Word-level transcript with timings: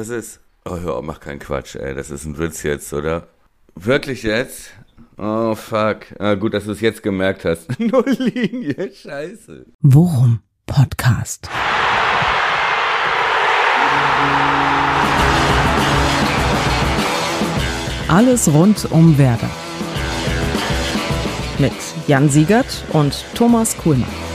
Was 0.00 0.08
ist? 0.08 0.40
Oh, 0.64 0.78
hör 0.78 1.02
mach 1.02 1.20
keinen 1.20 1.40
Quatsch, 1.40 1.76
ey. 1.76 1.94
Das 1.94 2.10
ist 2.10 2.24
ein 2.24 2.38
Witz 2.38 2.62
jetzt, 2.62 2.90
oder? 2.94 3.26
Wirklich 3.74 4.22
jetzt? 4.22 4.70
Oh, 5.18 5.54
fuck. 5.54 6.06
Ah, 6.18 6.36
gut, 6.36 6.54
dass 6.54 6.64
du 6.64 6.70
es 6.70 6.80
jetzt 6.80 7.02
gemerkt 7.02 7.44
hast. 7.44 7.68
Null 7.78 8.16
Linie, 8.18 8.90
scheiße. 8.94 9.66
Worum 9.82 10.40
Podcast. 10.64 11.50
Alles 18.08 18.50
rund 18.50 18.90
um 18.90 19.18
Werder. 19.18 19.50
Mit 21.58 21.72
Jan 22.06 22.30
Siegert 22.30 22.84
und 22.94 23.22
Thomas 23.34 23.76
Kuhlmann. 23.76 24.29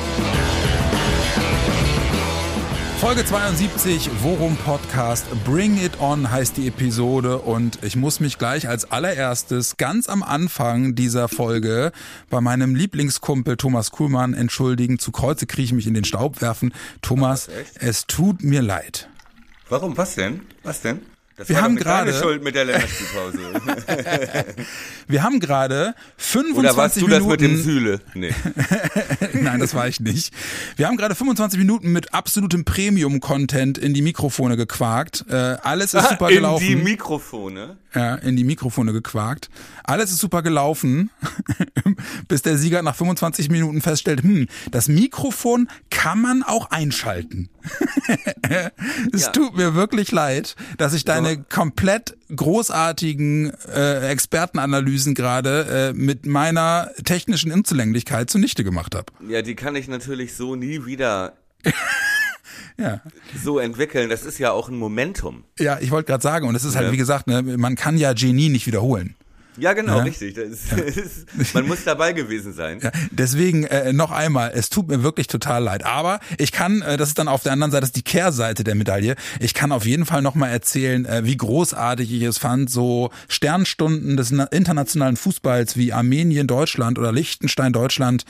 Folge 3.05 3.23
72, 3.23 4.09
Worum 4.23 4.57
Podcast, 4.57 5.27
Bring 5.43 5.77
It 5.77 5.99
On 5.99 6.31
heißt 6.31 6.57
die 6.57 6.67
Episode 6.67 7.37
und 7.37 7.83
ich 7.83 7.95
muss 7.95 8.19
mich 8.19 8.39
gleich 8.39 8.67
als 8.67 8.89
allererstes 8.89 9.77
ganz 9.77 10.09
am 10.09 10.23
Anfang 10.23 10.95
dieser 10.95 11.27
Folge 11.27 11.91
bei 12.31 12.41
meinem 12.41 12.73
Lieblingskumpel 12.73 13.57
Thomas 13.57 13.91
Kuhlmann 13.91 14.33
entschuldigen. 14.33 14.97
Zu 14.97 15.11
Kreuze 15.11 15.45
kriege 15.45 15.65
ich 15.65 15.73
mich 15.73 15.85
in 15.85 15.93
den 15.93 16.03
Staub 16.03 16.41
werfen. 16.41 16.73
Thomas, 17.03 17.47
es 17.75 18.07
tut 18.07 18.43
mir 18.43 18.63
leid. 18.63 19.07
Warum? 19.69 19.95
Was 19.95 20.15
denn? 20.15 20.41
Was 20.63 20.81
denn? 20.81 21.01
Das 21.37 21.49
wir 21.49 21.61
haben 21.61 21.75
gerade 21.75 22.13
Schuld 22.13 22.43
mit 22.43 22.55
der 22.55 22.63
Länderspielpause. 22.63 23.39
wir 25.07 25.21
haben 25.21 25.41
gerade 25.41 25.93
25 26.15 26.57
Oder 26.57 26.77
warst 26.77 26.95
du 26.95 27.01
Minuten. 27.01 27.19
das 27.19 27.29
mit 27.29 27.41
dem 27.41 27.61
Sühle? 27.61 27.99
Nee. 28.13 28.33
Nein, 29.33 29.59
das 29.59 29.73
war 29.73 29.85
ich 29.89 29.99
nicht. 29.99 30.33
Wir 30.77 30.87
haben 30.87 30.95
gerade 30.95 31.13
25 31.13 31.59
Minuten 31.59 31.91
mit 31.91 32.13
absolutem 32.13 32.63
Premium-Content 32.63 33.77
in 33.77 33.93
die 33.93 34.01
Mikrofone 34.01 34.55
gequakt. 34.55 35.25
Äh, 35.29 35.35
alles 35.61 35.93
ist 35.93 36.07
super 36.07 36.29
in 36.29 36.35
gelaufen. 36.35 36.63
In 36.63 36.77
die 36.77 36.83
Mikrofone? 36.83 37.77
Ja, 37.93 38.15
in 38.15 38.37
die 38.37 38.45
Mikrofone 38.45 38.93
gequakt. 38.93 39.49
Alles 39.83 40.11
ist 40.11 40.19
super 40.19 40.41
gelaufen, 40.41 41.09
bis 42.29 42.43
der 42.43 42.57
Sieger 42.57 42.81
nach 42.81 42.95
25 42.95 43.49
Minuten 43.49 43.81
feststellt, 43.81 44.23
hm, 44.23 44.47
das 44.71 44.87
Mikrofon 44.87 45.67
kann 45.89 46.21
man 46.21 46.43
auch 46.43 46.71
einschalten. 46.71 47.49
es 49.13 49.25
ja. 49.25 49.31
tut 49.31 49.55
mir 49.55 49.75
wirklich 49.75 50.11
leid, 50.11 50.55
dass 50.77 50.93
ich 50.93 51.05
deine 51.05 51.33
ja. 51.33 51.35
komplett 51.49 52.15
großartigen 52.35 53.53
äh, 53.73 54.09
Expertenanalysen 54.09 55.15
gerade 55.15 55.91
äh, 55.91 55.93
mit 55.93 56.25
meiner 56.25 56.91
technischen 57.03 57.51
Unzulänglichkeit 57.51 58.29
zunichte 58.29 58.63
gemacht 58.63 58.95
habe. 58.95 59.05
Ja, 59.27 59.41
die 59.41 59.55
kann 59.55 59.75
ich 59.75 59.87
natürlich 59.87 60.35
so 60.35 60.55
nie 60.55 60.85
wieder 60.85 61.33
ja. 62.77 63.01
so 63.43 63.59
entwickeln. 63.59 64.09
Das 64.09 64.23
ist 64.23 64.37
ja 64.39 64.51
auch 64.51 64.69
ein 64.69 64.77
Momentum. 64.77 65.43
Ja, 65.59 65.79
ich 65.79 65.91
wollte 65.91 66.07
gerade 66.07 66.23
sagen, 66.23 66.47
und 66.47 66.55
es 66.55 66.63
ist 66.63 66.75
halt, 66.75 66.91
wie 66.91 66.97
gesagt, 66.97 67.27
ne, 67.27 67.41
man 67.41 67.75
kann 67.75 67.97
ja 67.97 68.13
Genie 68.13 68.49
nicht 68.49 68.67
wiederholen. 68.67 69.15
Ja, 69.57 69.73
genau, 69.73 69.97
ja. 69.97 70.03
richtig. 70.03 70.37
Ist, 70.37 70.71
ja. 70.71 70.77
ist, 71.37 71.53
man 71.53 71.67
muss 71.67 71.83
dabei 71.83 72.13
gewesen 72.13 72.53
sein. 72.53 72.79
Ja, 72.81 72.91
deswegen 73.11 73.63
äh, 73.65 73.93
noch 73.93 74.11
einmal, 74.11 74.51
es 74.53 74.69
tut 74.69 74.87
mir 74.87 75.03
wirklich 75.03 75.27
total 75.27 75.63
leid. 75.63 75.85
Aber 75.85 76.19
ich 76.37 76.51
kann, 76.51 76.81
äh, 76.81 76.97
das 76.97 77.09
ist 77.09 77.19
dann 77.19 77.27
auf 77.27 77.43
der 77.43 77.53
anderen 77.53 77.71
Seite, 77.71 77.81
das 77.81 77.89
ist 77.89 77.95
die 77.95 78.03
Kehrseite 78.03 78.63
der 78.63 78.75
Medaille. 78.75 79.15
Ich 79.39 79.53
kann 79.53 79.71
auf 79.71 79.85
jeden 79.85 80.05
Fall 80.05 80.21
noch 80.21 80.35
mal 80.35 80.49
erzählen, 80.49 81.05
äh, 81.05 81.25
wie 81.25 81.37
großartig 81.37 82.11
ich 82.11 82.23
es 82.23 82.37
fand, 82.37 82.69
so 82.69 83.11
Sternstunden 83.27 84.17
des 84.17 84.31
internationalen 84.31 85.17
Fußballs 85.17 85.77
wie 85.77 85.93
Armenien, 85.93 86.47
Deutschland 86.47 86.99
oder 86.99 87.11
Liechtenstein, 87.11 87.73
Deutschland 87.73 88.25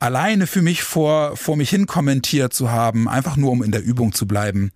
alleine 0.00 0.46
für 0.46 0.62
mich 0.62 0.82
vor, 0.82 1.36
vor 1.36 1.56
mich 1.56 1.70
hin 1.70 1.86
kommentiert 1.86 2.52
zu 2.54 2.70
haben, 2.70 3.08
einfach 3.08 3.36
nur 3.36 3.50
um 3.50 3.62
in 3.62 3.72
der 3.72 3.82
Übung 3.82 4.12
zu 4.12 4.26
bleiben. 4.26 4.72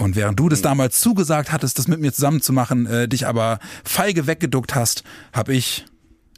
Und 0.00 0.16
während 0.16 0.40
du 0.40 0.48
das 0.48 0.62
damals 0.62 0.98
zugesagt 0.98 1.52
hattest, 1.52 1.78
das 1.78 1.86
mit 1.86 2.00
mir 2.00 2.10
zusammen 2.10 2.40
zu 2.40 2.54
machen, 2.54 2.86
äh, 2.86 3.06
dich 3.06 3.26
aber 3.26 3.58
feige 3.84 4.26
weggeduckt 4.26 4.74
hast, 4.74 5.04
habe 5.32 5.52
ich 5.52 5.84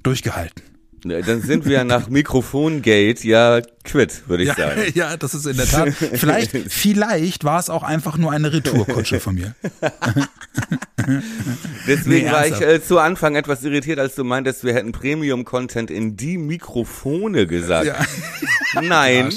durchgehalten. 0.02 0.62
Dann 1.04 1.42
sind 1.42 1.64
wir 1.64 1.82
nach 1.82 2.08
Mikrofongate 2.08 3.26
ja 3.26 3.60
quitt, 3.84 4.28
würde 4.28 4.44
ich 4.44 4.48
ja, 4.50 4.54
sagen. 4.54 4.82
Ja, 4.94 5.16
das 5.16 5.34
ist 5.34 5.46
in 5.46 5.56
der 5.56 5.66
Tat. 5.66 5.92
Vielleicht, 5.94 6.50
vielleicht 6.68 7.44
war 7.44 7.58
es 7.58 7.70
auch 7.70 7.82
einfach 7.82 8.18
nur 8.18 8.30
eine 8.30 8.52
Retourkutsche 8.52 9.18
von 9.18 9.34
mir. 9.34 9.54
Deswegen 11.86 12.26
nee, 12.26 12.32
war 12.32 12.46
ich 12.46 12.60
äh, 12.60 12.82
zu 12.82 12.98
Anfang 12.98 13.34
etwas 13.34 13.64
irritiert, 13.64 13.98
als 13.98 14.14
du 14.14 14.22
meintest, 14.22 14.62
wir 14.64 14.74
hätten 14.74 14.92
Premium-Content 14.92 15.90
in 15.90 16.16
die 16.16 16.38
Mikrofone 16.38 17.48
gesagt. 17.48 17.86
Ja. 17.86 17.96
Nein. 18.80 19.32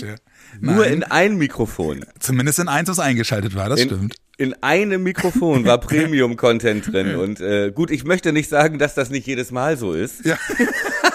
Nein. 0.62 0.76
Nur 0.76 0.88
in 0.88 1.04
ein 1.04 1.38
Mikrofon. 1.38 2.06
Zumindest 2.20 2.60
in 2.60 2.68
eins, 2.68 2.90
was 2.90 3.00
eingeschaltet 3.00 3.56
war, 3.56 3.70
das 3.70 3.82
in, 3.82 3.88
stimmt. 3.88 4.16
In 4.38 4.54
einem 4.62 5.04
Mikrofon 5.04 5.66
war 5.66 5.78
Premium-Content 5.80 6.92
drin. 6.92 7.16
Und 7.16 7.40
äh, 7.40 7.72
gut, 7.72 7.92
ich 7.92 8.04
möchte 8.04 8.34
nicht 8.34 8.50
sagen, 8.50 8.80
dass 8.80 8.96
das 8.96 9.10
nicht 9.10 9.28
jedes 9.28 9.52
Mal 9.52 9.78
so 9.78 9.94
ist. 9.94 10.26
Ja. 10.26 10.38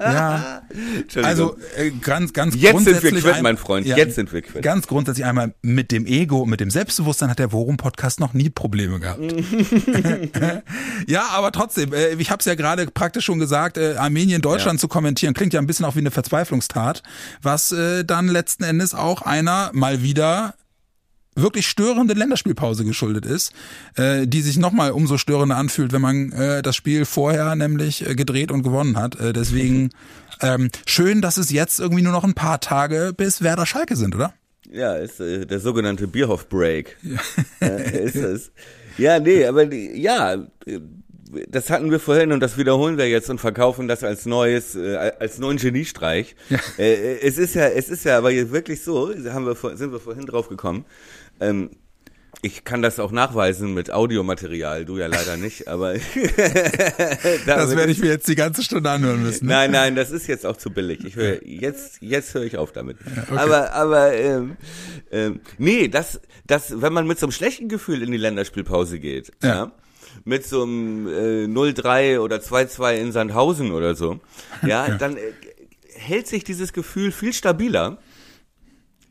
ja. 0.00 0.62
Also 1.22 1.56
äh, 1.76 1.90
ganz, 1.90 2.32
ganz 2.32 2.54
Jetzt 2.54 2.72
grundsätzlich. 2.72 3.14
sind 3.14 3.24
wir 3.24 3.32
quitt, 3.32 3.42
mein 3.42 3.56
Freund. 3.56 3.86
Ja, 3.86 3.96
Jetzt 3.96 4.14
sind 4.14 4.32
wir 4.32 4.42
quitt. 4.42 4.62
Ganz 4.62 4.86
grundsätzlich 4.86 5.24
einmal 5.24 5.54
mit 5.62 5.92
dem 5.92 6.06
Ego, 6.06 6.46
mit 6.46 6.60
dem 6.60 6.70
Selbstbewusstsein 6.70 7.30
hat 7.30 7.38
der 7.38 7.52
Worum-Podcast 7.52 8.20
noch 8.20 8.34
nie 8.34 8.50
Probleme 8.50 9.00
gehabt. 9.00 9.20
ja, 11.06 11.26
aber 11.32 11.52
trotzdem, 11.52 11.92
äh, 11.92 12.14
ich 12.14 12.30
habe 12.30 12.40
es 12.40 12.46
ja 12.46 12.54
gerade 12.54 12.86
praktisch 12.86 13.24
schon 13.24 13.38
gesagt, 13.38 13.78
äh, 13.78 13.96
Armenien, 13.96 14.42
Deutschland 14.42 14.78
ja. 14.78 14.80
zu 14.80 14.88
kommentieren, 14.88 15.34
klingt 15.34 15.52
ja 15.52 15.60
ein 15.60 15.66
bisschen 15.66 15.84
auch 15.86 15.96
wie 15.96 16.00
eine 16.00 16.10
Verzweiflungstat, 16.10 17.02
was 17.42 17.72
äh, 17.72 18.04
dann 18.04 18.28
letzten 18.28 18.64
Endes 18.64 18.94
auch 18.94 19.22
einer 19.22 19.70
mal 19.72 20.02
wieder 20.02 20.54
wirklich 21.36 21.66
störende 21.66 22.14
Länderspielpause 22.14 22.84
geschuldet 22.84 23.26
ist, 23.26 23.52
äh, 23.96 24.26
die 24.26 24.42
sich 24.42 24.58
nochmal 24.58 24.90
umso 24.90 25.18
störender 25.18 25.56
anfühlt, 25.56 25.92
wenn 25.92 26.00
man 26.00 26.32
äh, 26.32 26.62
das 26.62 26.74
Spiel 26.76 27.04
vorher 27.04 27.54
nämlich 27.54 28.06
äh, 28.06 28.14
gedreht 28.14 28.50
und 28.50 28.62
gewonnen 28.62 28.96
hat. 28.96 29.20
Äh, 29.20 29.32
deswegen 29.32 29.90
ähm, 30.40 30.70
schön, 30.86 31.20
dass 31.22 31.36
es 31.36 31.50
jetzt 31.50 31.78
irgendwie 31.78 32.02
nur 32.02 32.12
noch 32.12 32.24
ein 32.24 32.34
paar 32.34 32.60
Tage 32.60 33.12
bis 33.16 33.42
Werder 33.42 33.66
Schalke 33.66 33.96
sind, 33.96 34.14
oder? 34.14 34.34
Ja, 34.72 34.96
ist 34.96 35.20
äh, 35.20 35.46
der 35.46 35.60
sogenannte 35.60 36.08
Bierhoff-Break. 36.08 36.96
Ja. 37.02 37.66
äh, 37.66 38.04
ist 38.04 38.16
es. 38.16 38.50
Ja, 38.98 39.20
nee, 39.20 39.44
aber 39.44 39.66
die, 39.66 40.00
ja, 40.00 40.46
das 41.48 41.70
hatten 41.70 41.90
wir 41.90 42.00
vorhin 42.00 42.32
und 42.32 42.40
das 42.40 42.56
wiederholen 42.56 42.98
wir 42.98 43.08
jetzt 43.08 43.28
und 43.30 43.40
verkaufen 43.40 43.88
das 43.88 44.04
als 44.04 44.26
neues, 44.26 44.74
äh, 44.74 45.12
als 45.18 45.38
neuen 45.38 45.58
Geniestreich. 45.58 46.36
Ja. 46.48 46.58
Äh, 46.78 47.18
es 47.20 47.38
ist 47.38 47.54
ja, 47.54 47.66
es 47.68 47.88
ist 47.88 48.04
ja 48.04 48.18
aber 48.18 48.30
wirklich 48.30 48.82
so, 48.82 49.12
haben 49.30 49.46
wir, 49.46 49.76
sind 49.76 49.92
wir 49.92 50.00
vorhin 50.00 50.26
drauf 50.26 50.48
gekommen, 50.48 50.84
ähm, 51.40 51.70
ich 52.42 52.64
kann 52.64 52.82
das 52.82 53.00
auch 53.00 53.12
nachweisen 53.12 53.74
mit 53.74 53.90
Audiomaterial, 53.90 54.84
du 54.84 54.98
ja 54.98 55.06
leider 55.06 55.36
nicht, 55.36 55.68
aber 55.68 55.94
das 57.46 57.76
werde 57.76 57.90
ich 57.90 57.98
mir 57.98 58.08
jetzt 58.08 58.28
die 58.28 58.34
ganze 58.34 58.62
Stunde 58.62 58.90
anhören 58.90 59.22
müssen. 59.22 59.46
Ne? 59.46 59.52
Nein, 59.52 59.70
nein, 59.70 59.96
das 59.96 60.10
ist 60.10 60.26
jetzt 60.26 60.44
auch 60.44 60.56
zu 60.56 60.70
billig. 60.70 61.04
Ich 61.04 61.16
höre 61.16 61.44
jetzt, 61.44 61.98
jetzt 62.00 62.34
höre 62.34 62.44
ich 62.44 62.56
auf 62.58 62.72
damit. 62.72 62.98
Okay. 63.00 63.38
Aber, 63.38 63.72
aber 63.72 64.14
ähm, 64.14 64.56
ähm, 65.10 65.40
nee, 65.58 65.88
das, 65.88 66.20
das, 66.46 66.80
wenn 66.80 66.92
man 66.92 67.06
mit 67.06 67.18
so 67.18 67.26
einem 67.26 67.32
schlechten 67.32 67.68
Gefühl 67.68 68.02
in 68.02 68.12
die 68.12 68.18
Länderspielpause 68.18 69.00
geht, 69.00 69.32
ja, 69.42 69.48
ja 69.48 69.72
mit 70.24 70.46
so 70.46 70.62
einem 70.62 71.08
äh, 71.08 71.44
0-3 71.44 72.20
oder 72.20 72.36
2-2 72.36 72.96
in 72.96 73.12
Sandhausen 73.12 73.72
oder 73.72 73.94
so, 73.94 74.20
ja, 74.62 74.88
ja. 74.88 74.94
dann 74.96 75.16
äh, 75.16 75.20
hält 75.94 76.26
sich 76.26 76.44
dieses 76.44 76.72
Gefühl 76.72 77.12
viel 77.12 77.32
stabiler 77.32 77.98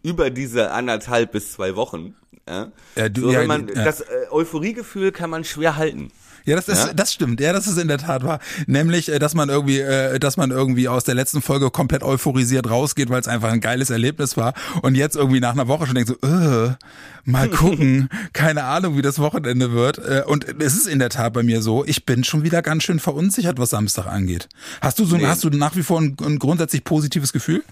über 0.05 0.29
diese 0.29 0.71
anderthalb 0.71 1.31
bis 1.31 1.53
zwei 1.53 1.75
Wochen. 1.75 2.15
Ja? 2.47 2.71
Ja, 2.95 3.09
du, 3.09 3.21
so, 3.21 3.31
ja, 3.31 3.45
man, 3.45 3.67
ja. 3.67 3.83
Das 3.83 4.01
äh, 4.01 4.05
Euphoriegefühl 4.31 5.11
kann 5.11 5.29
man 5.29 5.43
schwer 5.43 5.75
halten. 5.75 6.11
Ja, 6.45 6.55
das, 6.55 6.67
ist, 6.67 6.85
ja? 6.85 6.93
das 6.93 7.11
stimmt. 7.11 7.41
Ja, 7.41 7.53
das 7.53 7.65
ist 7.65 7.79
in 7.79 7.87
der 7.87 7.97
Tat 7.97 8.23
wahr. 8.23 8.39
Nämlich, 8.67 9.09
äh, 9.09 9.17
dass 9.17 9.33
man 9.33 9.49
irgendwie, 9.49 9.79
äh, 9.79 10.19
dass 10.19 10.37
man 10.37 10.51
irgendwie 10.51 10.87
aus 10.87 11.03
der 11.03 11.15
letzten 11.15 11.41
Folge 11.41 11.71
komplett 11.71 12.03
euphorisiert 12.03 12.69
rausgeht, 12.69 13.09
weil 13.09 13.19
es 13.19 13.27
einfach 13.27 13.51
ein 13.51 13.61
geiles 13.61 13.89
Erlebnis 13.89 14.37
war. 14.37 14.53
Und 14.83 14.93
jetzt 14.93 15.15
irgendwie 15.15 15.39
nach 15.39 15.53
einer 15.53 15.67
Woche 15.67 15.87
schon 15.87 15.95
denkt 15.95 16.09
so, 16.09 16.27
äh, 16.27 16.75
mal 17.23 17.49
gucken, 17.49 18.09
keine 18.33 18.65
Ahnung, 18.65 18.95
wie 18.95 19.01
das 19.01 19.17
Wochenende 19.17 19.71
wird. 19.71 19.97
Äh, 19.97 20.21
und 20.27 20.45
es 20.61 20.75
ist 20.75 20.85
in 20.85 20.99
der 20.99 21.09
Tat 21.09 21.33
bei 21.33 21.41
mir 21.41 21.63
so, 21.63 21.83
ich 21.83 22.05
bin 22.05 22.23
schon 22.23 22.43
wieder 22.43 22.61
ganz 22.61 22.83
schön 22.83 22.99
verunsichert, 22.99 23.57
was 23.57 23.71
Samstag 23.71 24.05
angeht. 24.05 24.47
Hast 24.81 24.99
du 24.99 25.05
so, 25.05 25.17
nee. 25.17 25.25
hast 25.25 25.43
du 25.43 25.49
nach 25.49 25.75
wie 25.75 25.83
vor 25.83 25.99
ein, 25.99 26.15
ein 26.21 26.37
grundsätzlich 26.37 26.83
positives 26.83 27.33
Gefühl? 27.33 27.63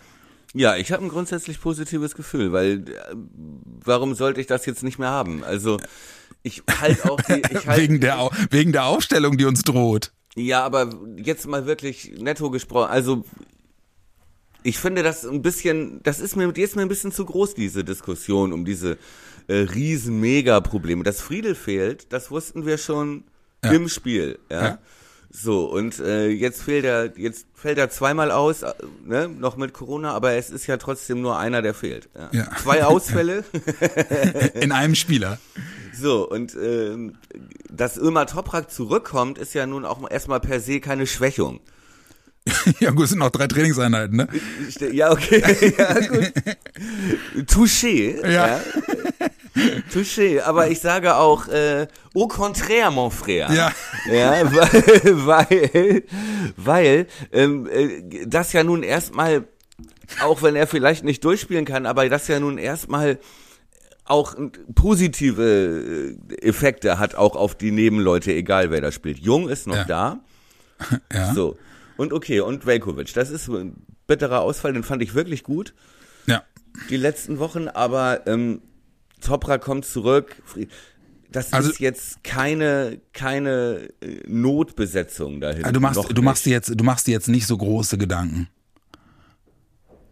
Ja, 0.53 0.75
ich 0.75 0.91
habe 0.91 1.03
ein 1.03 1.09
grundsätzlich 1.09 1.59
positives 1.59 2.15
Gefühl, 2.15 2.51
weil 2.51 2.87
äh, 2.87 3.15
warum 3.83 4.13
sollte 4.13 4.39
ich 4.39 4.47
das 4.47 4.65
jetzt 4.65 4.83
nicht 4.83 4.99
mehr 4.99 5.09
haben? 5.09 5.43
Also 5.43 5.79
ich 6.43 6.63
halt 6.79 7.03
auch 7.05 7.19
die, 7.21 7.41
ich 7.51 7.67
halt, 7.67 7.81
wegen 7.81 7.99
der 7.99 8.29
wegen 8.51 8.71
der 8.71 8.85
Aufstellung, 8.85 9.37
die 9.37 9.45
uns 9.45 9.63
droht. 9.63 10.11
Ja, 10.35 10.63
aber 10.63 10.93
jetzt 11.17 11.47
mal 11.47 11.65
wirklich 11.65 12.13
netto 12.19 12.49
gesprochen, 12.51 12.89
also 12.89 13.23
ich 14.63 14.79
finde 14.79 15.03
das 15.03 15.25
ein 15.25 15.41
bisschen, 15.41 16.01
das 16.03 16.19
ist 16.19 16.35
mir 16.35 16.51
jetzt 16.55 16.75
mir 16.75 16.83
ein 16.83 16.87
bisschen 16.87 17.11
zu 17.11 17.25
groß 17.25 17.53
diese 17.53 17.83
Diskussion 17.83 18.53
um 18.53 18.63
diese 18.63 18.97
äh, 19.47 19.55
riesen 19.55 20.19
Mega-Probleme. 20.19 21.03
Dass 21.03 21.19
Friedel 21.19 21.55
fehlt, 21.55 22.13
das 22.13 22.31
wussten 22.31 22.65
wir 22.65 22.77
schon 22.77 23.25
ja. 23.63 23.71
im 23.71 23.89
Spiel, 23.89 24.39
ja. 24.49 24.63
ja. 24.63 24.79
So, 25.35 25.65
und 25.65 25.99
äh, 25.99 26.27
jetzt 26.27 26.61
fehlt 26.61 26.85
er, 26.85 27.11
jetzt 27.17 27.47
fällt 27.55 27.79
er 27.79 27.89
zweimal 27.89 28.29
aus, 28.29 28.61
äh, 28.61 28.71
ne, 29.03 29.27
noch 29.27 29.57
mit 29.57 29.73
Corona, 29.73 30.11
aber 30.11 30.33
es 30.33 30.51
ist 30.51 30.67
ja 30.67 30.77
trotzdem 30.77 31.21
nur 31.21 31.39
einer, 31.39 31.63
der 31.63 31.73
fehlt. 31.73 32.07
Ja. 32.15 32.29
ja. 32.31 32.49
Zwei 32.61 32.83
Ausfälle. 32.85 33.43
In 34.53 34.71
einem 34.71 34.93
Spieler. 34.93 35.39
So, 35.99 36.29
und 36.29 36.55
ähm, 36.55 37.15
dass 37.69 37.97
Ömer 37.97 38.27
Toprak 38.27 38.69
zurückkommt, 38.69 39.39
ist 39.39 39.55
ja 39.55 39.65
nun 39.65 39.85
auch 39.85 40.09
erstmal 40.09 40.39
per 40.39 40.59
se 40.59 40.79
keine 40.79 41.07
Schwächung. 41.07 41.61
ja 42.79 42.91
gut, 42.91 43.05
es 43.05 43.09
sind 43.11 43.19
noch 43.19 43.31
drei 43.31 43.47
Trainingseinheiten, 43.47 44.17
ne? 44.17 44.27
Ja, 44.91 45.11
okay. 45.11 45.41
ja, 45.77 45.93
gut. 46.07 46.33
Touché. 47.49 48.21
Ja. 48.21 48.47
ja. 48.47 48.61
Touché, 49.91 50.41
aber 50.41 50.69
ich 50.69 50.79
sage 50.79 51.15
auch 51.15 51.47
äh, 51.47 51.87
au 52.15 52.27
contraire, 52.27 52.91
mon 52.91 53.11
frère. 53.11 53.53
Ja. 53.53 53.71
Ja, 54.11 54.51
weil, 54.51 55.25
weil, 55.25 56.03
weil 56.57 57.07
ähm, 57.31 57.67
äh, 57.71 58.25
das 58.25 58.53
ja 58.53 58.63
nun 58.63 58.83
erstmal, 58.83 59.45
auch 60.21 60.41
wenn 60.41 60.55
er 60.55 60.67
vielleicht 60.67 61.03
nicht 61.03 61.23
durchspielen 61.23 61.65
kann, 61.65 61.85
aber 61.85 62.09
das 62.09 62.27
ja 62.27 62.39
nun 62.39 62.57
erstmal 62.57 63.19
auch 64.05 64.35
positive 64.75 66.17
äh, 66.29 66.47
Effekte 66.47 66.99
hat 66.99 67.15
auch 67.15 67.35
auf 67.35 67.55
die 67.55 67.71
Nebenleute, 67.71 68.33
egal 68.33 68.71
wer 68.71 68.81
da 68.81 68.91
spielt. 68.91 69.19
Jung 69.19 69.49
ist 69.49 69.67
noch 69.67 69.75
ja. 69.75 69.83
da. 69.85 70.19
Ja. 71.13 71.33
So. 71.33 71.57
Und 71.95 72.11
okay, 72.11 72.41
und 72.41 72.65
Velkovic, 72.65 73.13
das 73.13 73.29
ist 73.29 73.47
ein 73.47 73.85
bitterer 74.07 74.41
Ausfall, 74.41 74.73
den 74.73 74.83
fand 74.83 75.01
ich 75.01 75.13
wirklich 75.13 75.43
gut. 75.43 75.73
Ja. 76.25 76.43
Die 76.89 76.97
letzten 76.97 77.39
Wochen, 77.39 77.69
aber 77.69 78.27
ähm, 78.27 78.61
Topra 79.23 79.57
kommt 79.57 79.85
zurück. 79.85 80.41
Das 81.31 81.51
also, 81.51 81.71
ist 81.71 81.79
jetzt 81.79 82.23
keine 82.23 83.01
keine 83.11 83.89
äh, 84.01 84.19
Notbesetzung 84.27 85.41
dahin. 85.41 85.63
Also 85.63 85.73
du 85.73 85.79
machst 85.79 86.17
du 86.17 86.21
machst 86.21 86.45
dir 86.45 86.51
jetzt 86.51 86.79
du 86.79 86.83
machst 86.83 87.07
dir 87.07 87.11
jetzt 87.11 87.27
nicht 87.27 87.47
so 87.47 87.57
große 87.57 87.97
Gedanken. 87.97 88.49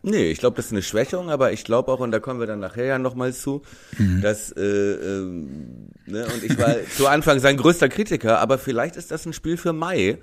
Nee, 0.03 0.31
ich 0.31 0.39
glaube, 0.39 0.55
das 0.55 0.67
ist 0.67 0.71
eine 0.71 0.81
Schwächung, 0.81 1.29
aber 1.29 1.51
ich 1.51 1.63
glaube 1.63 1.91
auch, 1.91 1.99
und 1.99 2.09
da 2.09 2.19
kommen 2.19 2.39
wir 2.39 2.47
dann 2.47 2.59
nachher 2.59 2.85
ja 2.85 2.97
nochmal 2.97 3.33
zu, 3.33 3.61
mhm. 3.99 4.21
dass, 4.21 4.51
äh, 4.51 4.61
ähm, 4.61 5.89
ne, 6.07 6.25
und 6.25 6.43
ich 6.43 6.57
war 6.57 6.75
zu 6.97 7.07
Anfang 7.07 7.39
sein 7.39 7.55
größter 7.55 7.87
Kritiker, 7.87 8.39
aber 8.39 8.57
vielleicht 8.57 8.95
ist 8.95 9.11
das 9.11 9.27
ein 9.27 9.33
Spiel 9.33 9.57
für 9.57 9.73
Mai. 9.73 10.17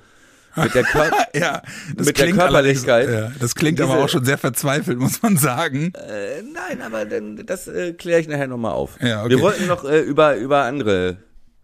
Mit 0.62 0.75
der, 0.75 0.84
Kör 0.84 1.10
ja, 1.34 1.62
mit 1.96 2.19
der 2.19 2.32
Körperlichkeit. 2.32 3.08
Ja, 3.10 3.32
das 3.38 3.55
klingt 3.55 3.78
Diese, 3.78 3.88
aber 3.88 4.02
auch 4.02 4.08
schon 4.08 4.25
sehr 4.25 4.38
verzweifelt, 4.38 4.99
muss 4.99 5.22
man 5.22 5.37
sagen. 5.37 5.93
Äh, 5.94 6.43
nein, 6.43 6.82
aber 6.82 7.05
dann, 7.05 7.44
das 7.46 7.69
äh, 7.69 7.93
kläre 7.93 8.20
ich 8.20 8.28
nachher 8.28 8.46
nochmal 8.46 8.72
auf. 8.72 8.99
Ja, 9.00 9.20
okay. 9.20 9.31
Wir 9.31 9.40
wollten 9.40 9.66
noch 9.66 9.84
äh, 9.84 10.00
über, 10.00 10.37
über 10.37 10.62
andere 10.62 11.19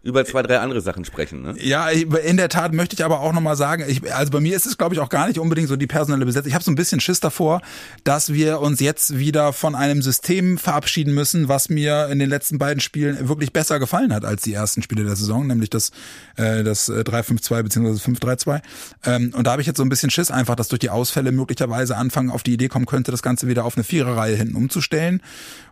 über 0.05 0.23
zwei, 0.23 0.43
drei 0.43 0.59
andere 0.59 0.81
Sachen 0.81 1.03
sprechen. 1.03 1.41
Ne? 1.41 1.55
Ja, 1.57 1.89
in 1.89 2.37
der 2.37 2.47
Tat 2.47 2.73
möchte 2.73 2.93
ich 2.93 3.03
aber 3.03 3.21
auch 3.21 3.33
nochmal 3.33 3.55
sagen, 3.55 3.83
ich, 3.87 4.13
also 4.13 4.31
bei 4.31 4.39
mir 4.39 4.55
ist 4.55 4.67
es, 4.67 4.77
glaube 4.77 4.93
ich, 4.93 5.01
auch 5.01 5.09
gar 5.09 5.27
nicht 5.27 5.39
unbedingt 5.39 5.67
so 5.67 5.75
die 5.75 5.87
personelle 5.87 6.27
Besetzung. 6.27 6.47
Ich 6.47 6.53
habe 6.53 6.63
so 6.63 6.69
ein 6.69 6.75
bisschen 6.75 6.99
Schiss 6.99 7.19
davor, 7.19 7.61
dass 8.03 8.31
wir 8.31 8.61
uns 8.61 8.79
jetzt 8.79 9.17
wieder 9.17 9.51
von 9.51 9.73
einem 9.73 10.03
System 10.03 10.59
verabschieden 10.59 11.15
müssen, 11.15 11.49
was 11.49 11.69
mir 11.69 12.09
in 12.11 12.19
den 12.19 12.29
letzten 12.29 12.59
beiden 12.59 12.81
Spielen 12.81 13.27
wirklich 13.27 13.51
besser 13.51 13.79
gefallen 13.79 14.13
hat 14.13 14.25
als 14.25 14.43
die 14.43 14.53
ersten 14.53 14.83
Spiele 14.83 15.03
der 15.03 15.15
Saison, 15.15 15.47
nämlich 15.47 15.71
das, 15.71 15.89
äh, 16.35 16.63
das 16.63 16.87
3-5-2 16.87 17.63
bzw. 17.63 18.11
5-3-2. 18.11 18.61
Ähm, 19.05 19.33
und 19.35 19.47
da 19.47 19.53
habe 19.53 19.61
ich 19.61 19.67
jetzt 19.67 19.77
so 19.77 19.83
ein 19.83 19.89
bisschen 19.89 20.11
Schiss 20.11 20.29
einfach, 20.29 20.53
dass 20.53 20.67
durch 20.67 20.81
die 20.81 20.91
Ausfälle 20.91 21.31
möglicherweise 21.31 21.97
anfangen 21.97 22.29
auf 22.29 22.43
die 22.43 22.53
Idee 22.53 22.67
kommen 22.67 22.85
könnte, 22.85 23.09
das 23.09 23.23
Ganze 23.23 23.47
wieder 23.47 23.65
auf 23.65 23.75
eine 23.75 23.83
Viererreihe 23.83 24.35
hinten 24.35 24.55
umzustellen. 24.55 25.23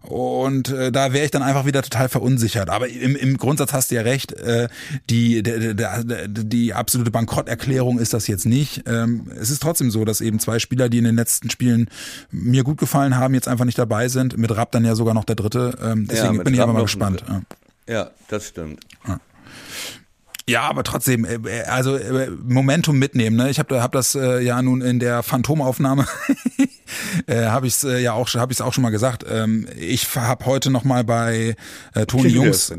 Und 0.02 0.70
äh, 0.70 0.92
da 0.92 1.14
wäre 1.14 1.24
ich 1.24 1.32
dann 1.32 1.44
einfach 1.44 1.66
wieder 1.66 1.84
total 1.84 2.10
verunsichert. 2.10 2.72
Aber 2.72 2.90
im, 2.90 3.16
im 3.16 3.38
Grundsatz 3.38 3.74
hast 3.74 3.92
du 3.92 3.96
ja 3.96 4.02
recht, 4.02 4.23
recht, 4.24 4.40
äh, 4.40 4.68
die, 5.10 5.44
der, 5.44 5.74
der, 5.74 6.28
die 6.28 6.74
absolute 6.74 7.12
Bankrotterklärung 7.12 8.00
ist 8.00 8.14
das 8.14 8.28
jetzt 8.28 8.46
nicht. 8.46 8.84
Ähm, 8.88 9.28
es 9.40 9.50
ist 9.50 9.62
trotzdem 9.62 9.92
so, 9.92 10.06
dass 10.06 10.22
eben 10.22 10.40
zwei 10.40 10.60
Spieler, 10.60 10.90
die 10.90 10.98
in 10.98 11.04
den 11.04 11.16
letzten 11.16 11.50
Spielen 11.50 11.90
mir 12.32 12.64
gut 12.64 12.78
gefallen 12.78 13.18
haben, 13.18 13.34
jetzt 13.34 13.48
einfach 13.48 13.66
nicht 13.66 13.78
dabei 13.78 14.08
sind. 14.08 14.38
Mit 14.38 14.56
Rapp 14.56 14.72
dann 14.72 14.86
ja 14.86 14.96
sogar 14.96 15.14
noch 15.14 15.26
der 15.26 15.36
dritte. 15.36 15.78
Ähm, 15.82 16.08
deswegen 16.10 16.36
ja, 16.36 16.44
bin 16.44 16.54
ich 16.54 16.62
aber 16.62 16.74
mal 16.74 16.84
gespannt. 16.84 17.24
Ja. 17.28 17.42
ja, 17.88 18.12
das 18.30 18.48
stimmt. 18.48 18.82
Ja. 19.08 19.20
Ja, 20.48 20.64
aber 20.64 20.84
trotzdem, 20.84 21.24
äh, 21.24 21.36
äh, 21.36 21.64
also 21.64 21.96
äh, 21.96 22.30
Momentum 22.30 23.00
mitnehmen. 23.00 23.38
Ne? 23.38 23.50
Ich 23.50 23.60
habe 23.60 23.82
hab 23.82 23.94
das 23.94 24.14
äh, 24.14 24.42
ja 24.42 24.62
nun 24.62 24.82
in 24.82 25.00
der 25.00 25.24
Phantomaufnahme 25.24 26.06
äh, 27.28 27.46
habe 27.46 27.68
ich 27.68 27.76
es 27.76 27.84
äh, 27.86 28.00
ja 28.00 28.12
auch 28.12 28.28
habe 28.34 28.52
ich 28.52 28.58
es 28.58 28.62
auch 28.62 28.74
schon 28.74 28.82
mal 28.82 28.90
gesagt. 28.90 29.24
Ähm, 29.30 29.68
ich 29.78 30.14
habe 30.16 30.46
heute 30.46 30.70
noch 30.70 30.84
mal 30.84 31.06
bei 31.06 31.56
äh, 31.94 32.06
Toni 32.06 32.28
Jungs 32.28 32.74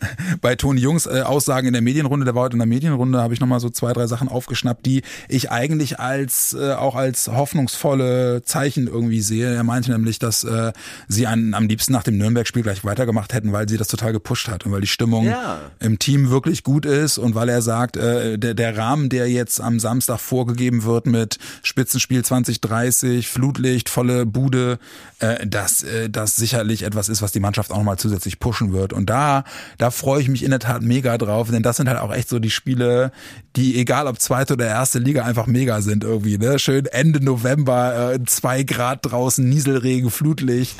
bei 0.40 0.54
Toni 0.56 0.80
Jungs 0.80 1.06
äh, 1.06 1.22
Aussagen 1.22 1.66
in 1.66 1.72
der 1.72 1.82
Medienrunde, 1.82 2.24
der 2.24 2.34
war 2.34 2.42
heute 2.42 2.54
in 2.54 2.58
der 2.58 2.66
Medienrunde, 2.66 3.20
habe 3.20 3.34
ich 3.34 3.40
noch 3.40 3.48
mal 3.48 3.60
so 3.60 3.70
zwei 3.70 3.92
drei 3.92 4.06
Sachen 4.06 4.28
aufgeschnappt, 4.28 4.84
die 4.84 5.02
ich 5.28 5.50
eigentlich 5.50 6.00
als 6.00 6.54
äh, 6.58 6.72
auch 6.72 6.96
als 6.96 7.28
hoffnungsvolle 7.28 8.42
Zeichen 8.44 8.88
irgendwie 8.88 9.20
sehe. 9.20 9.54
Er 9.54 9.64
meinte 9.64 9.92
nämlich, 9.92 10.18
dass 10.18 10.44
äh, 10.44 10.72
sie 11.08 11.26
an, 11.26 11.54
am 11.54 11.66
liebsten 11.66 11.92
nach 11.92 12.02
dem 12.02 12.18
Nürnberg-Spiel 12.18 12.62
gleich 12.62 12.84
weitergemacht 12.84 13.32
hätten, 13.32 13.52
weil 13.52 13.68
sie 13.68 13.76
das 13.76 13.88
total 13.88 14.12
gepusht 14.12 14.48
hat 14.48 14.66
und 14.66 14.72
weil 14.72 14.80
die 14.80 14.86
Stimmung 14.86 15.26
ja. 15.26 15.60
im 15.80 15.98
Team 15.98 16.30
wirklich 16.30 16.62
gut 16.62 16.84
ist 16.84 16.96
ist 16.96 17.18
und 17.18 17.34
weil 17.34 17.48
er 17.48 17.62
sagt, 17.62 17.96
äh, 17.96 18.38
der, 18.38 18.54
der 18.54 18.76
Rahmen, 18.76 19.08
der 19.08 19.30
jetzt 19.30 19.60
am 19.60 19.78
Samstag 19.78 20.18
vorgegeben 20.18 20.84
wird 20.84 21.06
mit 21.06 21.38
Spitzenspiel 21.62 22.24
2030, 22.24 23.28
Flutlicht, 23.28 23.88
volle 23.88 24.26
Bude, 24.26 24.78
äh, 25.20 25.46
dass 25.46 25.82
äh, 25.82 26.10
das 26.10 26.36
sicherlich 26.36 26.82
etwas 26.82 27.08
ist, 27.08 27.22
was 27.22 27.32
die 27.32 27.40
Mannschaft 27.40 27.70
auch 27.70 27.78
nochmal 27.78 27.98
zusätzlich 27.98 28.40
pushen 28.40 28.72
wird. 28.72 28.92
Und 28.92 29.08
da, 29.08 29.44
da 29.78 29.85
freue 29.90 30.20
ich 30.20 30.28
mich 30.28 30.42
in 30.42 30.50
der 30.50 30.58
Tat 30.58 30.82
mega 30.82 31.18
drauf, 31.18 31.50
denn 31.50 31.62
das 31.62 31.76
sind 31.76 31.88
halt 31.88 31.98
auch 31.98 32.12
echt 32.12 32.28
so 32.28 32.38
die 32.38 32.50
Spiele, 32.50 33.12
die 33.56 33.78
egal 33.78 34.06
ob 34.06 34.20
zweite 34.20 34.54
oder 34.54 34.66
erste 34.66 34.98
Liga 34.98 35.24
einfach 35.24 35.46
mega 35.46 35.80
sind 35.80 36.04
irgendwie. 36.04 36.38
Ne? 36.38 36.58
Schön 36.58 36.86
Ende 36.86 37.24
November, 37.24 38.14
äh, 38.14 38.24
zwei 38.24 38.62
Grad 38.62 39.00
draußen, 39.02 39.48
Nieselregen, 39.48 40.10
Flutlicht. 40.10 40.76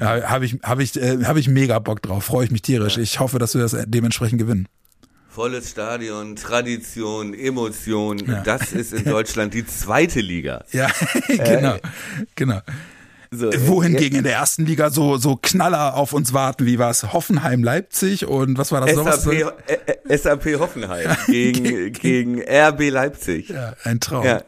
Ja, 0.00 0.22
habe 0.28 0.44
ich, 0.44 0.58
hab 0.62 0.80
ich, 0.80 0.96
äh, 1.00 1.24
hab 1.24 1.36
ich 1.36 1.48
mega 1.48 1.78
Bock 1.78 2.02
drauf, 2.02 2.24
freue 2.24 2.44
ich 2.44 2.50
mich 2.50 2.62
tierisch. 2.62 2.96
Ich 2.98 3.20
hoffe, 3.20 3.38
dass 3.38 3.54
wir 3.54 3.62
das 3.62 3.76
dementsprechend 3.86 4.38
gewinnen 4.38 4.68
volles 5.30 5.70
Stadion, 5.70 6.36
Tradition, 6.36 7.32
Emotion. 7.34 8.18
Ja. 8.18 8.42
Das 8.42 8.72
ist 8.72 8.92
in 8.92 9.04
Deutschland 9.10 9.54
die 9.54 9.64
zweite 9.64 10.20
Liga. 10.20 10.64
Ja, 10.72 10.90
genau, 11.28 11.74
äh, 11.76 11.80
genau. 12.34 12.60
So, 13.32 13.48
Wohingegen 13.68 14.18
in 14.18 14.24
der 14.24 14.32
ersten 14.32 14.66
Liga 14.66 14.90
so, 14.90 15.16
so 15.16 15.38
Knaller 15.40 15.94
auf 15.94 16.12
uns 16.12 16.32
warten, 16.32 16.66
wie 16.66 16.80
war 16.80 16.90
es? 16.90 17.12
Hoffenheim 17.12 17.62
Leipzig 17.62 18.26
und 18.26 18.58
was 18.58 18.72
war 18.72 18.80
das 18.80 18.90
SAP, 19.22 19.38
noch? 19.38 19.52
Äh, 19.68 20.18
SAP 20.18 20.58
Hoffenheim 20.58 21.16
gegen, 21.28 21.92
gegen 21.92 22.42
RB 22.42 22.90
Leipzig. 22.90 23.50
Ja, 23.50 23.74
ein 23.84 24.00
Traum. 24.00 24.24
Ja. 24.24 24.42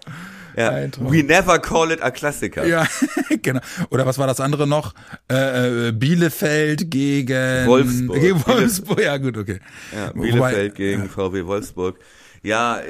Ja. 0.56 0.72
We 0.98 1.22
never 1.22 1.60
call 1.60 1.92
it 1.92 2.02
a 2.02 2.10
Klassiker. 2.10 2.66
Ja, 2.66 2.86
genau. 3.42 3.60
Oder 3.90 4.04
was 4.04 4.18
war 4.18 4.26
das 4.26 4.40
andere 4.40 4.66
noch? 4.66 4.94
Äh, 5.30 5.88
äh, 5.88 5.92
Bielefeld 5.92 6.90
gegen 6.90 7.66
Wolfsburg. 7.66 8.20
Gegen 8.20 8.46
Wolfsburg, 8.46 9.00
ja 9.00 9.16
gut, 9.16 9.36
okay. 9.38 9.60
Ja, 9.94 10.12
Bielefeld 10.12 10.38
Wobei, 10.38 10.68
gegen. 10.68 11.08
VW 11.08 11.46
Wolfsburg. 11.46 12.00
Ja, 12.42 12.80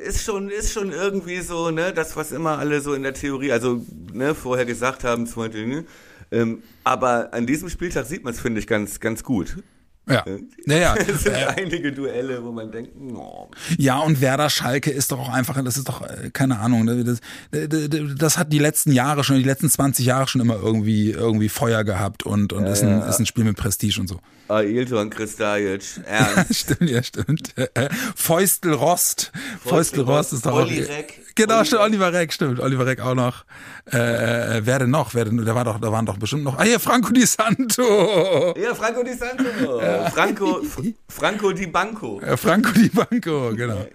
ist 0.00 0.24
schon, 0.24 0.48
ist 0.48 0.72
schon 0.72 0.92
irgendwie 0.92 1.40
so, 1.40 1.70
ne, 1.70 1.92
das, 1.92 2.16
was 2.16 2.32
immer 2.32 2.58
alle 2.58 2.80
so 2.80 2.94
in 2.94 3.02
der 3.02 3.14
Theorie, 3.14 3.52
also, 3.52 3.84
ne, 4.12 4.34
vorher 4.34 4.64
gesagt 4.64 5.04
haben, 5.04 5.26
zum 5.26 5.44
Beispiel, 5.44 5.66
ne, 5.66 5.84
ähm, 6.32 6.62
aber 6.84 7.32
an 7.34 7.46
diesem 7.46 7.68
Spieltag 7.68 8.06
sieht 8.06 8.24
man 8.24 8.32
es, 8.32 8.40
finde 8.40 8.60
ich, 8.60 8.66
ganz, 8.66 9.00
ganz 9.00 9.22
gut. 9.22 9.56
Ja. 10.08 10.24
Naja. 10.66 10.94
Es 11.08 11.22
sind 11.22 11.34
äh, 11.34 11.46
einige 11.56 11.92
Duelle, 11.92 12.42
wo 12.44 12.52
man 12.52 12.70
denkt, 12.70 12.92
oh. 13.14 13.48
Ja, 13.78 13.98
und 13.98 14.20
Werder 14.20 14.50
Schalke 14.50 14.90
ist 14.90 15.12
doch 15.12 15.18
auch 15.18 15.28
einfach, 15.28 15.62
das 15.62 15.76
ist 15.76 15.88
doch, 15.88 16.02
äh, 16.02 16.30
keine 16.32 16.58
Ahnung, 16.58 16.84
ne, 16.84 17.04
das, 17.04 17.20
das, 17.50 17.88
das 18.16 18.38
hat 18.38 18.52
die 18.52 18.58
letzten 18.58 18.92
Jahre 18.92 19.24
schon, 19.24 19.36
die 19.36 19.42
letzten 19.42 19.70
20 19.70 20.04
Jahre 20.04 20.26
schon 20.28 20.40
immer 20.40 20.56
irgendwie, 20.56 21.10
irgendwie 21.10 21.48
Feuer 21.48 21.84
gehabt 21.84 22.24
und, 22.24 22.52
und 22.52 22.64
ja, 22.64 22.72
ist, 22.72 22.82
ein, 22.82 23.00
ja. 23.00 23.08
ist 23.08 23.18
ein 23.18 23.26
Spiel 23.26 23.44
mit 23.44 23.56
Prestige 23.56 24.00
und 24.00 24.08
so. 24.08 24.20
Ailton 24.48 25.10
Kristajic, 25.10 26.00
ernst. 26.06 26.54
stimmt, 26.56 26.90
ja, 26.90 27.02
stimmt. 27.02 27.54
Feustel 28.16 28.72
Rost. 28.72 29.32
Feustel 29.64 30.02
Rost 30.02 30.32
ist 30.32 30.46
doch 30.46 30.54
Olli 30.54 30.84
auch. 30.84 30.88
Reck. 30.88 31.20
Genau, 31.40 31.64
stimmt, 31.64 31.82
Oliver 31.82 32.12
Reck, 32.12 32.32
stimmt. 32.32 32.60
Oliver 32.60 32.86
Reck 32.86 33.00
auch 33.00 33.14
noch. 33.14 33.44
Äh, 33.92 34.58
äh, 34.58 34.60
wer 34.64 34.80
denn 34.80 34.90
noch? 34.90 35.14
Wer 35.14 35.24
denn, 35.24 35.44
da 35.44 35.54
war 35.54 35.64
doch, 35.64 35.80
da 35.80 35.90
waren 35.90 36.06
doch 36.06 36.18
bestimmt 36.18 36.44
noch. 36.44 36.58
Ah, 36.58 36.64
hier, 36.64 36.78
Franco 36.78 37.12
Di 37.12 37.24
Santo. 37.24 38.54
Ja, 38.58 38.74
Franco 38.74 39.02
Di 39.02 39.14
Santo. 39.14 39.80
Ja. 39.80 40.10
Franco, 40.10 40.60
Franco 41.08 41.52
Di 41.52 41.66
Banco. 41.66 42.20
Ja, 42.24 42.36
Franco 42.36 42.70
Di 42.72 42.88
Banco, 42.88 43.52
genau 43.54 43.86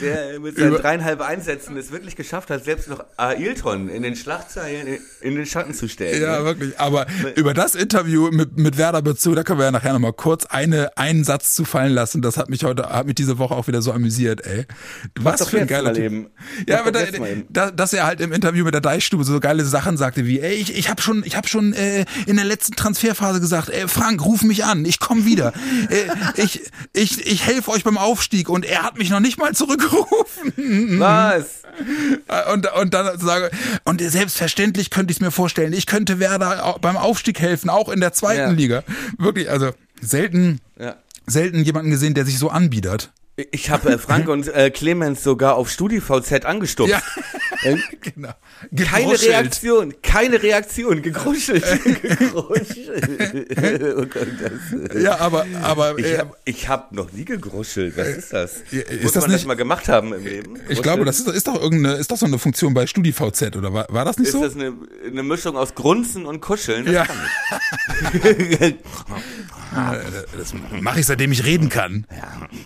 der 0.00 0.40
mit 0.40 0.56
seinen 0.56 0.68
Über 0.68 0.78
dreieinhalb 0.78 1.20
Einsätzen 1.20 1.76
es 1.76 1.90
wirklich 1.90 2.16
geschafft 2.16 2.50
hat, 2.50 2.64
selbst 2.64 2.88
noch 2.88 3.04
Ailton 3.16 3.88
in 3.88 4.02
den 4.02 4.16
Schlagzeilen 4.16 4.98
in 5.20 5.34
den 5.34 5.46
Schatten 5.46 5.74
zu 5.74 5.88
stellen. 5.88 6.22
Ja, 6.22 6.38
ne? 6.40 6.44
wirklich. 6.44 6.78
Aber 6.78 7.06
über 7.36 7.54
das 7.54 7.74
Interview 7.74 8.30
mit, 8.30 8.58
mit 8.58 8.78
Werder 8.78 9.02
Bezug, 9.02 9.36
da 9.36 9.42
können 9.42 9.58
wir 9.58 9.66
ja 9.66 9.70
nachher 9.70 9.92
nochmal 9.92 10.12
kurz 10.12 10.46
eine, 10.46 10.96
einen 10.96 11.24
Satz 11.24 11.54
zufallen 11.54 11.92
lassen. 11.92 12.22
Das 12.22 12.36
hat 12.36 12.50
mich 12.50 12.64
heute, 12.64 12.88
hat 12.88 13.06
mich 13.06 13.14
diese 13.14 13.38
Woche 13.38 13.54
auch 13.54 13.66
wieder 13.66 13.82
so 13.82 13.92
amüsiert, 13.92 14.44
ey. 14.46 14.66
Was 15.18 15.48
für 15.48 15.60
ein 15.60 15.66
geiler 15.66 15.94
Typ. 15.94 16.30
Ja, 16.66 16.80
aber 16.80 16.92
da, 16.92 17.00
da, 17.48 17.70
dass 17.70 17.92
er 17.92 18.06
halt 18.06 18.20
im 18.20 18.32
Interview 18.32 18.64
mit 18.64 18.74
der 18.74 18.80
Deichstube 18.80 19.24
so 19.24 19.40
geile 19.40 19.64
Sachen 19.64 19.96
sagte 19.96 20.26
wie, 20.26 20.40
ey, 20.40 20.54
ich, 20.54 20.76
ich 20.76 20.90
habe 20.90 21.00
schon, 21.02 21.22
ich 21.24 21.36
hab 21.36 21.48
schon 21.48 21.72
äh, 21.72 22.04
in 22.26 22.36
der 22.36 22.44
letzten 22.44 22.76
Transferphase 22.76 23.40
gesagt, 23.40 23.70
ey, 23.70 23.88
Frank, 23.88 24.24
ruf 24.24 24.42
mich 24.42 24.64
an, 24.64 24.84
ich 24.84 25.00
komme 25.00 25.24
wieder. 25.24 25.52
äh, 25.90 26.42
ich 26.42 26.58
ich, 26.92 27.26
ich 27.26 27.46
helfe 27.46 27.70
euch 27.70 27.84
beim 27.84 27.98
Aufstieg 27.98 28.48
und 28.48 28.64
er 28.64 28.82
hat 28.82 28.98
mich 28.98 29.10
noch 29.10 29.20
nicht 29.20 29.38
mal 29.38 29.54
zurück 29.54 29.77
zurückrufen. 29.78 31.00
Was? 31.00 31.62
Und, 32.52 32.72
und 32.72 32.94
dann 32.94 33.18
sage, 33.18 33.50
und 33.84 34.00
selbstverständlich 34.00 34.90
könnte 34.90 35.12
ich 35.12 35.18
es 35.18 35.20
mir 35.20 35.30
vorstellen, 35.30 35.72
ich 35.72 35.86
könnte 35.86 36.18
Werder 36.18 36.76
beim 36.80 36.96
Aufstieg 36.96 37.40
helfen, 37.40 37.70
auch 37.70 37.88
in 37.88 38.00
der 38.00 38.12
zweiten 38.12 38.40
ja. 38.40 38.50
Liga. 38.50 38.84
Wirklich, 39.18 39.50
also 39.50 39.70
selten. 40.00 40.60
Ja 40.78 40.96
selten 41.30 41.62
jemanden 41.62 41.90
gesehen, 41.90 42.14
der 42.14 42.24
sich 42.24 42.38
so 42.38 42.48
anbiedert. 42.50 43.12
Ich 43.52 43.70
habe 43.70 43.90
äh, 43.92 43.98
Frank 43.98 44.28
und 44.34 44.48
äh, 44.48 44.70
Clemens 44.70 45.22
sogar 45.22 45.54
auf 45.54 45.70
StudiVZ 45.70 46.44
angestupst. 46.44 46.90
Ja. 46.92 47.00
Äh, 47.62 47.76
genau. 48.00 48.32
keine. 48.76 49.20
Reaktion, 49.20 49.94
keine 50.02 50.42
Reaktion, 50.42 51.02
gegruschelt, 51.02 51.64
gegruschelt. 52.02 53.96
oh 53.96 54.06
Gott, 54.06 54.28
das, 54.90 55.02
Ja, 55.02 55.18
aber, 55.20 55.46
aber 55.62 55.98
ich 55.98 56.06
äh, 56.06 56.18
habe 56.18 56.36
ich 56.44 56.68
hab 56.68 56.92
noch 56.92 57.12
nie 57.12 57.24
gegruschelt. 57.24 57.96
Was 57.96 58.08
ist 58.08 58.32
das? 58.32 58.56
Ist 58.72 59.02
Muss 59.02 59.12
das 59.12 59.22
man 59.22 59.30
nicht- 59.30 59.40
das 59.42 59.46
mal 59.46 59.54
gemacht 59.54 59.88
haben 59.88 60.12
im 60.14 60.24
Leben? 60.24 60.58
ich 60.68 60.82
glaube, 60.82 61.04
das 61.04 61.20
ist, 61.20 61.28
ist 61.28 61.46
doch 61.46 61.60
irgendeine, 61.60 61.96
ist 61.96 62.10
doch 62.10 62.16
so 62.16 62.26
eine 62.26 62.38
Funktion 62.38 62.74
bei 62.74 62.86
StudiVZ, 62.86 63.56
oder 63.56 63.72
war, 63.72 63.86
war 63.88 64.04
das 64.04 64.18
nicht 64.18 64.28
ist 64.28 64.32
so? 64.32 64.42
das 64.42 64.54
eine, 64.54 64.72
eine 65.06 65.22
Mischung 65.22 65.56
aus 65.56 65.74
Grunzen 65.74 66.26
und 66.26 66.40
Kuscheln? 66.40 66.86
Das 66.86 66.94
Ja. 66.94 67.06
Ich. 69.72 70.14
Äh, 70.14 70.38
Das 70.38 70.54
mache 70.80 71.00
ich, 71.00 71.06
seitdem 71.06 71.32
ich 71.32 71.44
reden 71.44 71.68
kann. 71.68 72.06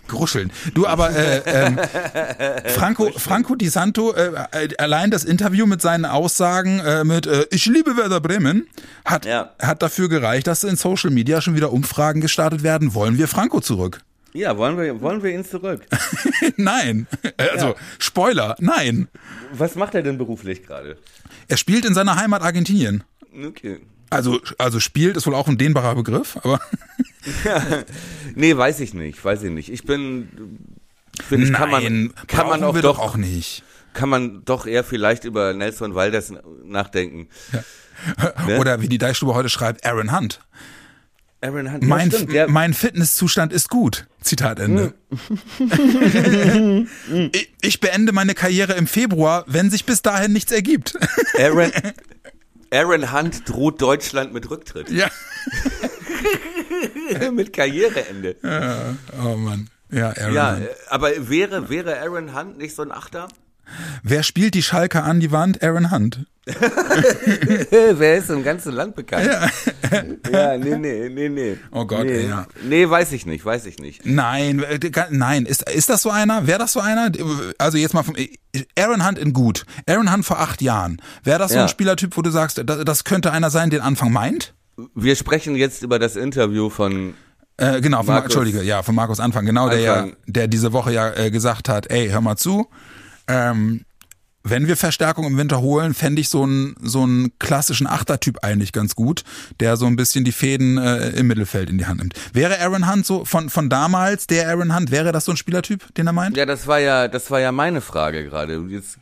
Gruscheln. 0.09 0.52
Du, 0.75 0.87
aber 0.87 1.11
äh, 1.14 1.42
ähm, 1.47 1.78
Franco, 2.66 3.11
Franco 3.16 3.54
Di 3.54 3.68
Santo, 3.68 4.12
äh, 4.14 4.30
äh, 4.52 4.68
allein 4.78 5.11
das 5.11 5.25
Interview 5.25 5.66
mit 5.66 5.80
seinen 5.82 6.04
Aussagen 6.04 6.80
äh, 6.80 7.04
mit 7.04 7.26
äh, 7.26 7.47
Ich 7.50 7.66
liebe 7.66 7.97
Werder 7.97 8.21
Bremen 8.21 8.66
hat, 9.04 9.25
Ja. 9.26 9.52
hat 9.61 9.82
dafür 9.82 10.09
gereicht, 10.09 10.47
dass 10.47 10.64
in 10.64 10.76
Social 10.76 11.11
Media 11.11 11.40
schon 11.40 11.56
wieder 11.56 11.73
Umfragen 11.73 12.21
gestartet 12.21 12.62
werden. 12.62 12.94
Wollen 12.94 13.18
wir 13.18 13.28
Franco 13.28 13.61
zurück? 13.61 14.00
Ja, 14.35 14.56
wollen 14.56 14.78
wir, 14.78 15.00
wollen 15.02 15.23
wir 15.23 15.30
ihn 15.35 15.44
zurück? 15.44 15.82
nein. 16.56 17.06
Äh, 17.37 17.49
Also, 17.50 17.66
Ja. 17.68 17.75
Spoiler, 17.99 18.56
nein. 18.61 19.09
Was 19.52 19.75
macht 19.75 19.94
er 19.94 20.02
denn 20.02 20.16
beruflich 20.16 20.62
gerade? 20.66 20.97
Er 21.49 21.56
spielt 21.59 21.85
in 21.85 21.92
seiner 21.92 22.16
Heimat 22.16 22.42
Argentinien. 22.42 23.04
Okay. 23.47 23.80
Also, 24.12 24.40
also 24.59 24.78
spielt 24.78 25.16
ist 25.16 25.26
wohl 25.26 25.35
auch 25.35 25.49
ein 25.49 25.57
dehnbarer 25.59 25.95
Begriff, 25.95 26.37
aber 26.42 26.61
Nee, 28.35 28.57
weiß 28.57 28.81
ich 28.81 28.95
nicht, 28.95 29.25
weiß 29.25 29.42
ich 29.45 29.50
nicht. 29.50 29.71
Ich 29.71 29.85
bin, 29.85 30.28
finde 31.26 31.47
ich, 31.47 31.52
kann 31.52 31.71
man, 31.71 32.12
kann 32.26 32.49
man 32.49 32.62
auch 32.62 32.78
doch, 32.81 32.99
auch 32.99 33.16
nicht. 33.16 33.62
kann 33.95 34.09
man 34.09 34.45
doch 34.45 34.66
eher 34.66 34.85
vielleicht 34.85 35.25
über 35.25 35.54
Nelson 35.54 35.95
Valdez 35.95 36.33
nachdenken. 36.64 37.28
Ne? 38.49 38.59
Oder 38.59 38.81
wie 38.81 38.88
die 38.88 38.99
Deichstube 38.99 39.33
heute 39.33 39.49
schreibt, 39.49 39.87
Aaron 39.87 40.16
Hunt. 40.16 40.40
Aaron 41.40 41.73
Hunt, 41.73 41.85
Mein, 41.85 42.11
ja, 42.11 42.16
stimmt, 42.16 42.33
der, 42.33 42.49
mein 42.49 42.75
Fitnesszustand 42.75 43.52
ist 43.52 43.69
gut. 43.69 44.07
Zitat 44.21 44.59
Ende. 44.59 44.95
ich, 47.33 47.52
ich 47.61 47.81
beende 47.81 48.11
meine 48.12 48.35
Karriere 48.35 48.73
im 48.73 48.88
Februar, 48.88 49.45
wenn 49.47 49.71
sich 49.71 49.85
bis 49.85 50.02
dahin 50.02 50.33
nichts 50.33 50.50
ergibt. 50.50 50.99
Aaron, 51.38 51.71
Aaron 52.72 53.12
Hunt 53.12 53.48
droht 53.48 53.80
Deutschland 53.82 54.32
mit 54.32 54.50
Rücktritt. 54.50 54.90
ja. 54.90 55.08
mit 57.32 57.52
Karriereende. 57.52 58.36
Oh 59.22 59.36
Mann. 59.36 59.68
Ja, 59.90 60.08
Aaron 60.16 60.34
Ja, 60.34 60.56
Hunt. 60.56 60.68
aber 60.88 61.28
wäre, 61.28 61.68
wäre 61.68 61.98
Aaron 62.00 62.34
Hunt 62.34 62.58
nicht 62.58 62.74
so 62.74 62.82
ein 62.82 62.90
Achter? 62.92 63.28
Wer 64.02 64.22
spielt 64.22 64.54
die 64.54 64.62
Schalke 64.62 65.02
an 65.02 65.20
die 65.20 65.30
Wand? 65.32 65.62
Aaron 65.62 65.90
Hunt. 65.90 66.26
Wer 67.70 68.16
ist 68.16 68.30
im 68.30 68.42
ganzen 68.42 68.72
Land 68.72 68.96
bekannt? 68.96 69.30
Ja, 70.32 70.58
nee, 70.58 70.76
nee, 70.76 71.08
nee, 71.08 71.28
nee. 71.28 71.56
Oh 71.70 71.84
Gott, 71.84 72.04
nee. 72.04 72.26
ja. 72.26 72.46
Nee, 72.64 72.88
weiß 72.88 73.12
ich 73.12 73.26
nicht, 73.26 73.44
weiß 73.44 73.66
ich 73.66 73.78
nicht. 73.78 74.04
Nein, 74.04 74.62
äh, 74.62 74.78
nein, 75.10 75.46
ist, 75.46 75.68
ist 75.70 75.88
das 75.88 76.02
so 76.02 76.10
einer? 76.10 76.46
Wäre 76.46 76.58
das 76.58 76.72
so 76.72 76.80
einer? 76.80 77.10
Also 77.58 77.78
jetzt 77.78 77.94
mal 77.94 78.02
vom 78.02 78.16
Aaron 78.76 79.06
Hunt 79.06 79.18
in 79.18 79.32
gut. 79.32 79.64
Aaron 79.86 80.12
Hunt 80.12 80.24
vor 80.24 80.40
acht 80.40 80.62
Jahren. 80.62 81.00
Wäre 81.22 81.38
das 81.38 81.52
so 81.52 81.58
Ja. 81.58 81.62
ein 81.64 81.68
Spielertyp, 81.68 82.16
wo 82.16 82.22
du 82.22 82.30
sagst, 82.30 82.60
das, 82.66 83.04
könnte 83.04 83.30
einer 83.32 83.50
sein, 83.50 83.70
den 83.70 83.80
Anfang 83.80 84.12
meint? 84.12 84.54
Wir 84.94 85.16
sprechen 85.16 85.54
jetzt 85.54 85.82
über 85.82 85.98
das 85.98 86.16
Interview 86.16 86.70
von 86.70 87.14
Äh, 87.58 87.80
genau, 87.80 87.98
von, 87.98 88.06
Markus- 88.14 88.24
Entschuldige, 88.34 88.62
ja, 88.62 88.82
von 88.82 88.94
Markus 88.94 89.20
Anfang, 89.20 89.44
genau, 89.44 89.68
der 89.68 89.78
ja, 89.80 89.94
Anfang. 89.94 90.16
der 90.26 90.48
diese 90.48 90.72
Woche 90.72 90.92
ja 90.92 91.12
äh, 91.14 91.30
gesagt 91.30 91.68
hat, 91.68 91.90
ey, 91.90 92.08
hör 92.08 92.20
mal 92.22 92.36
zu, 92.36 92.66
ähm, 93.28 93.84
wenn 94.44 94.66
wir 94.66 94.76
Verstärkung 94.76 95.24
im 95.24 95.38
Winter 95.38 95.60
holen, 95.60 95.94
fände 95.94 96.20
ich 96.20 96.28
so 96.28 96.42
einen 96.42 96.74
so 96.82 97.02
einen 97.02 97.38
klassischen 97.38 97.86
Achtertyp 97.86 98.38
eigentlich 98.42 98.72
ganz 98.72 98.96
gut, 98.96 99.22
der 99.60 99.76
so 99.76 99.86
ein 99.86 99.96
bisschen 99.96 100.24
die 100.24 100.32
Fäden 100.32 100.78
äh, 100.78 101.10
im 101.10 101.28
Mittelfeld 101.28 101.70
in 101.70 101.78
die 101.78 101.86
Hand 101.86 102.00
nimmt. 102.00 102.14
Wäre 102.32 102.60
Aaron 102.60 102.90
Hunt 102.90 103.06
so 103.06 103.24
von 103.24 103.50
von 103.50 103.68
damals, 103.70 104.26
der 104.26 104.48
Aaron 104.48 104.74
Hunt, 104.74 104.90
wäre 104.90 105.12
das 105.12 105.26
so 105.26 105.32
ein 105.32 105.36
Spielertyp, 105.36 105.94
den 105.94 106.06
er 106.06 106.12
meint? 106.12 106.36
Ja, 106.36 106.46
das 106.46 106.66
war 106.66 106.80
ja, 106.80 107.08
das 107.08 107.30
war 107.30 107.40
ja 107.40 107.52
meine 107.52 107.80
Frage 107.80 108.24
gerade. 108.24 108.64
Jetzt 108.68 108.98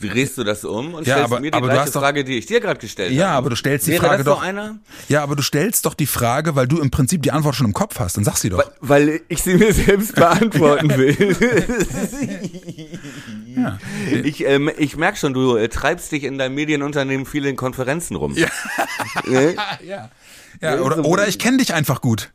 drehst 0.00 0.38
du 0.38 0.44
das 0.44 0.64
um 0.64 0.94
und 0.94 1.06
Ja, 1.06 1.14
stellst 1.16 1.32
aber- 1.32 1.40
mir 1.40 1.50
die 1.50 1.60
gleiche 1.60 1.90
doch- 1.90 2.00
Frage, 2.00 2.22
die 2.24 2.38
ich 2.38 2.46
dir 2.46 2.60
gerade 2.60 2.78
gestellt 2.78 3.12
Ja, 3.12 3.28
habe. 3.30 3.36
aber 3.38 3.50
du 3.50 3.56
stellst 3.56 3.86
die 3.88 3.92
Wäre 3.92 4.06
Frage 4.06 4.22
doch. 4.24 4.42
einer? 4.42 4.78
Ja, 5.08 5.22
aber 5.24 5.34
du 5.34 5.42
stellst 5.42 5.84
doch 5.86 5.94
die 5.94 6.06
Frage, 6.06 6.54
weil 6.54 6.68
du 6.68 6.78
im 6.80 6.90
Prinzip 6.90 7.22
die 7.22 7.32
Antwort 7.32 7.56
schon 7.56 7.66
im 7.66 7.72
Kopf 7.74 7.98
hast. 7.98 8.16
Dann 8.16 8.24
sag 8.24 8.36
sie 8.36 8.50
doch. 8.50 8.62
Weil 8.80 9.22
ich 9.28 9.42
sie 9.42 9.54
mir 9.56 9.72
selbst 9.72 10.14
beantworten 10.16 10.90
will. 10.96 11.16
Ich, 14.24 14.44
ähm, 14.44 14.70
ich 14.78 14.96
merke 14.96 15.18
schon, 15.18 15.34
du 15.34 15.56
äh, 15.56 15.68
treibst 15.68 16.12
dich 16.12 16.22
in 16.22 16.38
deinem 16.38 16.54
Medienunternehmen 16.54 17.26
viel 17.26 17.44
in 17.44 17.56
Konferenzen 17.56 18.14
rum. 18.16 18.34
Ja, 18.36 18.46
ne? 19.26 19.56
Ja. 19.84 20.10
Ja, 20.60 20.80
oder, 20.80 21.04
oder 21.04 21.28
ich 21.28 21.38
kenne 21.38 21.58
dich 21.58 21.74
einfach 21.74 22.00
gut. 22.00 22.30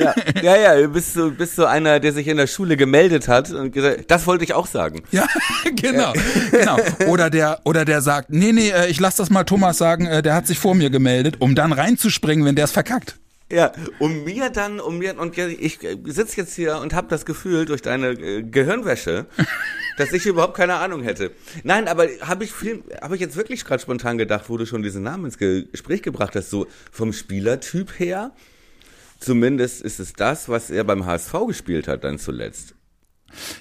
Ja, 0.00 0.14
ja, 0.42 0.56
ja, 0.56 0.76
du 0.80 0.88
bist 0.88 1.14
so, 1.14 1.30
bist 1.30 1.56
so 1.56 1.66
einer, 1.66 2.00
der 2.00 2.12
sich 2.12 2.28
in 2.28 2.36
der 2.36 2.46
Schule 2.46 2.76
gemeldet 2.76 3.28
hat 3.28 3.50
und 3.50 3.72
gesagt, 3.72 4.10
das 4.10 4.26
wollte 4.26 4.44
ich 4.44 4.54
auch 4.54 4.66
sagen. 4.66 5.02
Ja, 5.10 5.26
genau, 5.76 6.12
genau. 6.50 6.76
Oder 7.06 7.30
der, 7.30 7.60
oder 7.64 7.84
der 7.84 8.00
sagt, 8.00 8.30
nee, 8.30 8.52
nee, 8.52 8.70
äh, 8.70 8.88
ich 8.88 9.00
lass 9.00 9.16
das 9.16 9.30
mal 9.30 9.44
Thomas 9.44 9.78
sagen, 9.78 10.06
äh, 10.06 10.22
der 10.22 10.34
hat 10.34 10.46
sich 10.46 10.58
vor 10.58 10.74
mir 10.74 10.90
gemeldet, 10.90 11.36
um 11.40 11.54
dann 11.54 11.72
reinzuspringen, 11.72 12.44
wenn 12.44 12.56
der 12.56 12.64
es 12.64 12.72
verkackt. 12.72 13.16
Ja, 13.50 13.72
um 13.98 14.24
mir 14.24 14.50
dann, 14.50 14.78
um 14.78 14.98
mir, 14.98 15.18
und 15.18 15.38
ich 15.38 15.78
sitze 16.04 16.36
jetzt 16.36 16.54
hier 16.54 16.78
und 16.78 16.92
habe 16.92 17.08
das 17.08 17.24
Gefühl 17.24 17.64
durch 17.64 17.80
deine 17.80 18.08
äh, 18.08 18.42
Gehirnwäsche, 18.42 19.24
dass 19.96 20.12
ich 20.12 20.26
überhaupt 20.26 20.54
keine 20.54 20.74
Ahnung 20.74 21.02
hätte. 21.02 21.30
Nein, 21.62 21.88
aber 21.88 22.08
habe 22.20 22.44
ich 22.44 22.52
viel, 22.52 22.84
habe 23.00 23.14
ich 23.14 23.22
jetzt 23.22 23.36
wirklich 23.36 23.64
gerade 23.64 23.80
spontan 23.80 24.18
gedacht, 24.18 24.44
wo 24.48 24.58
du 24.58 24.66
schon 24.66 24.82
diesen 24.82 25.02
Namen 25.02 25.24
ins 25.24 25.38
Gespräch 25.38 26.02
gebracht 26.02 26.36
hast, 26.36 26.50
so 26.50 26.66
vom 26.92 27.14
Spielertyp 27.14 27.98
her, 27.98 28.32
zumindest 29.18 29.82
ist 29.82 30.00
es 30.00 30.12
das, 30.12 30.48
was 30.48 30.70
er 30.70 30.84
beim 30.84 31.06
HSV 31.06 31.46
gespielt 31.46 31.88
hat 31.88 32.04
dann 32.04 32.18
zuletzt. 32.18 32.74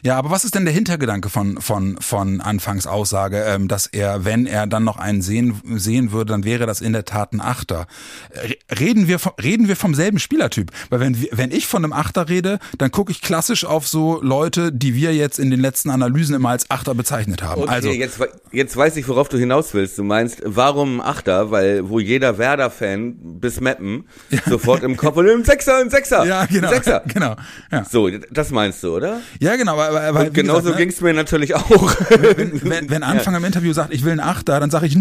Ja, 0.02 0.18
aber 0.18 0.30
was 0.32 0.44
ist 0.46 0.56
denn 0.56 0.66
der 0.66 0.74
Hintergedanke 0.74 1.30
von, 1.30 1.60
von, 1.62 1.98
von 2.00 2.42
Anfangs 2.42 2.88
Aussage, 2.88 3.44
ähm, 3.44 3.68
dass 3.68 3.88
er, 3.88 4.26
wenn 4.26 4.46
er 4.46 4.68
dann 4.68 4.84
noch 4.84 4.98
einen 4.98 5.22
sehen, 5.22 5.62
sehen 5.76 6.12
würde, 6.12 6.32
dann 6.34 6.44
wäre 6.44 6.66
das 6.66 6.82
in 6.82 6.94
der 6.94 7.06
Tat 7.06 7.34
ein 7.34 7.42
Achter. 7.42 7.88
Re- 8.34 8.56
Reden 8.80 9.08
wir, 9.08 9.20
vom, 9.20 9.34
reden 9.42 9.68
wir 9.68 9.76
vom 9.76 9.94
selben 9.96 10.20
Spielertyp? 10.20 10.72
Weil 10.90 11.00
wenn, 11.00 11.28
wenn 11.32 11.52
ich 11.52 11.68
von 11.68 11.84
einem 11.84 11.94
Achter 11.94 12.30
rede, 12.30 12.60
dann 12.78 12.92
gucke 12.92 13.12
ich 13.12 13.22
klassisch 13.22 13.66
auf 13.66 13.88
so 13.88 14.22
Leute, 14.22 14.72
die 14.72 14.96
wir 14.96 15.14
jetzt 15.14 15.40
in 15.40 15.52
den 15.52 15.60
letzten 15.60 15.90
Analysen 15.90 16.36
immer 16.36 16.50
als 16.50 16.70
Achter 16.72 16.96
bezeichnet 16.96 17.42
haben. 17.44 17.64
Okay, 17.64 17.72
also, 17.72 17.90
jetzt, 17.90 18.20
jetzt 18.52 18.76
weiß 18.78 18.96
ich, 18.98 19.08
worauf 19.08 19.30
du 19.30 19.38
hinaus 19.38 19.74
willst. 19.74 19.98
Du 19.98 20.04
meinst, 20.04 20.42
warum 20.46 21.00
ein 21.02 21.06
Achter? 21.06 21.52
Weil, 21.52 21.90
wo 21.90 22.00
jeder 22.00 22.38
Werder-Fan 22.38 23.16
bis 23.40 23.60
Meppen 23.60 24.06
sofort 24.48 24.84
im 24.84 24.96
Kopf 24.98 25.18
und 25.18 25.30
ein 25.30 25.44
Sechser, 25.44 25.78
ein 25.78 25.90
Sechser, 25.90 26.26
ja, 26.26 26.46
genau, 26.46 26.70
Sechser. 26.70 27.04
genau, 27.08 27.36
ja. 27.72 27.84
So, 27.84 28.10
das 28.10 28.52
meinst 28.52 28.82
du, 28.84 28.96
oder? 28.96 29.20
Ja, 29.40 29.56
genau, 29.58 29.80
aber, 29.80 30.02
aber 30.02 30.20
Und 30.22 30.34
genauso 30.34 30.60
gesagt, 30.62 30.80
ne, 30.80 30.86
ging's 30.86 31.02
mir 31.02 31.14
natürlich 31.14 31.56
auch. 31.56 31.96
wenn, 32.10 32.90
wenn 32.90 33.04
Anfang 33.08 33.36
im 33.36 33.44
Interview 33.46 33.74
sagt, 33.74 33.94
ich 33.94 34.04
will 34.04 34.12
einen 34.12 34.20
Achter, 34.22 34.60
dann 34.60 34.72
sage 34.72 34.88
ich 34.88 34.96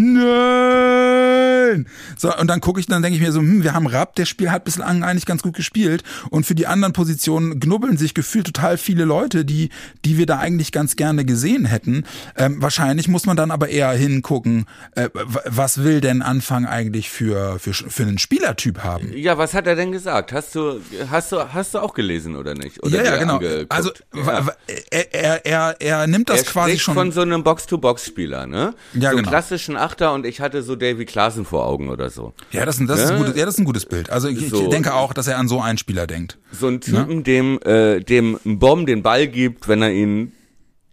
nein. 1.77 1.87
So, 2.17 2.35
und 2.35 2.49
dann 2.49 2.61
gucke 2.61 2.81
ich, 2.81 2.87
dann 2.87 3.03
denke 3.03 3.17
ich 3.17 3.23
mir 3.23 3.33
so, 3.33 3.41
hm, 3.41 3.63
wir 3.63 3.75
haben 3.75 3.87
Rapp, 3.87 4.15
der 4.17 4.25
Spiel 4.25 4.51
hat 4.51 4.65
bislang 4.65 5.03
eigentlich 5.03 5.27
ganz 5.27 5.43
gut 5.43 5.55
gespielt. 5.55 6.03
Und 6.31 6.47
für 6.47 6.55
die 6.55 6.67
anderen 6.67 6.93
Positionen 6.93 7.61
knubbeln 7.61 7.97
sich 7.97 8.15
gefühlt 8.15 8.47
total 8.47 8.79
viele 8.79 9.05
Leute, 9.05 9.45
die, 9.45 9.71
die 10.05 10.19
wir 10.19 10.27
da 10.27 10.39
eigentlich 10.39 10.73
ganz 10.73 10.97
gerne 10.97 11.25
gesehen 11.25 11.65
hätten. 11.67 12.05
Ähm, 12.37 12.61
wahrscheinlich 12.61 13.09
muss 13.09 13.27
man 13.27 13.37
dann 13.37 13.51
aber 13.51 13.69
eher 13.69 13.91
hingucken, 13.91 14.67
äh, 14.95 15.09
was 15.45 15.83
will 15.83 16.01
denn 16.01 16.23
Anfang 16.23 16.67
eigentlich 16.67 17.11
für, 17.11 17.59
für, 17.59 17.73
für 17.75 18.03
einen 18.03 18.19
Spielertyp 18.19 18.83
haben? 18.83 19.13
Ja, 19.15 19.39
was 19.39 19.55
hat 19.55 19.67
er 19.67 19.77
denn 19.77 19.93
gesagt? 19.93 20.33
Hast 20.33 20.55
du, 20.55 20.81
hast 21.11 21.33
du, 21.33 21.53
hast 21.53 21.75
du 21.75 21.79
auch 21.79 21.95
gelesen 21.95 22.37
oder 22.37 22.55
nicht? 22.55 22.83
Oder 22.83 23.05
ja, 23.05 23.13
ja, 23.13 23.17
genau. 23.17 23.35
angeguckt? 23.35 23.73
Also 23.73 23.91
ja. 24.15 24.47
er, 24.91 25.15
er, 25.15 25.47
er, 25.47 25.77
er 25.81 26.07
nimmt 26.07 26.29
das 26.29 26.43
er 26.43 26.45
quasi 26.45 26.79
schon. 26.79 26.95
von 26.95 27.13
so 27.13 27.21
einem 27.21 27.43
Box-to-Box-Spieler, 27.43 28.47
ne? 28.47 28.75
Ja, 28.95 29.11
so 29.11 29.17
genau. 29.17 29.29
klassischen 29.29 29.77
Achter 29.77 30.13
und 30.13 30.27
ich 30.27 30.41
hatte 30.41 30.63
so 30.63 30.77
Davy 30.77 31.05
Klaassen 31.05 31.45
vor 31.45 31.66
Augen 31.67 31.89
oder 31.91 32.09
so. 32.11 32.33
Ja, 32.53 32.65
das, 32.65 32.81
ist- 32.81 32.89
das, 32.89 33.01
ist 33.01 33.07
ein 33.11 33.19
Ne? 33.19 33.25
gutes, 33.25 33.37
ja, 33.37 33.45
das 33.45 33.55
ist 33.55 33.61
ein 33.61 33.65
gutes 33.67 33.85
Bild. 33.87 34.09
Also 34.11 34.29
ich, 34.29 34.49
So. 34.49 34.63
ich 34.63 34.69
denke 34.69 34.95
auch, 34.95 35.13
dass 35.13 35.27
er 35.27 35.39
an 35.39 35.49
so 35.49 35.61
einen 35.61 35.77
Spieler 35.79 36.07
denkt. 36.07 36.39
So 36.53 36.69
ein 36.69 36.81
Typen, 36.81 37.25
dem, 37.25 37.61
äh, 37.63 38.01
dem 38.01 38.39
Bomb 38.45 38.87
den 38.87 39.03
Ball 39.03 39.27
gibt, 39.29 39.69
wenn 39.69 39.83
er 39.83 39.91
ihn 39.93 40.33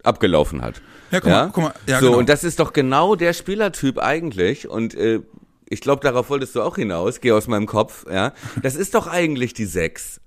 abgelaufen 0.02 0.60
hat. 0.62 0.80
Ja, 1.10 1.20
guck 1.20 1.30
mal, 1.30 1.50
guck 1.52 1.64
mal. 1.64 1.74
Ja, 1.86 2.00
so, 2.00 2.06
genau. 2.06 2.18
und 2.18 2.28
das 2.28 2.44
ist 2.44 2.58
doch 2.60 2.72
genau 2.72 3.14
der 3.14 3.32
Spielertyp 3.32 3.98
eigentlich. 3.98 4.68
Und 4.68 4.94
äh, 4.94 5.20
ich 5.68 5.80
glaube, 5.80 6.02
darauf 6.02 6.28
wolltest 6.30 6.54
du 6.56 6.62
auch 6.62 6.76
hinaus, 6.76 7.20
geh 7.20 7.32
aus 7.32 7.46
meinem 7.46 7.66
Kopf, 7.66 8.04
ja. 8.12 8.32
Das 8.62 8.74
ist 8.74 8.94
doch 8.94 9.06
eigentlich 9.06 9.54
die 9.54 9.64
Sechs, 9.66 10.20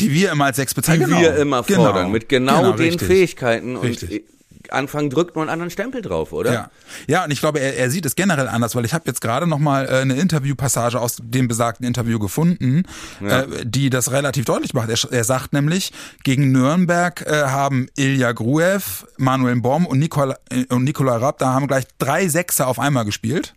Die 0.00 0.12
wir 0.12 0.30
immer 0.32 0.44
als 0.46 0.56
sechs 0.56 0.72
die 0.74 0.76
bezeichnen. 0.76 1.08
wir 1.10 1.30
genau. 1.30 1.40
immer 1.42 1.62
Genau. 1.62 1.84
fordern, 1.84 2.10
mit 2.12 2.28
genau, 2.28 2.72
den 2.72 2.86
richtig. 2.90 3.06
Fähigkeiten. 3.08 3.76
Und 3.76 3.86
Richtig. 3.88 4.10
äh, 4.12 4.24
anfangen, 4.72 5.10
drückt 5.10 5.36
man 5.36 5.42
einen 5.42 5.50
anderen 5.50 5.70
Stempel 5.70 6.02
drauf, 6.02 6.32
oder? 6.32 6.52
Ja, 6.52 6.70
ja 7.06 7.24
und 7.24 7.30
ich 7.30 7.40
glaube, 7.40 7.60
er, 7.60 7.76
er 7.76 7.90
sieht 7.90 8.06
es 8.06 8.16
generell 8.16 8.48
anders, 8.48 8.74
weil 8.74 8.84
ich 8.84 8.94
habe 8.94 9.04
jetzt 9.06 9.20
gerade 9.20 9.46
noch 9.46 9.58
mal 9.58 9.86
äh, 9.86 10.00
eine 10.00 10.14
Interviewpassage 10.14 11.00
aus 11.00 11.18
dem 11.22 11.48
besagten 11.48 11.86
Interview 11.86 12.18
gefunden, 12.18 12.84
ja. 13.20 13.42
äh, 13.42 13.64
die 13.64 13.90
das 13.90 14.12
relativ 14.12 14.44
deutlich 14.44 14.74
macht. 14.74 14.88
Er, 14.88 15.12
er 15.12 15.24
sagt 15.24 15.52
nämlich, 15.52 15.92
gegen 16.24 16.52
Nürnberg 16.52 17.26
äh, 17.26 17.44
haben 17.46 17.88
Ilja 17.96 18.32
Gruev, 18.32 19.06
Manuel 19.16 19.60
Baum 19.60 19.86
und 19.86 19.98
Nikola, 19.98 20.36
äh, 20.50 20.64
und 20.72 20.84
Nikola 20.84 21.16
Rapp, 21.16 21.38
da 21.38 21.52
haben 21.52 21.66
gleich 21.66 21.84
drei 21.98 22.28
Sechser 22.28 22.66
auf 22.66 22.78
einmal 22.78 23.04
gespielt, 23.04 23.54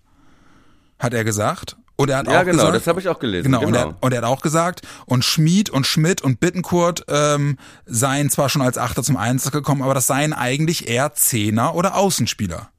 hat 1.00 1.14
er 1.14 1.24
gesagt. 1.24 1.76
Und 2.00 2.10
er 2.10 2.20
hat 2.20 2.28
ja, 2.28 2.40
auch 2.40 2.46
genau, 2.46 2.58
gesagt, 2.60 2.76
das 2.76 2.88
habe 2.88 3.02
ich 3.02 3.10
auch 3.10 3.20
gelesen. 3.20 3.52
Genau, 3.52 3.60
genau. 3.60 3.68
Und, 3.68 3.76
er, 3.76 3.96
und 4.00 4.14
er 4.14 4.18
hat 4.20 4.26
auch 4.26 4.42
gesagt, 4.42 4.84
und 5.06 5.26
Schmid 5.26 5.70
und 5.70 5.86
Schmidt 5.86 6.22
und 6.22 6.40
Bittenkurt 6.40 7.04
ähm, 7.10 7.58
seien 7.86 8.30
zwar 8.30 8.48
schon 8.48 8.62
als 8.62 8.78
Achter 8.78 9.04
zum 9.04 9.18
Einsatz 9.18 9.52
gekommen, 9.52 9.82
aber 9.82 9.96
das 9.96 10.08
seien 10.08 10.32
eigentlich 10.32 10.88
eher 10.88 11.14
Zehner 11.14 11.76
oder 11.76 11.98
Außenspieler. 11.98 12.70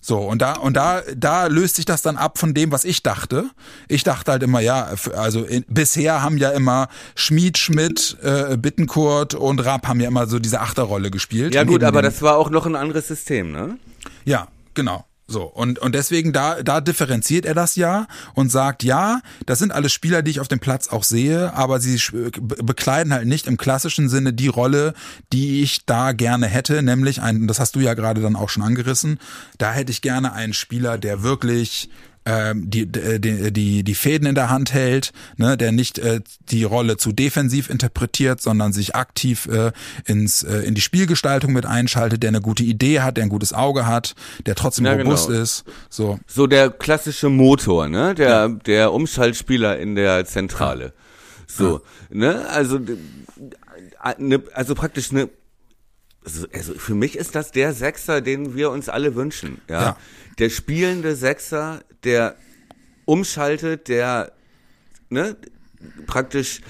So, 0.00 0.18
und 0.18 0.40
da, 0.40 0.52
und 0.52 0.76
da, 0.76 1.02
da 1.16 1.48
löst 1.48 1.74
sich 1.74 1.84
das 1.84 2.00
dann 2.00 2.16
ab 2.16 2.38
von 2.38 2.54
dem, 2.54 2.70
was 2.70 2.84
ich 2.84 3.02
dachte. 3.02 3.50
Ich 3.88 4.04
dachte 4.04 4.30
halt 4.30 4.44
immer, 4.44 4.60
ja, 4.60 4.94
also 5.16 5.42
in, 5.42 5.64
bisher 5.66 6.22
haben 6.22 6.38
ja 6.38 6.50
immer 6.50 6.86
Schmied, 7.16 7.58
Schmidt, 7.58 8.16
äh, 8.22 8.56
Bittenkurt 8.56 9.34
und 9.34 9.64
Rapp 9.64 9.88
haben 9.88 9.98
ja 9.98 10.06
immer 10.06 10.28
so 10.28 10.38
diese 10.38 10.60
Achterrolle 10.60 11.10
gespielt. 11.10 11.56
Ja 11.56 11.64
gut, 11.64 11.82
aber 11.82 12.02
das 12.02 12.22
war 12.22 12.36
auch 12.36 12.50
noch 12.50 12.66
ein 12.66 12.76
anderes 12.76 13.08
System, 13.08 13.50
ne? 13.50 13.78
ja, 14.24 14.46
genau. 14.74 15.04
So, 15.26 15.44
und, 15.44 15.78
und 15.78 15.94
deswegen, 15.94 16.34
da, 16.34 16.62
da 16.62 16.82
differenziert 16.82 17.46
er 17.46 17.54
das 17.54 17.76
ja 17.76 18.06
und 18.34 18.52
sagt, 18.52 18.82
ja, 18.82 19.20
das 19.46 19.58
sind 19.58 19.72
alles 19.72 19.90
Spieler, 19.92 20.20
die 20.20 20.30
ich 20.30 20.40
auf 20.40 20.48
dem 20.48 20.60
Platz 20.60 20.88
auch 20.88 21.02
sehe, 21.02 21.54
aber 21.54 21.80
sie 21.80 21.98
bekleiden 22.40 23.12
halt 23.12 23.26
nicht 23.26 23.46
im 23.46 23.56
klassischen 23.56 24.10
Sinne 24.10 24.34
die 24.34 24.48
Rolle, 24.48 24.92
die 25.32 25.62
ich 25.62 25.86
da 25.86 26.12
gerne 26.12 26.46
hätte, 26.46 26.82
nämlich 26.82 27.22
ein, 27.22 27.46
das 27.46 27.58
hast 27.58 27.74
du 27.74 27.80
ja 27.80 27.94
gerade 27.94 28.20
dann 28.20 28.36
auch 28.36 28.50
schon 28.50 28.62
angerissen, 28.62 29.18
da 29.56 29.72
hätte 29.72 29.92
ich 29.92 30.02
gerne 30.02 30.34
einen 30.34 30.52
Spieler, 30.52 30.98
der 30.98 31.22
wirklich 31.22 31.88
ähm, 32.26 32.70
die, 32.70 32.86
die, 32.86 33.52
die, 33.52 33.84
die 33.84 33.94
Fäden 33.94 34.26
in 34.26 34.34
der 34.34 34.50
Hand 34.50 34.72
hält, 34.72 35.12
ne, 35.36 35.56
der 35.56 35.72
nicht 35.72 35.98
äh, 35.98 36.20
die 36.50 36.64
Rolle 36.64 36.96
zu 36.96 37.12
defensiv 37.12 37.70
interpretiert, 37.70 38.40
sondern 38.40 38.72
sich 38.72 38.94
aktiv 38.94 39.46
äh, 39.46 39.72
ins, 40.06 40.42
äh, 40.42 40.58
in 40.60 40.74
die 40.74 40.80
Spielgestaltung 40.80 41.52
mit 41.52 41.66
einschaltet, 41.66 42.22
der 42.22 42.28
eine 42.28 42.40
gute 42.40 42.62
Idee 42.62 43.00
hat, 43.00 43.16
der 43.16 43.24
ein 43.24 43.30
gutes 43.30 43.52
Auge 43.52 43.86
hat, 43.86 44.14
der 44.46 44.54
trotzdem 44.54 44.86
Ja, 44.86 44.94
robust 44.94 45.28
genau. 45.28 45.42
ist. 45.42 45.64
So. 45.90 46.18
So 46.26 46.46
der 46.46 46.70
klassische 46.70 47.28
Motor, 47.28 47.88
ne? 47.88 48.14
Der, 48.14 48.48
der 48.48 48.92
Umschaltspieler 48.92 49.78
in 49.78 49.94
der 49.94 50.24
Zentrale. 50.24 50.92
So, 51.46 51.82
ne? 52.10 52.48
Also, 52.48 52.80
ne, 54.18 54.42
also 54.54 54.74
praktisch 54.74 55.10
eine 55.10 55.28
also, 56.24 56.46
also 56.52 56.74
für 56.74 56.94
mich 56.94 57.16
ist 57.16 57.34
das 57.34 57.52
der 57.52 57.72
Sechser, 57.72 58.20
den 58.20 58.54
wir 58.54 58.70
uns 58.70 58.88
alle 58.88 59.14
wünschen. 59.14 59.60
Ja? 59.68 59.82
Ja. 59.82 59.96
Der 60.38 60.50
spielende 60.50 61.16
Sechser, 61.16 61.80
der 62.02 62.36
umschaltet, 63.04 63.88
der 63.88 64.32
ne, 65.10 65.36
praktisch 66.06 66.60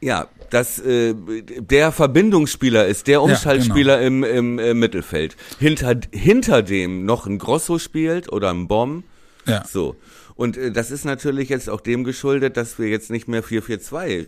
ja, 0.00 0.28
dass 0.50 0.78
äh, 0.78 1.14
der 1.14 1.90
Verbindungsspieler 1.90 2.86
ist, 2.86 3.06
der 3.06 3.22
Umschaltspieler 3.22 4.00
im, 4.02 4.22
im, 4.22 4.58
äh, 4.58 4.74
Mittelfeld. 4.74 5.36
Hinter, 5.58 5.98
hinter 6.12 6.62
dem 6.62 7.04
noch 7.04 7.26
ein 7.26 7.38
Grosso 7.38 7.78
spielt 7.78 8.30
oder 8.30 8.50
ein 8.50 8.68
Bomb. 8.68 9.04
Ja. 9.46 9.64
So. 9.66 9.96
Und 10.36 10.56
äh, 10.56 10.70
das 10.70 10.90
ist 10.90 11.04
natürlich 11.04 11.48
jetzt 11.48 11.68
auch 11.68 11.80
dem 11.80 12.04
geschuldet, 12.04 12.56
dass 12.56 12.78
wir 12.78 12.88
jetzt 12.88 13.10
nicht 13.10 13.26
mehr 13.26 13.42
4-4-2 13.42 14.26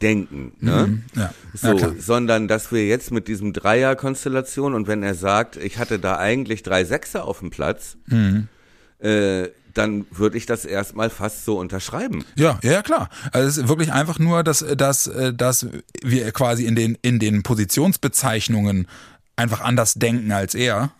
denken, 0.00 0.52
ne? 0.60 1.02
Ja. 1.14 1.32
So, 1.52 1.78
ja, 1.78 1.92
sondern 1.98 2.48
dass 2.48 2.72
wir 2.72 2.86
jetzt 2.86 3.10
mit 3.12 3.28
diesem 3.28 3.52
Dreier-Konstellation 3.52 4.74
und 4.74 4.88
wenn 4.88 5.02
er 5.02 5.14
sagt, 5.14 5.56
ich 5.56 5.78
hatte 5.78 5.98
da 5.98 6.16
eigentlich 6.16 6.62
drei 6.62 6.84
Sechser 6.84 7.24
auf 7.24 7.40
dem 7.40 7.50
Platz, 7.50 7.96
Mhm. 8.06 8.48
äh, 8.98 9.48
dann 9.74 10.06
würde 10.12 10.38
ich 10.38 10.46
das 10.46 10.64
erstmal 10.64 11.10
fast 11.10 11.44
so 11.44 11.58
unterschreiben. 11.58 12.24
Ja, 12.36 12.58
ja, 12.62 12.72
ja, 12.72 12.82
klar. 12.82 13.10
Also 13.32 13.48
es 13.48 13.56
ist 13.58 13.68
wirklich 13.68 13.92
einfach 13.92 14.18
nur, 14.20 14.44
dass, 14.44 14.64
dass, 14.76 15.08
äh, 15.08 15.34
dass 15.34 15.66
wir 16.02 16.30
quasi 16.32 16.64
in 16.64 16.76
den, 16.76 16.96
in 17.02 17.18
den 17.18 17.42
Positionsbezeichnungen 17.42 18.86
einfach 19.36 19.60
anders 19.60 19.94
denken 19.94 20.32
als 20.32 20.54
er. 20.54 20.92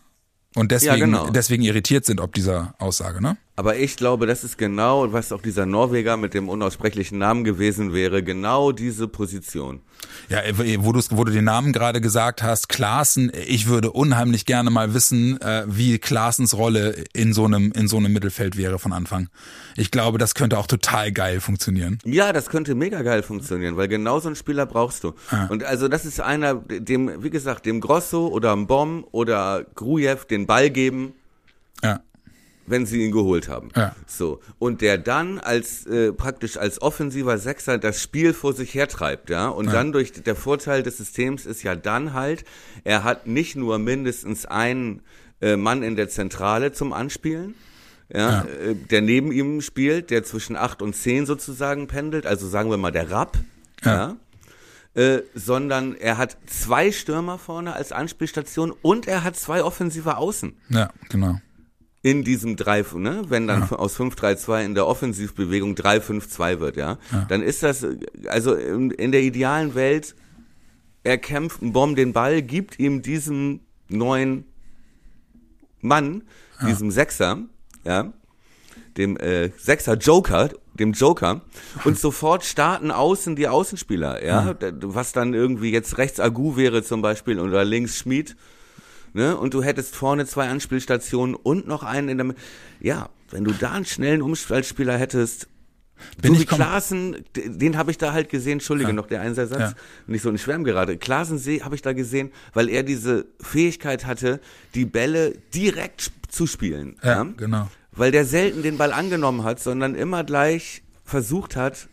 Und 0.56 0.70
deswegen, 0.72 1.12
genau. 1.12 1.30
deswegen 1.30 1.62
irritiert 1.62 2.04
sind 2.04 2.20
ob 2.20 2.34
dieser 2.34 2.74
Aussage, 2.78 3.22
ne? 3.22 3.36
Aber 3.56 3.76
ich 3.76 3.96
glaube, 3.96 4.26
das 4.26 4.42
ist 4.42 4.58
genau, 4.58 5.12
was 5.12 5.30
auch 5.30 5.40
dieser 5.40 5.64
Norweger 5.64 6.16
mit 6.16 6.34
dem 6.34 6.48
unaussprechlichen 6.48 7.18
Namen 7.18 7.44
gewesen 7.44 7.92
wäre, 7.92 8.22
genau 8.24 8.72
diese 8.72 9.06
Position. 9.06 9.80
Ja, 10.28 10.40
wo, 10.56 10.92
wo 10.92 11.24
du 11.24 11.30
den 11.30 11.44
Namen 11.44 11.72
gerade 11.72 12.00
gesagt 12.00 12.42
hast, 12.42 12.68
Klaassen, 12.68 13.30
ich 13.46 13.68
würde 13.68 13.92
unheimlich 13.92 14.44
gerne 14.44 14.70
mal 14.70 14.92
wissen, 14.92 15.40
äh, 15.40 15.64
wie 15.68 15.98
Klaassens 15.98 16.56
Rolle 16.56 17.04
in 17.12 17.32
so 17.32 17.44
einem 17.44 17.70
in 17.72 17.86
so 17.86 17.96
einem 17.96 18.12
Mittelfeld 18.12 18.56
wäre 18.56 18.80
von 18.80 18.92
Anfang. 18.92 19.28
Ich 19.76 19.92
glaube, 19.92 20.18
das 20.18 20.34
könnte 20.34 20.58
auch 20.58 20.66
total 20.66 21.12
geil 21.12 21.40
funktionieren. 21.40 21.98
Ja, 22.04 22.32
das 22.32 22.48
könnte 22.48 22.74
mega 22.74 23.02
geil 23.02 23.22
funktionieren, 23.22 23.76
weil 23.76 23.86
genau 23.86 24.18
so 24.18 24.28
einen 24.28 24.36
Spieler 24.36 24.66
brauchst 24.66 25.04
du. 25.04 25.12
Und 25.48 25.62
also 25.62 25.86
das 25.86 26.04
ist 26.04 26.20
einer, 26.20 26.54
dem, 26.54 27.22
wie 27.22 27.30
gesagt, 27.30 27.66
dem 27.66 27.80
Grosso 27.80 28.26
oder 28.28 28.56
Bomb 28.56 29.06
oder 29.12 29.64
Grujew 29.74 30.24
den 30.28 30.46
Ball 30.46 30.70
geben, 30.70 31.12
Ja. 31.82 32.00
Wenn 32.66 32.86
sie 32.86 33.04
ihn 33.04 33.12
geholt 33.12 33.48
haben. 33.48 33.70
Ja. 33.76 33.94
So. 34.06 34.40
Und 34.58 34.80
der 34.80 34.98
dann 34.98 35.38
als 35.38 35.86
äh, 35.86 36.12
praktisch 36.12 36.56
als 36.56 36.80
offensiver 36.80 37.38
Sechser 37.38 37.78
das 37.78 38.02
Spiel 38.02 38.32
vor 38.32 38.52
sich 38.52 38.74
hertreibt, 38.74 39.30
ja. 39.30 39.48
Und 39.48 39.72
dann 39.72 39.92
durch 39.92 40.12
der 40.12 40.36
Vorteil 40.36 40.82
des 40.82 40.96
Systems 40.98 41.46
ist 41.46 41.62
ja 41.62 41.74
dann 41.76 42.12
halt, 42.12 42.44
er 42.84 43.04
hat 43.04 43.26
nicht 43.26 43.56
nur 43.56 43.78
mindestens 43.78 44.46
einen 44.46 45.02
äh, 45.40 45.56
Mann 45.56 45.82
in 45.82 45.96
der 45.96 46.08
Zentrale 46.08 46.72
zum 46.72 46.92
Anspielen, 46.92 47.54
ja, 48.12 48.42
Äh, 48.42 48.74
der 48.74 49.00
neben 49.00 49.32
ihm 49.32 49.60
spielt, 49.60 50.10
der 50.10 50.24
zwischen 50.24 50.56
acht 50.56 50.82
und 50.82 50.94
zehn 50.94 51.26
sozusagen 51.26 51.86
pendelt, 51.86 52.26
also 52.26 52.46
sagen 52.48 52.70
wir 52.70 52.76
mal 52.76 52.92
der 52.92 53.10
Rapp, 53.10 53.38
ja. 53.82 54.16
Äh, 54.94 55.22
sondern 55.34 55.96
er 55.96 56.18
hat 56.18 56.36
zwei 56.46 56.92
Stürmer 56.92 57.36
vorne 57.38 57.72
als 57.72 57.90
Anspielstation 57.90 58.72
und 58.82 59.08
er 59.08 59.24
hat 59.24 59.34
zwei 59.36 59.64
offensive 59.64 60.16
Außen 60.18 60.54
Ja, 60.68 60.90
genau. 61.08 61.40
In 62.04 62.22
diesem 62.22 62.56
3, 62.56 62.84
ne, 62.98 63.22
wenn 63.28 63.46
dann 63.48 63.62
aus 63.70 63.98
5-3-2 63.98 64.64
in 64.66 64.74
der 64.74 64.86
Offensivbewegung 64.86 65.74
3-5-2 65.74 66.60
wird, 66.60 66.76
ja, 66.76 66.98
dann 67.28 67.42
ist 67.42 67.62
das, 67.62 67.84
also 68.26 68.54
in, 68.54 68.90
in 68.90 69.10
der 69.10 69.22
idealen 69.22 69.74
Welt, 69.74 70.14
er 71.02 71.16
kämpft 71.16 71.62
einen 71.62 71.72
Bomb 71.72 71.96
den 71.96 72.12
Ball, 72.12 72.42
gibt 72.42 72.78
ihm 72.78 73.00
diesem 73.00 73.60
neuen 73.88 74.44
Mann, 75.80 76.22
diesem 76.66 76.90
Sechser, 76.90 77.38
ja, 77.84 78.12
dem 78.98 79.16
äh, 79.16 79.50
Sechser 79.56 79.94
Joker, 79.94 80.50
dem 80.74 80.92
Joker, 80.92 81.40
und 81.84 81.98
sofort 81.98 82.44
starten 82.44 82.90
außen 82.90 83.34
die 83.34 83.48
Außenspieler, 83.48 84.22
ja, 84.22 84.54
was 84.82 85.12
dann 85.12 85.32
irgendwie 85.32 85.72
jetzt 85.72 85.96
rechts 85.96 86.20
Agu 86.20 86.56
wäre 86.56 86.82
zum 86.82 87.00
Beispiel 87.00 87.40
oder 87.40 87.64
links 87.64 87.96
Schmied, 87.96 88.36
ne, 89.14 89.36
und 89.36 89.54
du 89.54 89.62
hättest 89.62 89.96
vorne 89.96 90.26
zwei 90.26 90.48
Anspielstationen 90.48 91.34
und 91.34 91.66
noch 91.66 91.82
einen 91.82 92.08
in 92.10 92.18
der, 92.18 92.34
ja, 92.80 93.08
wenn 93.30 93.44
du 93.44 93.52
da 93.52 93.72
einen 93.72 93.86
schnellen 93.86 94.20
Umschaltspieler 94.20 94.98
hättest, 94.98 95.48
Bin 96.20 96.34
so 96.34 96.40
ich 96.40 96.48
Klaassen, 96.48 97.24
den 97.34 97.76
habe 97.78 97.90
ich 97.90 97.98
da 97.98 98.12
halt 98.12 98.28
gesehen, 98.28 98.54
Entschuldige 98.54 98.92
noch 98.92 99.06
der 99.06 99.20
Einsatz, 99.20 99.50
Ja. 99.52 99.72
nicht 100.06 100.22
so 100.22 100.28
ein 100.28 100.38
Schwärm 100.38 100.64
gerade. 100.64 100.98
Klaassen 100.98 101.38
habe 101.62 101.74
ich 101.74 101.82
da 101.82 101.92
gesehen, 101.92 102.32
weil 102.52 102.68
er 102.68 102.82
diese 102.82 103.26
Fähigkeit 103.40 104.04
hatte, 104.04 104.40
die 104.74 104.84
Bälle 104.84 105.36
direkt 105.54 106.10
zu 106.28 106.46
spielen. 106.46 106.96
Ja, 107.02 107.22
genau. 107.36 107.70
Weil 107.92 108.10
der 108.10 108.24
selten 108.24 108.62
den 108.62 108.76
Ball 108.76 108.92
angenommen 108.92 109.44
hat, 109.44 109.60
sondern 109.60 109.94
immer 109.94 110.24
gleich 110.24 110.82
versucht 111.04 111.54
hat, 111.54 111.88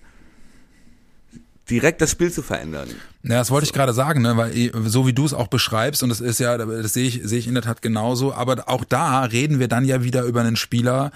direkt 1.70 2.02
das 2.02 2.12
Spiel 2.12 2.32
zu 2.32 2.42
verändern. 2.42 2.90
Ja, 3.24 3.36
das 3.38 3.52
wollte 3.52 3.66
ich 3.66 3.74
gerade 3.74 3.94
sagen, 3.94 4.22
ne, 4.22 4.36
weil 4.36 4.72
so 4.90 5.06
wie 5.06 5.14
du 5.14 5.26
es 5.26 5.34
auch 5.34 5.48
beschreibst 5.48 6.02
und 6.02 6.10
das 6.10 6.22
ist 6.22 6.40
ja, 6.40 6.58
das 6.58 6.94
sehe 6.94 7.08
ich 7.08 7.22
sehe 7.24 7.38
ich 7.38 7.48
in 7.48 7.54
der 7.54 7.64
Tat 7.64 7.82
genauso, 7.82 8.34
aber 8.34 8.68
auch 8.68 8.84
da 8.84 9.24
reden 9.24 9.60
wir 9.60 9.68
dann 9.68 9.86
ja 9.86 10.04
wieder 10.04 10.24
über 10.24 10.42
einen 10.42 10.56
Spieler, 10.56 11.12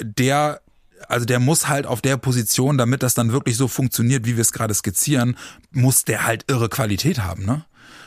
der 0.00 0.60
also 1.08 1.26
der 1.26 1.40
muss 1.40 1.68
halt 1.68 1.86
auf 1.86 2.00
der 2.00 2.16
Position, 2.16 2.78
damit 2.78 3.02
das 3.02 3.14
dann 3.14 3.32
wirklich 3.32 3.56
so 3.56 3.66
funktioniert, 3.66 4.24
wie 4.24 4.36
wir 4.36 4.42
es 4.42 4.52
gerade 4.52 4.72
skizzieren, 4.72 5.36
muss 5.72 6.04
der 6.04 6.26
halt 6.26 6.44
irre 6.48 6.68
Qualität 6.68 7.20
haben, 7.20 7.44
ne? 7.44 7.64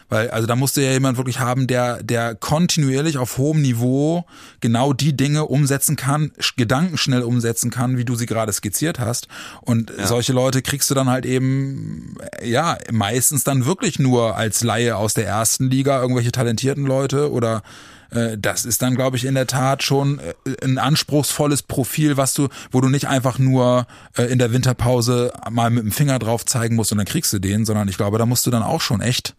Weil, 0.09 0.29
also 0.29 0.47
da 0.47 0.55
musste 0.55 0.81
ja 0.81 0.91
jemand 0.91 1.17
wirklich 1.17 1.39
haben, 1.39 1.67
der, 1.67 2.03
der 2.03 2.35
kontinuierlich 2.35 3.17
auf 3.17 3.37
hohem 3.37 3.61
Niveau 3.61 4.25
genau 4.59 4.93
die 4.93 5.17
Dinge 5.17 5.45
umsetzen 5.45 5.95
kann, 5.95 6.31
Gedanken 6.57 6.97
schnell 6.97 7.23
umsetzen 7.23 7.71
kann, 7.71 7.97
wie 7.97 8.05
du 8.05 8.15
sie 8.15 8.27
gerade 8.27 8.53
skizziert 8.53 8.99
hast. 8.99 9.27
Und 9.61 9.91
solche 10.03 10.33
Leute 10.33 10.61
kriegst 10.61 10.89
du 10.89 10.93
dann 10.93 11.09
halt 11.09 11.25
eben, 11.25 12.17
ja, 12.43 12.77
meistens 12.91 13.43
dann 13.43 13.65
wirklich 13.65 13.97
nur 13.97 14.35
als 14.35 14.63
Laie 14.63 14.95
aus 14.95 15.15
der 15.15 15.25
ersten 15.25 15.69
Liga, 15.69 15.99
irgendwelche 16.01 16.31
talentierten 16.31 16.85
Leute 16.85 17.31
oder 17.31 17.63
äh, 18.11 18.37
das 18.37 18.65
ist 18.65 18.81
dann, 18.81 18.95
glaube 18.95 19.17
ich, 19.17 19.25
in 19.25 19.35
der 19.35 19.47
Tat 19.47 19.83
schon 19.83 20.19
äh, 20.19 20.33
ein 20.63 20.77
anspruchsvolles 20.77 21.63
Profil, 21.63 22.17
was 22.17 22.33
du, 22.33 22.47
wo 22.71 22.81
du 22.81 22.89
nicht 22.89 23.07
einfach 23.07 23.39
nur 23.39 23.87
äh, 24.17 24.23
in 24.23 24.39
der 24.39 24.51
Winterpause 24.51 25.33
mal 25.49 25.69
mit 25.69 25.83
dem 25.83 25.91
Finger 25.91 26.19
drauf 26.19 26.45
zeigen 26.45 26.75
musst 26.75 26.91
und 26.91 26.97
dann 26.97 27.07
kriegst 27.07 27.33
du 27.33 27.39
den, 27.39 27.65
sondern 27.65 27.87
ich 27.87 27.97
glaube, 27.97 28.17
da 28.17 28.25
musst 28.25 28.45
du 28.45 28.51
dann 28.51 28.63
auch 28.63 28.81
schon 28.81 29.01
echt 29.01 29.35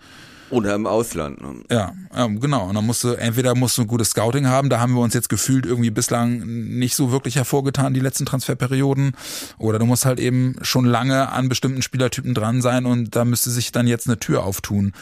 Oder 0.51 0.75
im 0.75 0.87
Ausland. 0.87 1.41
Ne? 1.41 1.65
Ja, 1.71 1.93
ja, 2.15 2.27
genau. 2.27 2.69
Und 2.69 2.75
dann 2.77 2.87
musst 2.87 3.03
du, 3.03 3.11
entweder 3.15 3.55
musst 3.55 3.79
du 3.79 3.83
ein 3.83 3.89
gutes 3.89 4.11
Scouting 4.11 4.47
haben, 4.47 4.71
da 4.71 4.79
haben 4.79 4.95
wir 4.95 5.01
uns 5.01 5.15
jetzt 5.15 5.29
gefühlt 5.29 5.67
irgendwie 5.67 5.91
bislang 5.91 6.47
nicht 6.79 6.95
so 6.95 7.11
wirklich 7.11 7.37
hervorgetan, 7.37 7.95
die 7.95 8.01
letzten 8.01 8.27
Transferperioden. 8.27 9.17
Oder 9.59 9.79
du 9.79 9.87
musst 9.87 10.07
halt 10.07 10.21
eben 10.21 10.57
schon 10.63 10.85
lange 10.85 11.31
an 11.31 11.49
bestimmten 11.49 11.83
Spielertypen 11.83 12.35
dran 12.35 12.63
sein 12.63 12.87
und 12.87 13.17
da 13.17 13.25
müsste 13.25 13.51
sich 13.51 13.73
dann 13.73 13.87
jetzt 13.87 14.07
eine 14.07 14.19
Tür 14.19 14.45
auftun. 14.45 14.93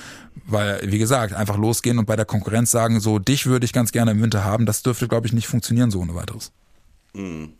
Weil, 0.47 0.81
wie 0.91 0.99
gesagt, 0.99 1.35
einfach 1.35 1.59
losgehen 1.59 1.99
und 1.99 2.07
bei 2.07 2.17
der 2.17 2.25
Konkurrenz 2.25 2.71
sagen, 2.71 3.01
so, 3.01 3.19
dich 3.19 3.47
würde 3.47 3.67
ich 3.67 3.73
ganz 3.73 3.93
gerne 3.93 4.13
im 4.13 4.23
Winter 4.23 4.45
haben, 4.45 4.67
das 4.67 4.83
dürfte, 4.83 5.09
glaube 5.09 5.27
ich, 5.27 5.33
nicht 5.33 5.47
funktionieren, 5.47 5.91
so 5.91 6.01
ohne 6.01 6.15
weiteres. 6.15 6.53
Mhm. 7.13 7.53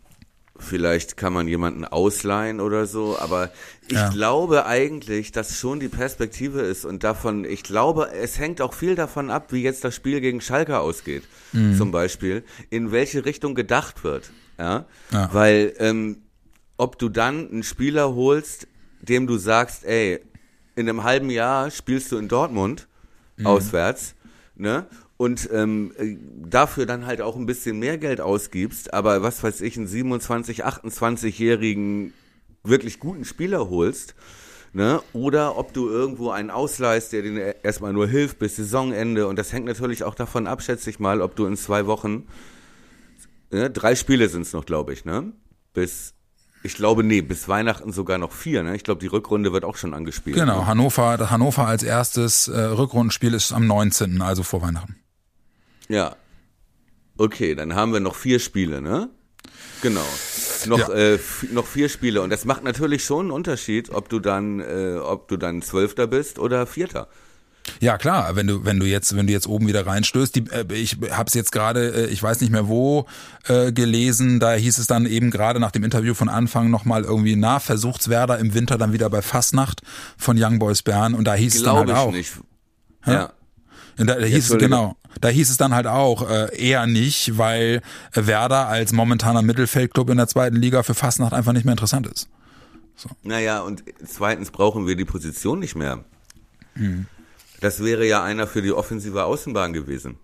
Vielleicht 0.57 1.17
kann 1.17 1.33
man 1.33 1.47
jemanden 1.49 1.83
ausleihen 1.83 2.61
oder 2.61 2.85
so, 2.85 3.17
aber 3.19 3.51
ich 3.87 3.95
Ja. 3.97 4.09
glaube 4.09 4.65
eigentlich, 4.65 5.33
dass 5.33 5.57
schon 5.57 5.81
die 5.81 5.89
Perspektive 5.89 6.61
ist 6.61 6.85
und 6.85 7.03
davon, 7.03 7.43
ich 7.43 7.61
glaube, 7.63 8.09
es 8.13 8.39
hängt 8.39 8.61
auch 8.61 8.73
viel 8.73 8.95
davon 8.95 9.29
ab, 9.31 9.51
wie 9.51 9.61
jetzt 9.63 9.83
das 9.83 9.93
Spiel 9.95 10.21
gegen 10.21 10.39
Schalke 10.39 10.79
ausgeht, 10.79 11.23
Mhm. 11.51 11.75
zum 11.75 11.91
Beispiel, 11.91 12.43
in 12.69 12.91
welche 12.93 13.25
Richtung 13.25 13.53
gedacht 13.53 14.05
wird, 14.05 14.31
ja, 14.57 14.85
Ja. 15.11 15.29
weil 15.33 15.73
ähm, 15.79 16.19
ob 16.77 16.99
du 16.99 17.09
dann 17.09 17.49
einen 17.51 17.63
Spieler 17.63 18.15
holst, 18.15 18.67
dem 19.01 19.27
du 19.27 19.37
sagst, 19.37 19.83
ey, 19.83 20.19
in 20.77 20.87
einem 20.87 21.03
halben 21.03 21.29
Jahr 21.29 21.69
spielst 21.69 22.11
du 22.13 22.17
in 22.17 22.27
Dortmund 22.29 22.87
auswärts, 23.43 24.15
ne? 24.55 24.85
Und 25.17 25.49
ähm, 25.53 25.93
äh, 25.97 26.17
dafür 26.49 26.85
dann 26.85 27.05
halt 27.05 27.21
auch 27.21 27.37
ein 27.37 27.45
bisschen 27.45 27.79
mehr 27.79 27.97
Geld 27.97 28.19
ausgibst, 28.19 28.93
aber 28.93 29.23
was 29.23 29.43
weiß 29.43 29.61
ich, 29.61 29.77
einen 29.77 29.87
27, 29.87 30.65
28-jährigen 30.65 32.13
wirklich 32.63 32.99
guten 32.99 33.23
Spieler 33.23 33.69
holst, 33.69 34.15
ne? 34.73 35.01
Oder 35.13 35.57
ob 35.57 35.73
du 35.73 35.87
irgendwo 35.89 36.31
einen 36.31 36.49
ausleihst, 36.49 37.13
der 37.13 37.21
dir 37.21 37.55
erstmal 37.63 37.93
nur 37.93 38.07
hilft 38.07 38.39
bis 38.39 38.57
Saisonende. 38.57 39.27
Und 39.27 39.37
das 39.37 39.53
hängt 39.53 39.65
natürlich 39.65 40.03
auch 40.03 40.15
davon 40.15 40.47
ab, 40.47 40.61
schätze 40.61 40.89
ich 40.89 40.99
mal, 40.99 41.21
ob 41.21 41.35
du 41.35 41.45
in 41.45 41.55
zwei 41.55 41.85
Wochen, 41.85 42.27
ne? 43.51 43.69
drei 43.69 43.95
Spiele 43.95 44.27
sind 44.27 44.41
es 44.41 44.51
noch, 44.51 44.65
glaube 44.65 44.91
ich, 44.91 45.05
ne? 45.05 45.31
Bis 45.73 46.13
ich 46.65 46.73
glaube, 46.73 47.03
nee, 47.03 47.21
bis 47.21 47.47
Weihnachten 47.47 47.91
sogar 47.91 48.17
noch 48.17 48.31
vier. 48.31 48.63
Ne? 48.63 48.75
Ich 48.75 48.83
glaube, 48.83 48.99
die 48.99 49.05
Rückrunde 49.05 49.53
wird 49.53 49.63
auch 49.63 49.77
schon 49.77 49.93
angespielt. 49.93 50.35
Genau? 50.35 50.65
Hannover, 50.65 51.29
Hannover 51.29 51.67
als 51.67 51.83
erstes 51.83 52.47
äh, 52.47 52.59
Rückrundenspiel 52.59 53.35
ist 53.35 53.53
am 53.53 53.67
19., 53.67 54.19
also 54.23 54.41
vor 54.41 54.63
Weihnachten. 54.63 54.95
Ja. 55.89 56.15
Okay, 57.17 57.55
dann 57.55 57.75
haben 57.75 57.93
wir 57.93 57.99
noch 57.99 58.15
vier 58.15 58.39
Spiele, 58.39 58.81
ne? 58.81 59.09
Genau. 59.81 60.05
Noch, 60.65 60.79
Ja. 60.89 60.93
äh, 60.93 61.19
noch 61.51 61.65
vier 61.67 61.89
Spiele. 61.89 62.21
Und 62.21 62.29
das 62.29 62.45
macht 62.45 62.63
natürlich 62.63 63.03
schon 63.05 63.25
einen 63.27 63.31
Unterschied, 63.31 63.89
ob 63.91 64.09
du 64.09 64.19
dann, 64.19 64.59
äh, 64.59 64.97
ob 65.01 65.27
du 65.27 65.37
dann 65.37 65.61
Zwölfter 65.61 66.07
bist 66.07 66.39
oder 66.39 66.65
Vierter. 66.65 67.07
Ja 67.79 67.97
klar, 67.97 68.35
wenn 68.35 68.45
du 68.45 68.63
wenn 68.63 68.79
du 68.79 68.85
jetzt 68.85 69.15
wenn 69.15 69.25
du 69.25 69.33
jetzt 69.33 69.47
oben 69.47 69.67
wieder 69.67 69.87
reinstößt, 69.87 70.35
die, 70.35 70.45
äh, 70.51 70.65
ich 70.71 70.97
habe 71.09 71.27
es 71.27 71.33
jetzt 71.33 71.51
gerade, 71.51 72.05
äh, 72.05 72.07
ich 72.07 72.21
weiß 72.21 72.41
nicht 72.41 72.51
mehr 72.51 72.67
wo 72.67 73.07
äh, 73.47 73.71
gelesen, 73.71 74.39
da 74.39 74.53
hieß 74.53 74.77
es 74.77 74.85
dann 74.85 75.07
eben 75.07 75.31
gerade 75.31 75.59
nach 75.59 75.71
dem 75.71 75.83
Interview 75.83 76.13
von 76.13 76.29
Anfang 76.29 76.69
nochmal 76.69 77.03
irgendwie 77.05 77.35
na 77.35 77.59
versucht's 77.59 78.07
Werder 78.07 78.37
im 78.37 78.53
Winter 78.53 78.77
dann 78.77 78.93
wieder 78.93 79.09
bei 79.09 79.23
Fastnacht 79.23 79.81
von 80.15 80.37
Young 80.39 80.59
Boys 80.59 80.83
Bern 80.83 81.15
und 81.15 81.25
da 81.25 81.33
hieß 81.33 81.55
es 81.55 81.63
dann 81.63 81.75
halt 81.77 81.91
auch. 81.91 82.11
nicht. 82.11 82.33
Ja. 83.07 83.25
Und 83.25 83.31
da, 83.97 84.15
da 84.15 84.25
hieß 84.25 84.51
es 84.51 84.57
genau, 84.57 84.95
da 85.21 85.29
hieß 85.29 85.49
es 85.49 85.57
dann 85.57 85.73
halt 85.73 85.87
auch 85.87 86.29
äh, 86.29 86.55
eher 86.57 86.85
nicht, 86.87 87.37
weil 87.37 87.81
Werder 88.13 88.67
als 88.67 88.91
momentaner 88.91 89.41
Mittelfeldclub 89.41 90.09
in 90.09 90.17
der 90.17 90.27
zweiten 90.27 90.57
Liga 90.57 90.83
für 90.83 90.93
Fastnacht 90.93 91.33
einfach 91.33 91.53
nicht 91.53 91.65
mehr 91.65 91.73
interessant 91.73 92.07
ist. 92.07 92.27
Naja, 93.23 93.61
und 93.61 93.83
zweitens 94.05 94.51
brauchen 94.51 94.87
wir 94.87 94.95
die 94.95 95.05
Position 95.05 95.59
nicht 95.59 95.75
mehr. 95.75 96.03
Hm. 96.75 97.05
Das 97.61 97.83
wäre 97.83 98.05
ja 98.05 98.23
einer 98.23 98.47
für 98.47 98.61
die 98.61 98.71
offensive 98.71 99.23
Außenbahn 99.23 99.73
gewesen. 99.73 100.17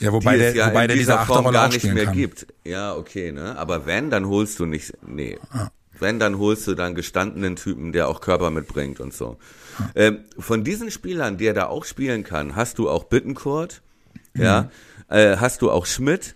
Ja, 0.00 0.12
wobei 0.12 0.34
die 0.34 0.38
der 0.38 0.54
ja 0.54 0.68
wobei 0.68 0.82
in 0.82 0.88
der 0.88 0.96
diese 0.96 1.12
dieser 1.12 1.26
Form 1.26 1.52
gar 1.52 1.68
nicht 1.68 1.84
mehr 1.84 2.06
kann. 2.06 2.14
gibt. 2.14 2.46
Ja, 2.64 2.94
okay, 2.94 3.32
ne? 3.32 3.58
Aber 3.58 3.86
wenn, 3.86 4.10
dann 4.10 4.26
holst 4.26 4.60
du 4.60 4.66
nicht, 4.66 4.92
nee. 5.06 5.38
Wenn, 6.00 6.18
dann 6.18 6.38
holst 6.38 6.66
du 6.66 6.74
dann 6.74 6.94
gestandenen 6.94 7.56
Typen, 7.56 7.92
der 7.92 8.08
auch 8.08 8.20
Körper 8.20 8.50
mitbringt 8.50 9.00
und 9.00 9.12
so. 9.14 9.36
Ähm, 9.94 10.20
von 10.38 10.64
diesen 10.64 10.90
Spielern, 10.90 11.38
der 11.38 11.54
da 11.54 11.66
auch 11.66 11.84
spielen 11.84 12.24
kann, 12.24 12.56
hast 12.56 12.78
du 12.78 12.88
auch 12.88 13.04
Bittencourt, 13.04 13.82
Mhm. 14.34 14.42
ja, 14.42 14.70
äh, 15.08 15.36
hast 15.36 15.62
du 15.62 15.70
auch 15.70 15.86
Schmidt, 15.86 16.34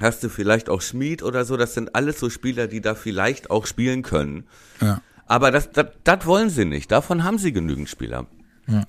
hast 0.00 0.22
du 0.22 0.28
vielleicht 0.28 0.68
auch 0.68 0.80
Schmied 0.82 1.22
oder 1.22 1.44
so. 1.44 1.56
Das 1.56 1.74
sind 1.74 1.94
alles 1.94 2.18
so 2.20 2.30
Spieler, 2.30 2.66
die 2.66 2.80
da 2.80 2.94
vielleicht 2.94 3.50
auch 3.50 3.66
spielen 3.66 4.02
können. 4.02 4.44
Ja. 4.80 5.00
Aber 5.26 5.50
das, 5.50 5.70
das, 5.72 5.86
das 6.04 6.26
wollen 6.26 6.50
sie 6.50 6.64
nicht. 6.64 6.90
Davon 6.90 7.24
haben 7.24 7.38
sie 7.38 7.52
genügend 7.52 7.88
Spieler. 7.88 8.26
Ja. 8.66 8.84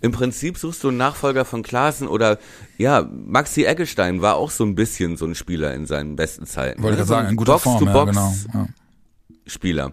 Im 0.00 0.12
Prinzip 0.12 0.58
suchst 0.58 0.84
du 0.84 0.88
einen 0.88 0.98
Nachfolger 0.98 1.44
von 1.44 1.62
Klaassen 1.62 2.06
oder 2.06 2.38
ja, 2.76 3.02
Maxi 3.10 3.64
Eggestein 3.64 4.20
war 4.20 4.34
auch 4.34 4.50
so 4.50 4.64
ein 4.64 4.74
bisschen 4.74 5.16
so 5.16 5.24
ein 5.26 5.34
Spieler 5.34 5.72
in 5.74 5.86
seinen 5.86 6.16
besten 6.16 6.46
Zeiten. 6.46 6.82
Wollte 6.82 6.96
ne? 6.98 7.02
ich 7.02 7.08
So 7.08 7.14
gerade 7.14 7.22
sagen, 7.22 7.26
ein 7.28 7.30
in 7.32 7.36
guter 7.36 7.58
Form, 7.58 7.86
ja, 7.86 8.04
genau. 8.04 8.34
Ja. 9.46 9.50
Spieler. 9.50 9.92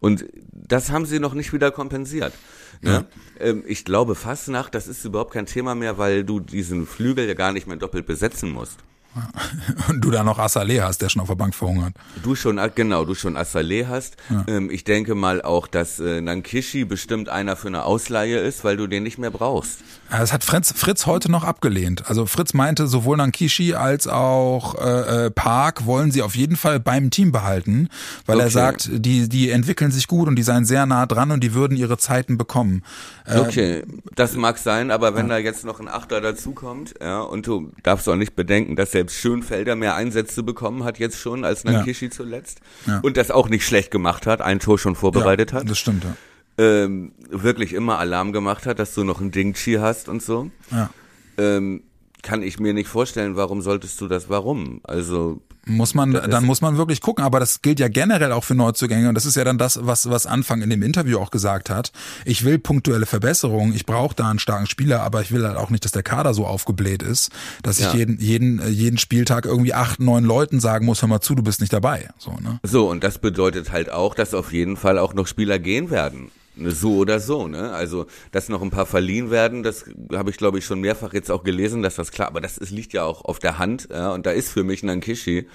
Und 0.00 0.24
das 0.52 0.90
haben 0.90 1.04
sie 1.04 1.20
noch 1.20 1.34
nicht 1.34 1.52
wieder 1.52 1.70
kompensiert. 1.70 2.32
Ne? 2.80 3.06
Ähm, 3.38 3.62
ich 3.66 3.84
glaube, 3.84 4.14
Fastnacht, 4.14 4.74
das 4.74 4.88
ist 4.88 5.04
überhaupt 5.04 5.32
kein 5.34 5.46
Thema 5.46 5.74
mehr, 5.74 5.98
weil 5.98 6.24
du 6.24 6.40
diesen 6.40 6.86
Flügel 6.86 7.28
ja 7.28 7.34
gar 7.34 7.52
nicht 7.52 7.66
mehr 7.66 7.76
doppelt 7.76 8.06
besetzen 8.06 8.50
musst. 8.50 8.78
Und 9.88 10.00
du 10.02 10.10
da 10.10 10.22
noch 10.22 10.38
Assalé 10.38 10.82
hast, 10.82 11.02
der 11.02 11.08
schon 11.08 11.20
auf 11.22 11.28
der 11.28 11.34
Bank 11.34 11.54
verhungert. 11.54 11.94
Du 12.22 12.34
schon, 12.34 12.58
äh, 12.58 12.70
genau, 12.74 13.04
du 13.04 13.14
schon 13.14 13.36
Assalé 13.36 13.88
hast. 13.88 14.16
Ähm, 14.46 14.70
ich 14.70 14.84
denke 14.84 15.14
mal 15.14 15.42
auch, 15.42 15.66
dass 15.66 15.98
äh, 15.98 16.20
Nankishi 16.20 16.84
bestimmt 16.84 17.28
einer 17.28 17.56
für 17.56 17.68
eine 17.68 17.84
Ausleihe 17.84 18.38
ist, 18.38 18.62
weil 18.64 18.76
du 18.76 18.86
den 18.86 19.02
nicht 19.02 19.18
mehr 19.18 19.30
brauchst. 19.30 19.78
Ja, 20.12 20.18
Das 20.20 20.32
hat 20.32 20.44
Fritz, 20.44 20.72
Fritz 20.76 21.06
heute 21.06 21.30
noch 21.30 21.44
abgelehnt. 21.44 22.04
Also 22.08 22.26
Fritz 22.26 22.54
meinte, 22.54 22.86
sowohl 22.86 23.16
Nankishi 23.16 23.74
als 23.74 24.06
auch 24.06 24.74
äh, 24.76 25.26
äh, 25.26 25.30
Park 25.30 25.86
wollen 25.86 26.10
sie 26.12 26.22
auf 26.22 26.36
jeden 26.36 26.56
Fall 26.56 26.78
beim 26.80 27.10
Team 27.10 27.32
behalten, 27.32 27.88
weil 28.26 28.38
er 28.38 28.46
Okay. 28.46 28.54
sagt, 28.54 28.88
die, 28.92 29.28
die 29.28 29.50
entwickeln 29.50 29.90
sich 29.90 30.06
gut 30.06 30.28
und 30.28 30.36
die 30.36 30.42
seien 30.42 30.64
sehr 30.64 30.86
nah 30.86 31.06
dran 31.06 31.30
und 31.32 31.42
die 31.42 31.54
würden 31.54 31.76
ihre 31.76 31.98
Zeiten 31.98 32.38
bekommen. 32.38 32.82
Äh, 33.26 33.38
Okay, 33.40 33.82
das 34.14 34.34
mag 34.36 34.58
sein, 34.58 34.90
aber 34.90 35.14
wenn 35.16 35.28
da 35.28 35.38
jetzt 35.38 35.64
noch 35.64 35.80
ein 35.80 35.88
Achter 35.88 36.20
dazukommt, 36.20 36.94
ja, 37.00 37.20
und 37.20 37.46
du 37.46 37.72
darfst 37.82 38.08
auch 38.08 38.16
nicht 38.16 38.36
bedenken, 38.36 38.76
dass 38.76 38.92
selbst 39.00 39.16
Schönfelder 39.16 39.76
mehr 39.76 39.94
Einsätze 39.94 40.42
bekommen 40.42 40.84
hat 40.84 40.98
jetzt 40.98 41.18
schon 41.18 41.42
als 41.44 41.64
Nankishi 41.64 42.10
zuletzt 42.10 42.60
Ja. 42.86 43.00
und 43.00 43.16
das 43.16 43.30
auch 43.30 43.48
nicht 43.48 43.66
schlecht 43.66 43.90
gemacht 43.90 44.26
hat, 44.26 44.42
ein 44.42 44.60
Tor 44.60 44.78
schon 44.78 44.94
vorbereitet 44.94 45.52
ja, 45.52 45.60
hat, 45.60 45.70
Das 45.70 45.78
stimmt, 45.78 46.04
ja. 46.04 46.14
ähm, 46.58 47.12
wirklich 47.30 47.72
immer 47.72 47.98
Alarm 47.98 48.32
gemacht 48.32 48.66
hat, 48.66 48.78
dass 48.78 48.94
du 48.94 49.02
noch 49.04 49.20
einen 49.20 49.30
Dingchi 49.30 49.74
hast 49.80 50.08
und 50.10 50.22
so, 50.22 50.50
ja. 50.70 50.90
ähm, 51.38 51.82
kann 52.22 52.42
ich 52.42 52.60
mir 52.60 52.74
nicht 52.74 52.88
vorstellen, 52.88 53.36
warum 53.36 53.62
solltest 53.62 53.98
du 54.02 54.06
das, 54.06 54.28
warum? 54.28 54.80
Also, 54.82 55.40
Muss 55.76 55.94
man, 55.94 56.12
Das 56.12 56.28
dann 56.28 56.44
muss 56.44 56.60
man 56.60 56.76
wirklich 56.76 57.00
gucken, 57.00 57.24
aber 57.24 57.40
das 57.40 57.62
gilt 57.62 57.80
ja 57.80 57.88
generell 57.88 58.32
auch 58.32 58.44
für 58.44 58.54
Neuzugänge 58.54 59.08
und 59.08 59.14
das 59.14 59.26
ist 59.26 59.36
ja 59.36 59.44
dann 59.44 59.58
das, 59.58 59.78
was, 59.86 60.08
was 60.10 60.26
Anfang 60.26 60.62
in 60.62 60.70
dem 60.70 60.82
Interview 60.82 61.18
auch 61.18 61.30
gesagt 61.30 61.70
hat. 61.70 61.92
Ich 62.24 62.44
will 62.44 62.58
punktuelle 62.58 63.06
Verbesserungen, 63.06 63.74
ich 63.74 63.86
brauche 63.86 64.14
da 64.14 64.28
einen 64.30 64.38
starken 64.38 64.66
Spieler, 64.66 65.02
aber 65.02 65.22
ich 65.22 65.32
will 65.32 65.46
halt 65.46 65.56
auch 65.56 65.70
nicht, 65.70 65.84
dass 65.84 65.92
der 65.92 66.02
Kader 66.02 66.34
so 66.34 66.46
aufgebläht 66.46 67.02
ist, 67.02 67.30
dass 67.62 67.78
Ja. 67.78 67.88
ich 67.88 67.94
jeden, 67.94 68.18
jeden, 68.20 68.58
äh, 68.60 68.68
jeden 68.68 68.98
Spieltag 68.98 69.46
irgendwie 69.46 69.74
acht, 69.74 70.00
neun 70.00 70.24
Leuten 70.24 70.60
sagen 70.60 70.86
muss, 70.86 71.02
hör 71.02 71.08
mal 71.08 71.20
zu, 71.20 71.34
du 71.34 71.42
bist 71.42 71.60
nicht 71.60 71.72
dabei. 71.72 72.08
So, 72.18 72.32
ne? 72.32 72.60
So, 72.62 72.88
und 72.90 73.04
das 73.04 73.18
bedeutet 73.18 73.72
halt 73.72 73.90
auch, 73.90 74.14
dass 74.14 74.34
auf 74.34 74.52
jeden 74.52 74.76
Fall 74.76 74.98
auch 74.98 75.14
noch 75.14 75.26
Spieler 75.26 75.58
gehen 75.58 75.90
werden. 75.90 76.30
So 76.62 76.96
oder 76.96 77.20
so, 77.20 77.48
ne? 77.48 77.72
Also, 77.72 78.06
dass 78.32 78.48
noch 78.48 78.62
ein 78.62 78.70
paar 78.70 78.86
verliehen 78.86 79.30
werden, 79.30 79.62
das 79.62 79.86
habe 80.12 80.30
ich, 80.30 80.36
glaube 80.36 80.58
ich, 80.58 80.64
schon 80.64 80.80
mehrfach 80.80 81.14
jetzt 81.14 81.30
auch 81.30 81.42
gelesen, 81.42 81.82
dass 81.82 81.94
das 81.94 82.10
klar, 82.10 82.28
aber 82.28 82.40
das 82.40 82.58
ist, 82.58 82.70
liegt 82.70 82.92
ja 82.92 83.04
auch 83.04 83.24
auf 83.24 83.38
der 83.38 83.58
Hand, 83.58 83.88
ja, 83.90 84.12
und 84.12 84.26
da 84.26 84.30
ist 84.30 84.50
für 84.50 84.64
mich 84.64 84.82
Nankishi 84.82 85.46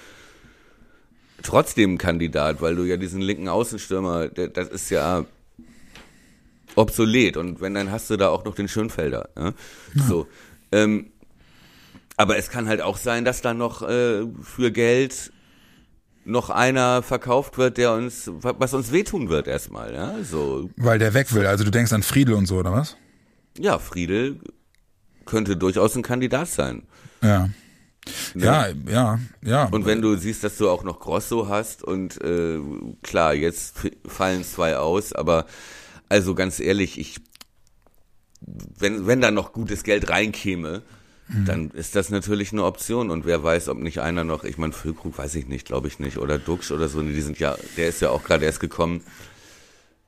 trotzdem 1.42 1.94
ein 1.94 1.98
Kandidat, 1.98 2.60
weil 2.60 2.74
du 2.74 2.82
ja 2.84 2.96
diesen 2.96 3.20
linken 3.20 3.48
Außenstürmer, 3.48 4.28
der, 4.28 4.48
das 4.48 4.68
ist 4.68 4.90
ja 4.90 5.24
obsolet 6.74 7.36
und 7.36 7.60
wenn, 7.60 7.74
dann 7.74 7.90
hast 7.90 8.10
du 8.10 8.16
da 8.16 8.28
auch 8.28 8.44
noch 8.44 8.54
den 8.54 8.68
Schönfelder, 8.68 9.28
ja? 9.36 9.52
So, 9.94 10.26
ähm, 10.72 11.12
aber 12.16 12.36
es 12.38 12.50
kann 12.50 12.68
halt 12.68 12.80
auch 12.80 12.96
sein, 12.96 13.24
dass 13.24 13.42
da 13.42 13.54
noch 13.54 13.82
äh, 13.82 14.26
für 14.42 14.70
Geld 14.72 15.32
noch 16.26 16.50
einer 16.50 17.02
verkauft 17.02 17.56
wird, 17.56 17.78
der 17.78 17.94
uns, 17.94 18.30
was 18.32 18.74
uns 18.74 18.92
wehtun 18.92 19.28
wird 19.28 19.46
erstmal, 19.46 19.94
ja, 19.94 20.14
so, 20.22 20.68
Weil 20.76 20.98
der 20.98 21.14
weg 21.14 21.32
will. 21.32 21.46
Also 21.46 21.64
du 21.64 21.70
denkst 21.70 21.92
an 21.92 22.02
Friedel 22.02 22.34
und 22.34 22.46
so, 22.46 22.56
oder 22.56 22.72
was? 22.72 22.96
ja, 23.58 23.78
Friedel 23.78 24.40
könnte 25.24 25.56
durchaus 25.56 25.96
ein 25.96 26.02
Kandidat 26.02 26.48
sein. 26.48 26.82
Ja. 27.22 27.48
Ne? 28.34 28.44
Ja, 28.44 28.68
ja, 28.88 29.18
ja. 29.42 29.64
Und 29.64 29.84
wenn 29.84 30.00
du 30.00 30.16
siehst, 30.16 30.44
dass 30.44 30.56
du 30.58 30.70
auch 30.70 30.84
noch 30.84 31.00
Grosso 31.00 31.48
hast 31.48 31.82
und 31.82 32.20
äh, 32.22 32.60
klar, 33.02 33.34
jetzt 33.34 33.74
fallen 34.06 34.44
zwei 34.44 34.76
aus, 34.76 35.12
aber 35.12 35.46
also 36.08 36.36
ganz 36.36 36.60
ehrlich, 36.60 37.00
ich 37.00 37.16
wenn 38.78 39.08
wenn 39.08 39.20
da 39.20 39.32
noch 39.32 39.52
gutes 39.52 39.82
Geld 39.82 40.08
reinkäme, 40.08 40.82
dann 41.28 41.70
ist 41.70 41.96
das 41.96 42.10
natürlich 42.10 42.52
eine 42.52 42.64
Option 42.64 43.10
und 43.10 43.26
wer 43.26 43.42
weiß, 43.42 43.68
ob 43.68 43.78
nicht 43.78 44.00
einer 44.00 44.22
noch, 44.22 44.44
ich 44.44 44.58
meine 44.58 44.72
Füllkrug 44.72 45.18
weiß 45.18 45.34
ich 45.34 45.48
nicht, 45.48 45.66
glaube 45.66 45.88
ich 45.88 45.98
nicht 45.98 46.18
oder 46.18 46.38
Duxch 46.38 46.70
oder 46.70 46.88
so, 46.88 47.02
die 47.02 47.20
sind 47.20 47.38
ja, 47.40 47.56
der 47.76 47.88
ist 47.88 48.00
ja 48.00 48.10
auch 48.10 48.22
gerade 48.22 48.44
erst 48.44 48.60
gekommen. 48.60 49.02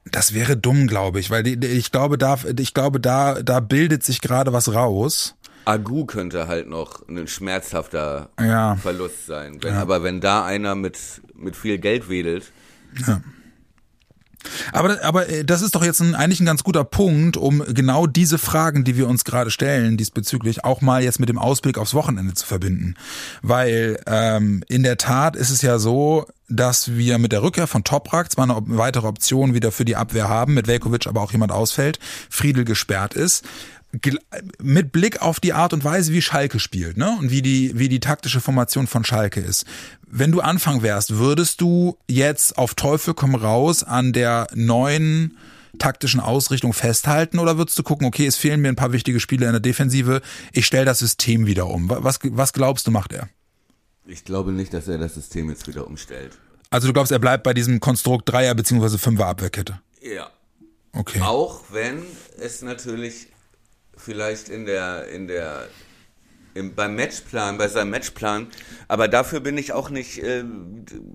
Das 0.04 0.32
wäre 0.32 0.56
dumm, 0.56 0.86
glaube 0.86 1.18
ich, 1.20 1.30
weil 1.30 1.42
die, 1.42 1.66
ich 1.66 1.90
glaube, 1.90 2.18
da, 2.18 2.38
ich 2.58 2.72
glaube, 2.72 3.00
da, 3.00 3.42
da 3.42 3.60
bildet 3.60 4.04
sich 4.04 4.20
gerade 4.20 4.52
was 4.52 4.72
raus. 4.72 5.34
Agu 5.64 6.06
könnte 6.06 6.46
halt 6.46 6.68
noch 6.68 7.06
ein 7.08 7.26
schmerzhafter 7.28 8.30
Ja. 8.40 8.76
Verlust 8.76 9.26
sein. 9.26 9.58
Wenn, 9.60 9.74
Aber 9.74 10.02
wenn 10.02 10.20
da 10.20 10.44
einer 10.46 10.74
mit, 10.76 10.98
mit 11.34 11.56
viel 11.56 11.78
Geld 11.78 12.08
wedelt, 12.08 12.52
Ja. 13.06 13.20
Aber, 14.72 15.02
aber 15.02 15.28
äh, 15.28 15.44
das 15.44 15.62
ist 15.62 15.74
doch 15.74 15.84
jetzt 15.84 16.00
ein, 16.00 16.14
eigentlich 16.14 16.40
ein 16.40 16.46
ganz 16.46 16.64
guter 16.64 16.84
Punkt, 16.84 17.36
um 17.36 17.62
genau 17.68 18.06
diese 18.06 18.38
Fragen, 18.38 18.84
die 18.84 18.96
wir 18.96 19.08
uns 19.08 19.24
gerade 19.24 19.50
stellen, 19.50 19.96
diesbezüglich 19.96 20.64
auch 20.64 20.80
mal 20.80 21.02
jetzt 21.02 21.20
mit 21.20 21.28
dem 21.28 21.38
Ausblick 21.38 21.78
aufs 21.78 21.94
Wochenende 21.94 22.34
zu 22.34 22.46
verbinden. 22.46 22.94
Weil 23.42 24.00
ähm, 24.06 24.62
in 24.68 24.82
der 24.82 24.96
Tat 24.96 25.36
ist 25.36 25.50
es 25.50 25.62
ja 25.62 25.78
so, 25.78 26.26
dass 26.48 26.96
wir 26.96 27.18
mit 27.18 27.32
der 27.32 27.42
Rückkehr 27.42 27.66
von 27.66 27.84
Toprak 27.84 28.32
zwar 28.32 28.44
eine 28.44 28.56
weitere 28.78 29.06
Option 29.06 29.54
wieder 29.54 29.70
für 29.70 29.84
die 29.84 29.96
Abwehr 29.96 30.28
haben, 30.28 30.54
mit 30.54 30.66
Velkovic 30.66 31.06
aber 31.06 31.20
auch 31.20 31.32
jemand 31.32 31.52
ausfällt, 31.52 31.98
Friedel 32.30 32.64
gesperrt 32.64 33.14
ist. 33.14 33.44
Mit 34.60 34.92
Blick 34.92 35.22
auf 35.22 35.40
die 35.40 35.52
Art 35.52 35.72
und 35.72 35.84
Weise, 35.84 36.12
wie 36.12 36.22
Schalke 36.22 36.58
spielt, 36.60 36.96
ne? 36.96 37.16
Und 37.18 37.30
wie 37.30 37.42
die, 37.42 37.78
wie 37.78 37.88
die 37.88 38.00
taktische 38.00 38.40
Formation 38.40 38.86
von 38.86 39.04
Schalke 39.04 39.40
ist. 39.40 39.64
Wenn 40.06 40.32
du 40.32 40.40
Anfang 40.40 40.82
wärst, 40.82 41.16
würdest 41.16 41.60
du 41.60 41.98
jetzt 42.08 42.56
auf 42.58 42.74
Teufel 42.74 43.14
komm 43.14 43.34
raus 43.34 43.82
an 43.84 44.12
der 44.12 44.46
neuen 44.54 45.36
taktischen 45.78 46.18
Ausrichtung 46.20 46.72
festhalten 46.72 47.38
oder 47.38 47.56
würdest 47.58 47.78
du 47.78 47.82
gucken, 47.82 48.06
okay, 48.06 48.26
es 48.26 48.36
fehlen 48.36 48.60
mir 48.60 48.68
ein 48.68 48.76
paar 48.76 48.92
wichtige 48.92 49.20
Spiele 49.20 49.46
in 49.46 49.52
der 49.52 49.60
Defensive, 49.60 50.22
ich 50.52 50.66
stelle 50.66 50.86
das 50.86 50.98
System 50.98 51.46
wieder 51.46 51.66
um. 51.66 51.88
Wa- 51.88 51.98
Was, 52.02 52.18
was 52.24 52.52
glaubst 52.52 52.86
du, 52.86 52.90
macht 52.90 53.12
er? 53.12 53.28
ich 54.06 54.24
glaube 54.24 54.52
nicht, 54.52 54.72
dass 54.72 54.88
er 54.88 54.96
das 54.96 55.14
System 55.14 55.50
jetzt 55.50 55.68
wieder 55.68 55.86
umstellt. 55.86 56.32
Also 56.70 56.86
du 56.86 56.94
glaubst, 56.94 57.12
er 57.12 57.18
bleibt 57.18 57.44
bei 57.44 57.52
diesem 57.54 57.78
Konstrukt 57.78 58.28
Dreier- 58.28 58.54
bzw. 58.54 58.96
Fünfer 58.96 59.26
Abwehrkette? 59.26 59.78
Ja. 60.02 60.30
Okay. 60.94 61.20
Auch 61.20 61.60
wenn 61.70 62.02
es 62.40 62.62
natürlich 62.62 63.28
vielleicht 63.98 64.48
in 64.48 64.64
der, 64.64 65.08
in 65.08 65.28
der, 65.28 65.68
im, 66.54 66.74
beim 66.74 66.94
Matchplan, 66.94 67.58
bei 67.58 67.68
seinem 67.68 67.90
Matchplan, 67.90 68.46
aber 68.88 69.08
dafür 69.08 69.40
bin 69.40 69.58
ich 69.58 69.72
auch 69.72 69.90
nicht 69.90 70.22
äh, 70.22 70.44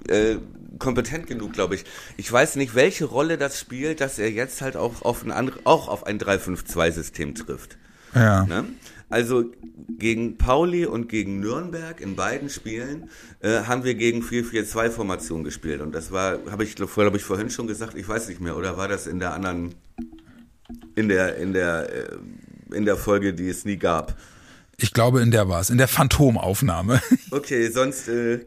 äh, 0.08 0.38
kompetent 0.80 1.28
genug, 1.28 1.54
glaube 1.54 1.76
ich. 1.76 1.86
Ich 2.18 2.32
weiß 2.32 2.56
nicht, 2.56 2.76
welche 2.76 3.06
Rolle 3.06 3.38
das 3.38 3.60
spielt, 3.60 4.02
dass 4.02 4.20
er 4.20 4.32
jetzt 4.32 4.62
halt 4.62 4.76
auch 4.76 5.02
auf 5.02 5.24
ein, 5.24 5.32
andere, 5.32 5.60
auch 5.64 5.88
auf 5.88 6.06
ein 6.06 6.20
3-5-2-System 6.20 7.36
trifft. 7.36 7.78
Ja. 8.14 8.46
Ne? 8.46 8.66
Also 9.10 9.46
gegen 9.90 10.38
Pauli 10.38 10.86
und 10.86 11.08
gegen 11.08 11.40
Nürnberg 11.40 12.02
in 12.02 12.16
beiden 12.16 12.50
Spielen 12.50 13.10
äh, 13.42 13.62
haben 13.64 13.84
wir 13.84 13.96
gegen 13.96 14.24
4-4-2-Formation 14.24 15.44
gespielt. 15.44 15.82
Und 15.82 15.94
das 15.94 16.12
war, 16.12 16.40
habe 16.50 16.64
ich, 16.64 16.76
glaube 16.76 17.18
ich, 17.18 17.24
vorhin 17.24 17.50
schon 17.50 17.68
gesagt, 17.68 17.96
ich 17.96 18.08
weiß 18.08 18.28
nicht 18.28 18.42
mehr, 18.42 18.58
oder 18.58 18.76
war 18.76 18.88
das 18.88 19.06
in 19.06 19.20
der 19.20 19.34
anderen, 19.34 19.76
in 20.96 21.10
der, 21.10 21.38
in 21.38 21.54
der, 21.54 21.94
äh, 21.94 22.18
in 22.74 22.86
der 22.86 22.98
Folge, 22.98 23.34
die 23.34 23.50
es 23.50 23.66
nie 23.66 23.78
gab? 23.78 24.16
Ich 24.78 24.94
glaube, 24.94 25.22
in 25.22 25.32
der 25.32 25.48
war 25.48 25.62
es, 25.62 25.70
in 25.70 25.78
der 25.78 25.88
Phantomaufnahme. 25.88 27.02
Okay, 27.32 27.70
sonst 27.70 28.08
äh, 28.10 28.46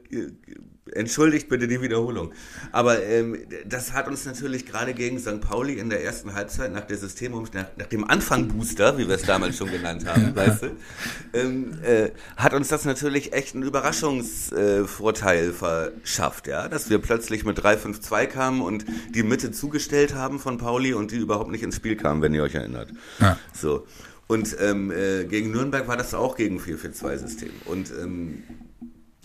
entschuldigt 0.92 1.48
bitte 1.48 1.66
die 1.66 1.80
Wiederholung. 1.80 2.32
Aber 2.72 3.02
ähm, 3.02 3.38
das 3.66 3.92
hat 3.92 4.06
uns 4.06 4.24
natürlich 4.24 4.66
gerade 4.66 4.94
gegen 4.94 5.18
St. 5.18 5.40
Pauli 5.40 5.74
in 5.74 5.90
der 5.90 6.04
ersten 6.04 6.34
Halbzeit 6.34 6.72
nach 6.72 6.86
der 6.86 6.96
Systemumstellung, 6.96 7.66
nach, 7.66 7.76
nach 7.76 7.86
dem 7.86 8.08
Anfangbooster, 8.08 8.96
wie 8.98 9.08
wir 9.08 9.16
es 9.16 9.22
damals 9.22 9.56
schon 9.58 9.70
genannt 9.70 10.06
haben, 10.06 10.34
weißt 10.36 10.62
du, 10.62 10.66
ähm, 11.34 11.78
äh, 11.82 12.10
hat 12.36 12.54
uns 12.54 12.68
das 12.68 12.84
natürlich 12.84 13.32
echt 13.32 13.54
einen 13.54 13.64
Überraschungsvorteil 13.64 15.48
äh, 15.48 15.52
verschafft, 15.52 16.46
ja, 16.46 16.68
dass 16.68 16.90
wir 16.90 16.98
plötzlich 16.98 17.44
mit 17.44 17.58
3-5-2 17.58 18.26
kamen 18.26 18.60
und 18.60 18.84
die 19.14 19.22
Mitte 19.22 19.50
zugestellt 19.50 20.14
haben 20.14 20.38
von 20.38 20.58
Pauli 20.58 20.92
und 20.94 21.10
die 21.10 21.16
überhaupt 21.16 21.50
nicht 21.50 21.62
ins 21.62 21.76
Spiel 21.76 21.96
kamen, 21.96 22.22
wenn 22.22 22.34
ihr 22.34 22.42
euch 22.42 22.54
erinnert. 22.54 22.90
Ja. 23.20 23.38
So. 23.52 23.86
Und 24.28 24.56
ähm, 24.60 24.90
äh, 24.90 25.24
gegen 25.24 25.52
Nürnberg 25.52 25.86
war 25.86 25.96
das 25.96 26.14
auch 26.14 26.36
gegen 26.36 26.58
4-4-2-System. 26.58 27.50
Und 27.66 27.90
ähm, 27.90 28.42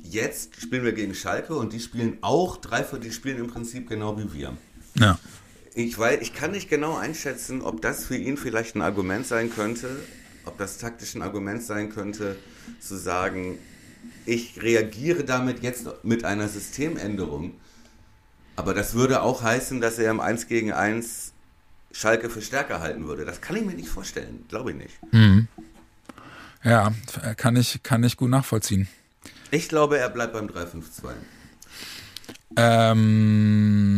jetzt 0.03 0.61
spielen 0.61 0.83
wir 0.83 0.93
gegen 0.93 1.15
Schalke 1.15 1.55
und 1.55 1.73
die 1.73 1.79
spielen 1.79 2.17
auch 2.21 2.57
drei, 2.57 2.83
die 2.83 3.11
spielen 3.11 3.39
im 3.39 3.47
Prinzip 3.47 3.89
genau 3.89 4.17
wie 4.17 4.33
wir. 4.33 4.57
ja. 4.95 5.17
Ich, 5.73 5.97
weil, 5.97 6.21
ich 6.21 6.33
kann 6.33 6.51
nicht 6.51 6.69
genau 6.69 6.97
einschätzen, 6.97 7.61
ob 7.61 7.81
das 7.81 8.03
für 8.03 8.17
ihn 8.17 8.35
vielleicht 8.35 8.75
ein 8.75 8.81
Argument 8.81 9.25
sein 9.25 9.49
könnte, 9.49 9.87
ob 10.43 10.57
das 10.57 10.77
taktisch 10.77 11.15
ein 11.15 11.21
Argument 11.21 11.63
sein 11.63 11.89
könnte, 11.89 12.35
zu 12.81 12.97
sagen, 12.97 13.57
ich 14.25 14.61
reagiere 14.61 15.23
damit 15.23 15.63
jetzt 15.63 15.87
mit 16.03 16.25
einer 16.25 16.49
Systemänderung. 16.49 17.53
Aber 18.57 18.73
das 18.73 18.95
würde 18.95 19.21
auch 19.21 19.43
heißen, 19.43 19.79
dass 19.79 19.97
er 19.97 20.11
im 20.11 20.19
1 20.19 20.47
gegen 20.47 20.73
1 20.73 21.30
Schalke 21.91 22.29
für 22.29 22.41
stärker 22.41 22.79
halten 22.79 23.07
würde. 23.07 23.25
Das 23.25 23.41
kann 23.41 23.55
ich 23.55 23.65
mir 23.65 23.73
nicht 23.73 23.89
vorstellen, 23.89 24.45
glaube 24.47 24.71
ich 24.71 24.77
nicht. 24.77 24.99
Ja, 26.63 26.93
kann 27.37 27.55
ich, 27.55 27.81
kann 27.83 28.03
ich 28.03 28.17
gut 28.17 28.29
nachvollziehen. 28.29 28.87
Ich 29.49 29.67
glaube, 29.67 29.97
er 29.97 30.09
bleibt 30.09 30.33
beim 30.33 30.47
3-5-2. 30.47 31.11
Ähm, 32.57 33.91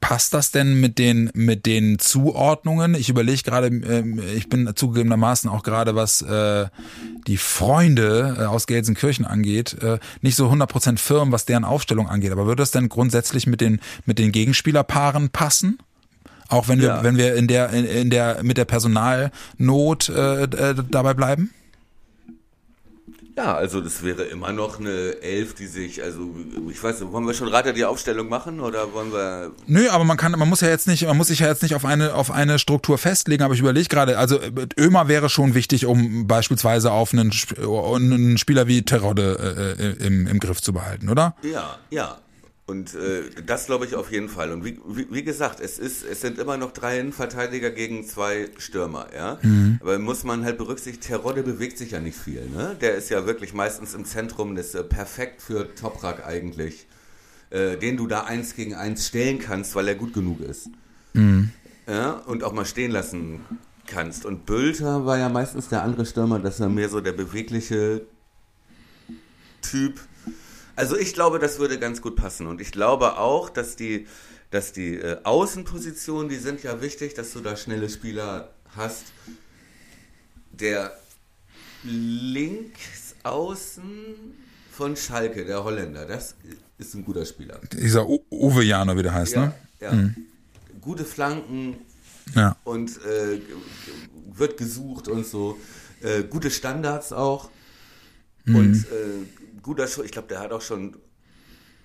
passt 0.00 0.32
das 0.32 0.52
denn 0.52 0.80
mit 0.80 0.98
den 0.98 1.30
mit 1.34 1.66
den 1.66 1.98
Zuordnungen? 1.98 2.94
Ich 2.94 3.08
überlege 3.08 3.42
gerade, 3.42 3.66
ähm, 3.66 4.20
ich 4.36 4.48
bin 4.48 4.70
zugegebenermaßen 4.74 5.50
auch 5.50 5.64
gerade, 5.64 5.96
was 5.96 6.22
äh, 6.22 6.66
die 7.26 7.36
Freunde 7.36 8.36
äh, 8.38 8.44
aus 8.44 8.68
Gelsenkirchen 8.68 9.24
angeht, 9.24 9.82
äh, 9.82 9.98
nicht 10.20 10.36
so 10.36 10.48
100% 10.48 10.98
firm, 10.98 11.32
was 11.32 11.46
deren 11.46 11.64
Aufstellung 11.64 12.08
angeht. 12.08 12.30
Aber 12.30 12.46
würde 12.46 12.62
das 12.62 12.70
denn 12.70 12.88
grundsätzlich 12.88 13.48
mit 13.48 13.60
den 13.60 13.80
mit 14.06 14.20
den 14.20 14.30
Gegenspielerpaaren 14.30 15.30
passen? 15.30 15.78
Auch 16.54 16.68
wenn 16.68 16.80
wir 16.80 16.88
Ja. 16.88 17.02
wenn 17.02 17.16
wir 17.16 17.34
in 17.34 17.46
der 17.48 17.70
in, 17.70 17.84
in 17.84 18.10
der 18.10 18.42
mit 18.42 18.56
der 18.56 18.64
Personalnot 18.64 20.08
äh, 20.08 20.42
äh, 20.44 20.74
dabei 20.90 21.14
bleiben? 21.14 21.50
Ja, 23.36 23.56
also 23.56 23.80
das 23.80 24.04
wäre 24.04 24.22
immer 24.22 24.52
noch 24.52 24.78
eine 24.78 25.20
Elf, 25.20 25.54
die 25.54 25.66
sich, 25.66 26.00
also 26.00 26.20
ich 26.70 26.80
weiß 26.80 27.00
nicht, 27.00 27.10
wollen 27.10 27.26
wir 27.26 27.34
schon 27.34 27.48
Reiter 27.48 27.72
die 27.72 27.84
Aufstellung 27.84 28.28
machen 28.28 28.60
oder 28.60 28.92
wollen 28.92 29.12
wir 29.12 29.50
Nö, 29.66 29.88
aber 29.90 30.04
man 30.04 30.16
kann, 30.16 30.30
man 30.38 30.48
muss 30.48 30.60
ja 30.60 30.68
jetzt 30.68 30.86
nicht, 30.86 31.04
man 31.04 31.16
muss 31.16 31.26
sich 31.26 31.40
ja 31.40 31.48
jetzt 31.48 31.64
nicht 31.64 31.74
auf 31.74 31.84
eine 31.84 32.14
auf 32.14 32.30
eine 32.30 32.60
Struktur 32.60 32.96
festlegen. 32.96 33.42
Aber 33.42 33.54
ich 33.54 33.58
überlege 33.60 33.88
gerade, 33.88 34.18
also 34.18 34.38
äh, 34.38 34.52
Ömer 34.78 35.08
wäre 35.08 35.28
schon 35.28 35.54
wichtig, 35.54 35.84
um 35.86 36.28
beispielsweise 36.28 36.92
auf 36.92 37.12
einen, 37.12 37.32
einen 37.60 38.38
Spieler 38.38 38.68
wie 38.68 38.82
Terodde 38.82 39.76
äh, 39.80 40.06
im, 40.06 40.28
im 40.28 40.38
Griff 40.38 40.62
zu 40.62 40.72
behalten, 40.72 41.08
oder? 41.08 41.34
Ja, 41.42 41.78
ja. 41.90 42.18
Und 42.66 42.94
äh, 42.94 43.24
das 43.44 43.66
glaube 43.66 43.84
ich 43.84 43.94
auf 43.94 44.10
jeden 44.10 44.30
Fall. 44.30 44.50
Und 44.50 44.64
wie, 44.64 44.80
wie, 44.86 45.06
wie 45.10 45.22
gesagt, 45.22 45.60
es 45.60 45.78
ist, 45.78 46.02
es 46.02 46.22
sind 46.22 46.38
immer 46.38 46.56
noch 46.56 46.72
drei 46.72 46.98
Innenverteidiger 46.98 47.70
gegen 47.70 48.06
zwei 48.06 48.48
Stürmer, 48.56 49.08
ja. 49.14 49.38
Aber 49.80 49.98
muss 49.98 50.24
man 50.24 50.44
halt 50.44 50.56
berücksichtigen, 50.56 51.06
Terodde 51.06 51.42
bewegt 51.42 51.76
sich 51.76 51.90
ja 51.90 52.00
nicht 52.00 52.16
viel, 52.16 52.46
ne? 52.48 52.74
Der 52.80 52.94
ist 52.94 53.10
ja 53.10 53.26
wirklich 53.26 53.52
meistens 53.52 53.92
im 53.92 54.06
Zentrum, 54.06 54.56
das 54.56 54.68
ist 54.68 54.74
äh, 54.76 54.82
perfekt 54.82 55.42
für 55.42 55.74
Toprak 55.74 56.26
eigentlich, 56.26 56.86
äh, 57.50 57.76
den 57.76 57.98
du 57.98 58.06
da 58.06 58.24
eins 58.24 58.56
gegen 58.56 58.74
eins 58.74 59.08
stellen 59.08 59.40
kannst, 59.40 59.74
weil 59.74 59.86
er 59.88 59.94
gut 59.94 60.14
genug 60.14 60.40
ist. 60.40 60.70
Ja, 61.86 62.12
und 62.12 62.42
auch 62.44 62.54
mal 62.54 62.64
stehen 62.64 62.92
lassen 62.92 63.40
kannst. 63.86 64.24
Und 64.24 64.46
Bülter 64.46 65.04
war 65.04 65.18
ja 65.18 65.28
meistens 65.28 65.68
der 65.68 65.82
andere 65.82 66.06
Stürmer, 66.06 66.38
das 66.38 66.60
war 66.60 66.70
mehr 66.70 66.88
so 66.88 67.02
der 67.02 67.12
bewegliche 67.12 68.06
Typ. 69.60 70.00
Also 70.76 70.96
ich 70.96 71.14
glaube, 71.14 71.38
das 71.38 71.58
würde 71.58 71.78
ganz 71.78 72.00
gut 72.02 72.16
passen. 72.16 72.46
Und 72.46 72.60
ich 72.60 72.72
glaube 72.72 73.18
auch, 73.18 73.48
dass 73.50 73.76
die, 73.76 74.06
dass 74.50 74.72
die 74.72 74.94
äh, 74.96 75.18
Außenpositionen, 75.24 76.28
die 76.28 76.36
sind 76.36 76.62
ja 76.62 76.80
wichtig, 76.80 77.14
dass 77.14 77.32
du 77.32 77.40
da 77.40 77.56
schnelle 77.56 77.88
Spieler 77.88 78.50
hast. 78.76 79.04
Der 80.52 80.96
Linksaußen 83.24 83.92
von 84.72 84.96
Schalke, 84.96 85.44
der 85.44 85.62
Holländer, 85.64 86.06
das 86.06 86.34
ist 86.78 86.94
ein 86.94 87.04
guter 87.04 87.24
Spieler. 87.24 87.60
Dieser 87.72 88.08
U 88.08 88.20
Uwe 88.30 88.64
Jano, 88.64 88.96
wie 88.96 89.02
der 89.02 89.14
heißt, 89.14 89.34
Ja, 89.34 89.46
ne? 89.46 89.54
ja. 89.80 90.10
Gute 90.80 91.04
Flanken, 91.04 91.76
Ja. 92.34 92.56
und 92.64 92.90
äh, 93.04 93.40
wird 94.32 94.56
gesucht 94.56 95.08
und 95.08 95.26
so. 95.26 95.58
Äh, 96.02 96.24
gute 96.24 96.50
Standards 96.50 97.12
auch. 97.12 97.50
Und 98.46 98.74
äh, 98.74 99.24
guter 99.64 99.88
Schuss. 99.88 100.04
Ich 100.04 100.12
glaube, 100.12 100.28
der 100.28 100.38
hat 100.38 100.52
auch 100.52 100.60
schon 100.60 100.96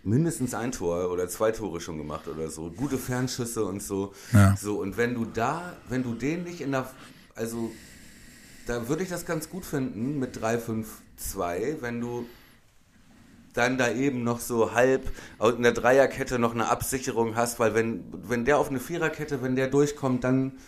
mindestens 0.03 0.53
ein 0.53 0.71
Tor 0.71 1.09
oder 1.11 1.27
zwei 1.27 1.51
Tore 1.51 1.81
schon 1.81 1.97
gemacht 1.97 2.27
oder 2.27 2.49
so. 2.49 2.69
Gute 2.69 2.97
Fernschüsse 2.97 3.65
und 3.65 3.81
so. 3.81 4.13
Ja. 4.31 4.55
So, 4.55 4.79
und 4.79 4.97
wenn 4.97 5.15
du 5.15 5.25
da, 5.25 5.75
wenn 5.89 6.03
du 6.03 6.13
den 6.13 6.43
nicht 6.43 6.61
in 6.61 6.71
der, 6.71 6.89
also 7.35 7.71
da 8.67 8.87
würde 8.87 9.03
ich 9.03 9.09
das 9.09 9.25
ganz 9.25 9.49
gut 9.49 9.65
finden 9.65 10.19
mit 10.19 10.37
3-5-2, 10.37 11.81
wenn 11.81 11.99
du 11.99 12.25
dann 13.53 13.77
da 13.77 13.91
eben 13.91 14.23
noch 14.23 14.39
so 14.39 14.73
halb 14.73 15.11
in 15.41 15.63
der 15.63 15.71
Dreierkette 15.71 16.37
noch 16.37 16.53
eine 16.53 16.69
Absicherung 16.69 17.35
hast, 17.35 17.59
weil 17.59 17.73
wenn, 17.73 18.03
wenn 18.29 18.45
der 18.45 18.59
auf 18.59 18.69
eine 18.69 18.79
Viererkette, 18.79 19.41
wenn 19.41 19.55
der 19.55 19.67
durchkommt, 19.67 20.23
dann, 20.23 20.51
dann 20.51 20.59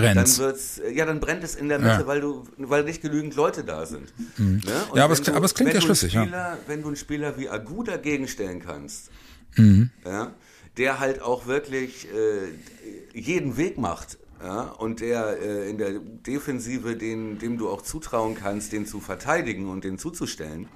Brennt. 0.00 0.38
wird's, 0.38 0.80
ja, 0.94 1.04
dann 1.06 1.20
brennt 1.20 1.42
es 1.44 1.54
in 1.54 1.68
der 1.68 1.78
Mitte, 1.78 1.90
Ja. 2.00 2.06
weil 2.06 2.20
du, 2.20 2.44
weil 2.58 2.84
nicht 2.84 3.02
genügend 3.02 3.34
Leute 3.36 3.64
da 3.64 3.86
sind. 3.86 4.12
Ne? 4.38 4.60
Und 4.90 4.96
Ja, 4.96 5.04
aber 5.04 5.12
es 5.14 5.22
kli- 5.22 5.32
aber 5.34 5.44
es 5.46 5.54
klingt 5.54 5.72
ja 5.74 5.80
du 5.80 5.86
schlüssig, 5.86 6.12
ja. 6.14 6.22
Spieler, 6.22 6.58
Wenn 6.66 6.80
du 6.82 6.88
einen 6.88 6.96
Spieler 6.96 7.38
wie 7.38 7.48
Agu 7.48 7.82
dagegen 7.82 8.28
stellen 8.28 8.60
kannst, 8.60 9.10
Mhm. 9.56 9.90
ja, 10.04 10.32
der 10.76 11.00
halt 11.00 11.22
auch 11.22 11.46
wirklich 11.46 12.06
äh, 12.12 13.18
jeden 13.18 13.56
Weg 13.56 13.78
macht. 13.78 14.18
Ja, 14.42 14.64
und 14.64 15.00
der 15.00 15.38
äh, 15.40 15.70
in 15.70 15.78
der 15.78 15.92
Defensive, 15.98 16.94
den, 16.94 17.38
dem 17.38 17.56
du 17.56 17.70
auch 17.70 17.80
zutrauen 17.80 18.34
kannst, 18.34 18.70
den 18.72 18.84
zu 18.84 19.00
verteidigen 19.00 19.70
und 19.70 19.82
den 19.84 19.98
zuzustellen. 19.98 20.68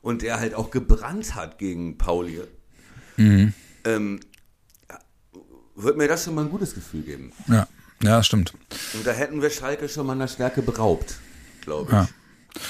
Und 0.00 0.22
der 0.22 0.40
halt 0.40 0.54
auch 0.54 0.70
gebrannt 0.70 1.34
hat 1.34 1.58
gegen 1.58 1.98
Pauli. 1.98 2.40
Mhm. 3.18 3.52
Ähm, 3.84 4.20
wird 5.74 5.96
mir 5.96 6.08
das 6.08 6.24
schon 6.24 6.34
mal 6.34 6.44
ein 6.44 6.50
gutes 6.50 6.74
Gefühl 6.74 7.02
geben. 7.02 7.32
Ja, 7.46 7.66
ja, 8.02 8.22
stimmt. 8.22 8.52
Und 8.94 9.06
da 9.06 9.12
hätten 9.12 9.42
wir 9.42 9.50
Schalke 9.50 9.88
schon 9.88 10.06
mal 10.06 10.12
einer 10.12 10.28
Stärke 10.28 10.62
beraubt, 10.62 11.16
glaube 11.62 11.86
ich. 11.86 11.92
Ja. 11.92 12.08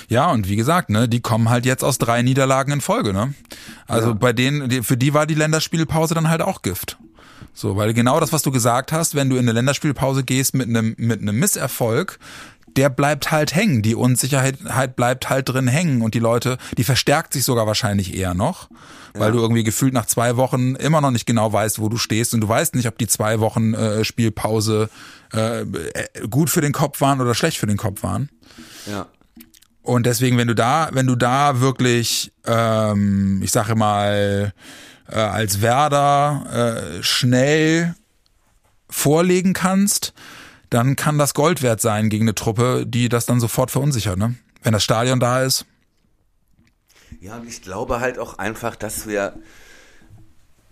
Ja, 0.08 0.30
und 0.30 0.48
wie 0.48 0.56
gesagt, 0.56 0.90
ne, 0.90 1.08
die 1.08 1.20
kommen 1.20 1.48
halt 1.48 1.64
jetzt 1.64 1.82
aus 1.82 1.98
drei 1.98 2.20
Niederlagen 2.22 2.72
in 2.72 2.80
Folge, 2.80 3.12
ne? 3.12 3.32
Also 3.86 4.08
ja. 4.08 4.14
bei 4.14 4.32
denen, 4.32 4.82
für 4.82 4.96
die 4.96 5.14
war 5.14 5.24
die 5.26 5.34
Länderspielpause 5.34 6.14
dann 6.14 6.28
halt 6.28 6.42
auch 6.42 6.62
Gift. 6.62 6.98
So, 7.54 7.76
weil 7.76 7.94
genau 7.94 8.20
das, 8.20 8.32
was 8.32 8.42
du 8.42 8.50
gesagt 8.50 8.92
hast, 8.92 9.14
wenn 9.14 9.30
du 9.30 9.36
in 9.36 9.42
eine 9.42 9.52
Länderspielpause 9.52 10.24
gehst 10.24 10.54
mit 10.54 10.68
einem, 10.68 10.94
mit 10.98 11.20
einem 11.20 11.38
Misserfolg, 11.38 12.18
der 12.78 12.90
bleibt 12.90 13.32
halt 13.32 13.56
hängen. 13.56 13.82
Die 13.82 13.96
Unsicherheit 13.96 14.56
halt 14.68 14.94
bleibt 14.94 15.28
halt 15.28 15.48
drin 15.48 15.66
hängen 15.66 16.00
und 16.00 16.14
die 16.14 16.20
Leute, 16.20 16.58
die 16.76 16.84
verstärkt 16.84 17.32
sich 17.32 17.42
sogar 17.42 17.66
wahrscheinlich 17.66 18.14
eher 18.14 18.34
noch, 18.34 18.68
weil 19.14 19.30
ja. 19.30 19.30
du 19.32 19.40
irgendwie 19.40 19.64
gefühlt 19.64 19.92
nach 19.92 20.06
zwei 20.06 20.36
Wochen 20.36 20.76
immer 20.76 21.00
noch 21.00 21.10
nicht 21.10 21.26
genau 21.26 21.52
weißt, 21.52 21.80
wo 21.80 21.88
du 21.88 21.96
stehst 21.96 22.34
und 22.34 22.40
du 22.40 22.48
weißt 22.48 22.76
nicht, 22.76 22.86
ob 22.86 22.96
die 22.96 23.08
zwei 23.08 23.40
Wochen 23.40 23.74
äh, 23.74 24.04
Spielpause 24.04 24.90
äh, 25.32 25.64
gut 26.30 26.50
für 26.50 26.60
den 26.60 26.72
Kopf 26.72 27.00
waren 27.00 27.20
oder 27.20 27.34
schlecht 27.34 27.58
für 27.58 27.66
den 27.66 27.78
Kopf 27.78 28.04
waren. 28.04 28.28
Ja. 28.86 29.06
Und 29.82 30.06
deswegen, 30.06 30.38
wenn 30.38 30.46
du 30.46 30.54
da, 30.54 30.90
wenn 30.92 31.08
du 31.08 31.16
da 31.16 31.58
wirklich, 31.60 32.30
ähm, 32.46 33.40
ich 33.42 33.50
sage 33.50 33.74
mal, 33.74 34.52
äh, 35.10 35.18
als 35.18 35.62
Werder 35.62 37.00
äh, 37.00 37.02
schnell 37.02 37.96
vorlegen 38.88 39.52
kannst, 39.52 40.14
dann 40.70 40.96
kann 40.96 41.18
das 41.18 41.34
Gold 41.34 41.62
wert 41.62 41.80
sein 41.80 42.08
gegen 42.08 42.24
eine 42.24 42.34
Truppe, 42.34 42.84
die 42.86 43.08
das 43.08 43.26
dann 43.26 43.40
sofort 43.40 43.70
verunsichert, 43.70 44.18
ne? 44.18 44.34
Wenn 44.62 44.72
das 44.72 44.84
Stadion 44.84 45.20
da 45.20 45.42
ist. 45.42 45.66
Ja, 47.20 47.36
und 47.36 47.48
ich 47.48 47.62
glaube 47.62 48.00
halt 48.00 48.18
auch 48.18 48.38
einfach, 48.38 48.76
dass 48.76 49.06
wir, 49.06 49.34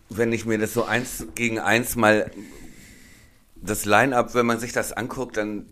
wenn 0.08 0.32
ich 0.32 0.44
mir 0.44 0.58
das 0.58 0.74
so 0.74 0.84
eins 0.84 1.26
gegen 1.34 1.58
eins 1.58 1.96
mal 1.96 2.30
das 3.56 3.84
Line-up, 3.84 4.34
wenn 4.34 4.46
man 4.46 4.60
sich 4.60 4.72
das 4.72 4.92
anguckt, 4.92 5.36
dann 5.36 5.66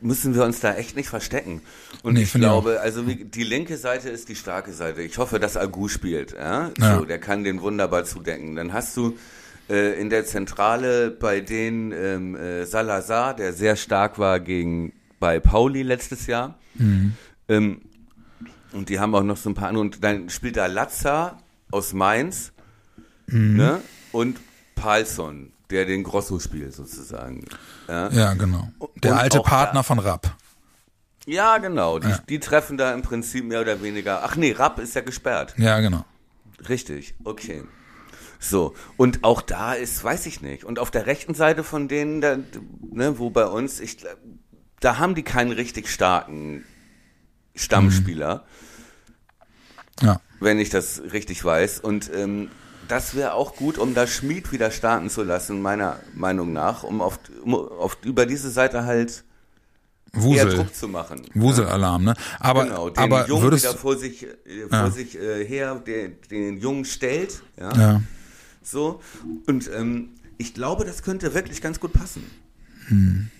müssen 0.00 0.34
wir 0.34 0.44
uns 0.44 0.60
da 0.60 0.74
echt 0.74 0.94
nicht 0.96 1.08
verstecken. 1.08 1.62
Und 2.02 2.14
nee, 2.14 2.22
ich 2.22 2.32
glaube, 2.32 2.80
also 2.80 3.02
die 3.02 3.42
linke 3.42 3.76
Seite 3.76 4.08
ist 4.10 4.28
die 4.28 4.36
starke 4.36 4.72
Seite. 4.72 5.02
Ich 5.02 5.18
hoffe, 5.18 5.40
dass 5.40 5.56
Agu 5.56 5.88
spielt. 5.88 6.32
Ja? 6.32 6.70
ja. 6.78 6.98
So, 6.98 7.04
der 7.04 7.18
kann 7.18 7.44
den 7.44 7.60
wunderbar 7.60 8.04
zudecken. 8.04 8.54
Dann 8.54 8.72
hast 8.72 8.96
du 8.96 9.16
äh, 9.68 10.00
in 10.00 10.10
der 10.10 10.24
Zentrale 10.24 11.10
bei 11.10 11.40
den 11.40 11.92
ähm, 11.92 12.36
äh, 12.36 12.64
Salazar, 12.64 13.34
der 13.34 13.52
sehr 13.52 13.76
stark 13.76 14.18
war 14.18 14.40
gegen 14.40 14.92
bei 15.20 15.40
Pauli 15.40 15.82
letztes 15.82 16.26
Jahr. 16.26 16.58
Mhm. 16.74 17.14
Ähm, 17.48 17.80
und 18.72 18.88
die 18.88 19.00
haben 19.00 19.14
auch 19.14 19.22
noch 19.22 19.36
so 19.36 19.50
ein 19.50 19.54
paar 19.54 19.68
andere. 19.68 19.82
Und 19.82 20.04
dann 20.04 20.30
spielt 20.30 20.56
da 20.56 20.66
Latza 20.66 21.38
aus 21.70 21.92
Mainz 21.92 22.52
mhm. 23.26 23.56
ne? 23.56 23.80
und 24.12 24.38
Palsson 24.74 25.52
der 25.70 25.84
den 25.84 26.02
Grosso 26.02 26.38
spielt 26.38 26.74
sozusagen. 26.74 27.44
Ja, 27.88 28.08
ja 28.08 28.34
genau. 28.34 28.68
Der 29.02 29.12
und 29.12 29.18
alte 29.18 29.40
Partner 29.40 29.80
da, 29.80 29.82
von 29.82 29.98
Rapp. 29.98 30.34
Ja, 31.26 31.58
genau. 31.58 31.98
Die, 31.98 32.08
ja. 32.08 32.18
die, 32.28 32.40
treffen 32.40 32.78
da 32.78 32.92
im 32.94 33.02
Prinzip 33.02 33.44
mehr 33.44 33.60
oder 33.60 33.82
weniger. 33.82 34.22
Ach 34.24 34.36
nee, 34.36 34.52
Rapp 34.52 34.78
ist 34.78 34.94
ja 34.94 35.02
gesperrt. 35.02 35.54
Ja, 35.58 35.80
genau. 35.80 36.04
Richtig, 36.68 37.14
okay. 37.24 37.62
So, 38.38 38.74
und 38.96 39.24
auch 39.24 39.42
da 39.42 39.74
ist, 39.74 40.02
weiß 40.02 40.26
ich 40.26 40.40
nicht. 40.42 40.64
Und 40.64 40.78
auf 40.78 40.90
der 40.90 41.06
rechten 41.06 41.34
Seite 41.34 41.64
von 41.64 41.88
denen, 41.88 42.20
da, 42.20 42.38
ne, 42.90 43.18
wo 43.18 43.30
bei 43.30 43.46
uns, 43.46 43.80
ich, 43.80 43.98
da 44.80 44.98
haben 44.98 45.14
die 45.14 45.24
keinen 45.24 45.52
richtig 45.52 45.88
starken 45.88 46.64
Stammspieler. 47.54 48.44
Mhm. 50.00 50.06
Ja. 50.06 50.20
Wenn 50.40 50.60
ich 50.60 50.70
das 50.70 51.02
richtig 51.12 51.44
weiß. 51.44 51.80
Und 51.80 52.10
ähm, 52.14 52.50
das 52.86 53.14
wäre 53.14 53.34
auch 53.34 53.56
gut, 53.56 53.76
um 53.76 53.94
das 53.94 54.10
Schmied 54.10 54.52
wieder 54.52 54.70
starten 54.70 55.10
zu 55.10 55.24
lassen, 55.24 55.60
meiner 55.60 55.98
Meinung 56.14 56.52
nach, 56.52 56.84
um 56.84 57.00
auf, 57.00 57.18
um 57.42 57.54
auf 57.54 57.98
über 58.02 58.24
diese 58.24 58.50
Seite 58.50 58.84
halt 58.84 59.24
Wusel. 60.12 60.54
Druck 60.54 60.74
zu 60.74 60.88
machen. 60.88 61.22
Wuselalarm, 61.34 62.04
ne? 62.04 62.14
Aber, 62.40 62.64
genau, 62.64 62.88
den 62.88 62.98
aber 62.98 63.26
Jungen 63.28 63.42
würdest, 63.42 63.64
wieder 63.64 63.74
vor 63.74 63.96
sich, 63.96 64.22
äh, 64.22 64.68
vor 64.68 64.78
ja. 64.78 64.90
sich 64.90 65.18
äh, 65.18 65.44
her, 65.44 65.74
den, 65.74 66.16
den 66.30 66.56
Jungen 66.58 66.84
stellt, 66.84 67.42
ja. 67.58 67.72
ja. 67.72 68.02
So. 68.70 69.00
Und 69.46 69.70
ähm, 69.74 70.10
ich 70.36 70.54
glaube, 70.54 70.84
das 70.84 71.02
könnte 71.02 71.34
wirklich 71.34 71.60
ganz 71.60 71.80
gut 71.80 71.92
passen. 71.92 72.24
Hm. 72.88 73.30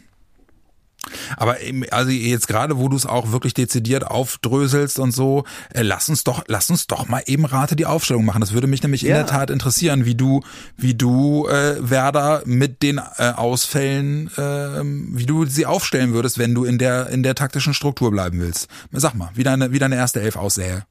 Aber 1.36 1.56
also 1.90 2.10
jetzt 2.10 2.48
gerade, 2.48 2.78
wo 2.78 2.88
du 2.88 2.96
es 2.96 3.06
auch 3.06 3.30
wirklich 3.32 3.54
dezidiert 3.54 4.04
aufdröselst 4.06 4.98
und 4.98 5.12
so, 5.12 5.44
äh, 5.72 5.82
lass 5.82 6.08
uns 6.08 6.24
doch, 6.24 6.44
lass 6.48 6.70
uns 6.70 6.86
doch 6.86 7.08
mal 7.08 7.22
eben 7.26 7.44
Rate 7.44 7.76
die 7.76 7.86
Aufstellung 7.86 8.24
machen. 8.24 8.40
Das 8.40 8.52
würde 8.52 8.66
mich 8.66 8.82
nämlich 8.82 9.02
ja. 9.02 9.08
in 9.08 9.14
der 9.14 9.26
Tat 9.26 9.50
interessieren, 9.50 10.04
wie 10.04 10.16
du, 10.16 10.42
wie 10.76 10.94
du 10.94 11.46
äh, 11.46 11.76
Werder 11.78 12.42
mit 12.44 12.82
den 12.82 12.98
äh, 12.98 13.30
Ausfällen, 13.30 14.28
äh, 14.36 14.82
wie 15.16 15.26
du 15.26 15.46
sie 15.46 15.66
aufstellen 15.66 16.12
würdest, 16.12 16.38
wenn 16.38 16.54
du 16.54 16.64
in 16.64 16.78
der 16.78 17.08
in 17.08 17.22
der 17.22 17.34
taktischen 17.34 17.74
Struktur 17.74 18.10
bleiben 18.10 18.40
willst. 18.40 18.68
Sag 18.92 19.14
mal, 19.14 19.30
wie 19.34 19.44
deine 19.44 19.72
wie 19.72 19.78
deine 19.78 19.96
erste 19.96 20.20
Elf 20.20 20.36
aussähe. 20.36 20.84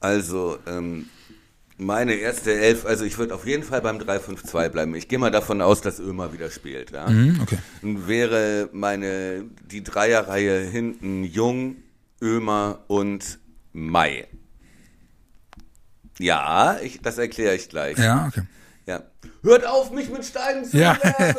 Also 0.00 0.58
ähm, 0.66 1.06
meine 1.78 2.14
erste 2.14 2.52
Elf, 2.52 2.84
also 2.84 3.04
ich 3.04 3.16
würde 3.18 3.34
auf 3.34 3.46
jeden 3.46 3.62
Fall 3.62 3.80
beim 3.80 3.98
3-5-2 3.98 4.68
bleiben. 4.68 4.94
Ich 4.94 5.08
gehe 5.08 5.18
mal 5.18 5.30
davon 5.30 5.62
aus, 5.62 5.80
dass 5.80 6.00
Ömer 6.00 6.32
wieder 6.32 6.50
spielt. 6.50 6.90
Ja? 6.90 7.08
Mhm, 7.08 7.40
okay. 7.40 7.58
Und 7.82 8.08
wäre 8.08 8.68
meine, 8.72 9.44
die 9.70 9.82
Dreierreihe 9.84 10.60
hinten 10.60 11.24
Jung, 11.24 11.76
Ömer 12.20 12.80
und 12.88 13.38
Mai. 13.72 14.26
Ja, 16.18 16.78
ich, 16.82 17.00
das 17.00 17.16
erkläre 17.18 17.54
ich 17.54 17.68
gleich. 17.68 17.96
Ja, 17.96 18.26
okay. 18.26 18.42
Ja. 18.86 19.02
Hört 19.42 19.64
auf, 19.64 19.92
mich 19.92 20.10
mit 20.10 20.24
Steinen 20.24 20.64
zu 20.64 20.76
ja. 20.76 20.98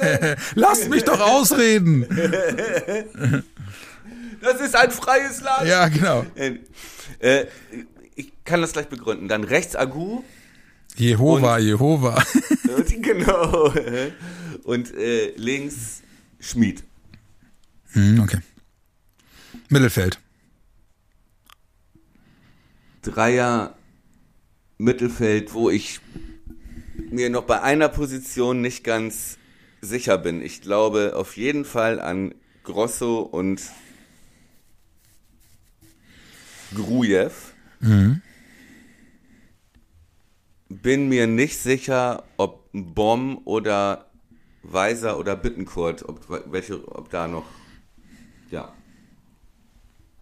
Lasst 0.56 0.90
mich 0.90 1.04
doch 1.04 1.20
ausreden. 1.20 2.06
das 4.42 4.62
ist 4.62 4.76
ein 4.76 4.92
freies 4.92 5.42
Land. 5.42 5.68
Ja, 5.68 5.90
genau. 5.90 6.26
Äh, 7.20 7.48
ich 8.20 8.34
kann 8.44 8.62
das 8.62 8.74
gleich 8.74 8.90
begründen. 8.90 9.28
Dann 9.28 9.44
rechts 9.44 9.76
Agu. 9.76 10.24
Jehova, 10.96 11.56
und, 11.56 11.64
Jehova. 11.64 12.22
genau. 13.02 13.74
Und 14.64 14.94
äh, 14.94 15.32
links 15.38 16.02
Schmied. 16.40 16.84
Hm, 17.92 18.20
okay. 18.20 18.40
Mittelfeld. 19.70 20.20
Dreier 23.02 23.76
Mittelfeld, 24.78 25.54
wo 25.54 25.70
ich 25.70 26.02
mir 27.10 27.30
noch 27.30 27.44
bei 27.44 27.62
einer 27.62 27.88
Position 27.88 28.62
nicht 28.62 28.84
ganz 28.84 29.38
sicher 29.82 30.18
bin. 30.18 30.42
Ich 30.42 30.62
glaube 30.62 31.14
auf 31.16 31.38
jeden 31.38 31.64
Fall 31.64 32.02
an 32.02 32.36
Grosso 32.64 33.22
und 33.22 33.62
Grujew. 36.76 37.32
Mhm. 37.80 38.22
Bin 40.70 41.10
mir 41.10 41.28
nicht 41.28 41.58
sicher, 41.58 42.24
ob 42.38 42.70
Bomb 42.74 43.42
oder 43.46 44.06
Weiser 44.64 45.18
oder 45.18 45.36
Bittenkurt, 45.36 46.08
ob, 46.08 46.30
welche, 46.52 46.88
ob 46.96 47.10
da 47.10 47.28
noch, 47.28 47.46
ja. 48.52 48.74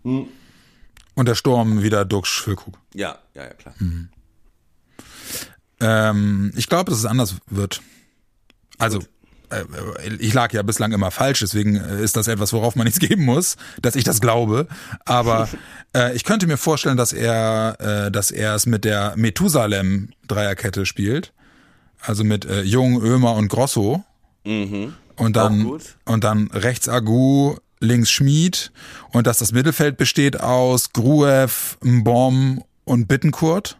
Hm. 0.03 0.27
Und 1.15 1.27
der 1.27 1.35
Sturm 1.35 1.81
wieder 1.81 2.05
Duxch 2.05 2.41
Füllkrug. 2.41 2.77
Ja, 2.93 3.17
ja, 3.33 3.43
ja, 3.43 3.53
klar. 3.53 3.75
Mhm. 3.79 4.09
Ähm, 5.79 6.53
ich 6.55 6.67
glaube, 6.67 6.91
dass 6.91 6.99
es 6.99 7.05
anders 7.05 7.35
wird. 7.47 7.81
Also, 8.77 8.99
Gut. 8.99 9.09
Äh, 9.49 9.63
ich 10.19 10.33
lag 10.33 10.53
ja 10.53 10.61
bislang 10.61 10.91
immer 10.91 11.11
falsch, 11.11 11.39
deswegen 11.39 11.75
äh, 11.75 12.01
ist 12.01 12.15
das 12.15 12.27
etwas, 12.27 12.53
worauf 12.53 12.75
man 12.75 12.85
nichts 12.85 12.99
geben 13.07 13.23
muss, 13.23 13.57
dass 13.81 13.95
ich 13.95 14.03
das 14.03 14.21
glaube. 14.21 14.67
Aber 15.05 15.49
äh, 15.95 16.15
ich 16.15 16.23
könnte 16.23 16.47
mir 16.47 16.57
vorstellen, 16.57 16.97
dass 16.97 17.13
er, 17.13 17.77
äh, 18.07 18.11
dass 18.11 18.31
er 18.31 18.55
es 18.55 18.65
mit 18.65 18.83
der 18.85 19.13
Methusalem 19.15 20.09
Dreierkette 20.27 20.85
spielt, 20.85 21.33
also 22.01 22.23
mit 22.23 22.45
äh, 22.45 22.61
Jung, 22.61 23.01
Ömer 23.01 23.35
und 23.35 23.47
Grosso. 23.47 24.03
Mhm. 24.45 24.93
Und 25.15 25.35
dann 25.35 25.79
und 26.05 26.23
dann 26.23 26.47
rechts 26.53 26.87
Agu, 26.87 27.55
links 27.79 28.11
Schmied 28.11 28.71
und 29.11 29.25
dass 29.25 29.39
das 29.39 29.51
Mittelfeld 29.51 29.97
besteht 29.97 30.39
aus 30.39 30.93
Gruev, 30.93 31.77
Mbom 31.81 32.63
und 32.85 33.07
Bittenkurt. 33.07 33.79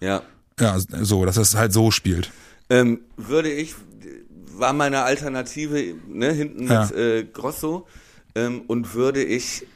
Ja. 0.00 0.22
Ja, 0.60 0.78
so, 0.78 1.24
dass 1.24 1.36
es 1.36 1.56
halt 1.56 1.72
so 1.72 1.90
spielt. 1.90 2.30
Ähm, 2.70 3.00
würde 3.16 3.50
ich 3.50 3.74
war 4.58 4.72
meine 4.72 5.02
Alternative 5.02 5.94
ne, 6.08 6.32
hinten 6.32 6.68
ja. 6.68 6.82
mit 6.82 6.96
äh, 6.96 7.24
Grosso 7.24 7.86
ähm, 8.34 8.62
und 8.66 8.94
würde 8.94 9.22
ich, 9.22 9.66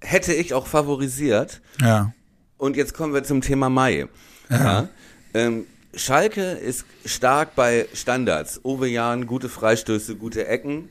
hätte 0.00 0.32
ich 0.34 0.54
auch 0.54 0.66
favorisiert. 0.66 1.60
Ja. 1.80 2.12
Und 2.56 2.76
jetzt 2.76 2.94
kommen 2.94 3.14
wir 3.14 3.24
zum 3.24 3.40
Thema 3.40 3.68
Mai. 3.68 4.08
Ja. 4.50 4.56
ja 4.56 4.88
ähm, 5.34 5.66
Schalke 5.94 6.42
ist 6.52 6.84
stark 7.04 7.54
bei 7.54 7.86
Standards. 7.94 8.60
Uwe 8.64 8.88
Jan, 8.88 9.26
gute 9.26 9.48
Freistöße, 9.48 10.16
gute 10.16 10.46
Ecken, 10.46 10.90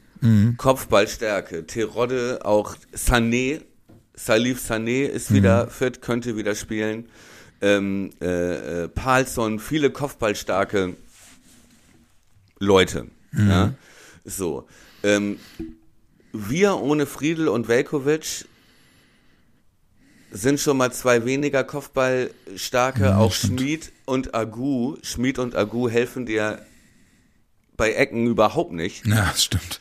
Kopfballstärke. 0.57 1.67
Terodde, 1.67 2.39
auch 2.43 2.75
Sané, 2.93 3.61
Salif 4.15 4.59
Sané 4.59 5.05
ist 5.05 5.31
wieder 5.33 5.67
fit, 5.67 6.01
könnte 6.01 6.35
wieder 6.37 6.55
spielen. 6.55 7.07
Ähm, 7.61 8.11
äh, 8.21 8.83
äh, 8.83 8.87
Palsson, 8.87 9.59
viele 9.59 9.89
Kopfballstarke 9.89 10.95
Leute. 12.59 13.07
Ja? 13.33 13.73
So. 14.25 14.67
Ähm, 15.03 15.39
wir 16.33 16.77
ohne 16.77 17.05
Friedel 17.05 17.47
und 17.47 17.67
Velkovic 17.67 18.45
sind 20.31 20.59
schon 20.59 20.77
mal 20.77 20.91
zwei 20.91 21.25
weniger 21.25 21.63
Kopfballstarke. 21.63 23.15
auch 23.17 23.33
Schmid 23.33 23.91
und 24.05 24.35
Agu, 24.35 24.97
Schmid 25.01 25.39
und 25.39 25.55
Agu 25.55 25.89
helfen 25.89 26.25
dir 26.25 26.65
bei 27.75 27.93
Ecken 27.93 28.27
überhaupt 28.27 28.73
nicht. 28.73 29.05
Ja, 29.05 29.27
das 29.27 29.43
stimmt. 29.43 29.79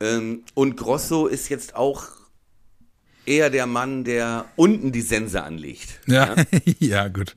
Ähm, 0.00 0.44
und 0.54 0.76
Grosso 0.76 1.26
ist 1.26 1.48
jetzt 1.48 1.74
auch 1.74 2.06
eher 3.26 3.50
der 3.50 3.66
Mann, 3.66 4.04
der 4.04 4.46
unten 4.56 4.92
die 4.92 5.02
Sense 5.02 5.42
anlegt. 5.42 6.00
Ja, 6.06 6.34
ja, 6.78 7.08
gut. 7.08 7.36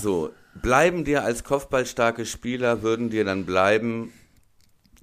So, 0.00 0.32
bleiben 0.54 1.04
dir 1.04 1.24
als 1.24 1.44
kopfballstarke 1.44 2.26
Spieler, 2.26 2.82
würden 2.82 3.10
dir 3.10 3.24
dann 3.24 3.46
bleiben 3.46 4.12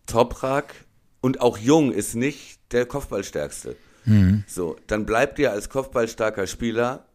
Toprak 0.05 0.73
und 1.21 1.41
auch 1.41 1.57
Jung 1.57 1.91
ist 1.91 2.15
nicht 2.15 2.59
der 2.71 2.85
Kopfballstärkste. 2.85 3.75
Mhm. 4.05 4.43
So, 4.47 4.77
dann 4.87 5.05
bleibt 5.05 5.37
dir 5.37 5.51
als 5.51 5.69
kopfballstarker 5.69 6.47
Spieler 6.47 7.05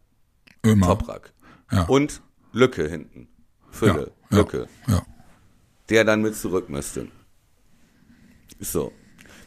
Immer. 0.61 0.87
Toprak. 0.87 1.33
Ja. 1.71 1.83
Und 1.83 2.21
Lücke 2.51 2.87
hinten. 2.87 3.27
Fülle, 3.71 4.11
ja, 4.31 4.37
Lücke. 4.37 4.67
Ja. 4.87 5.05
Der 5.89 6.03
dann 6.03 6.21
mit 6.21 6.35
zurück 6.35 6.69
müsste. 6.69 7.07
So. 8.59 8.91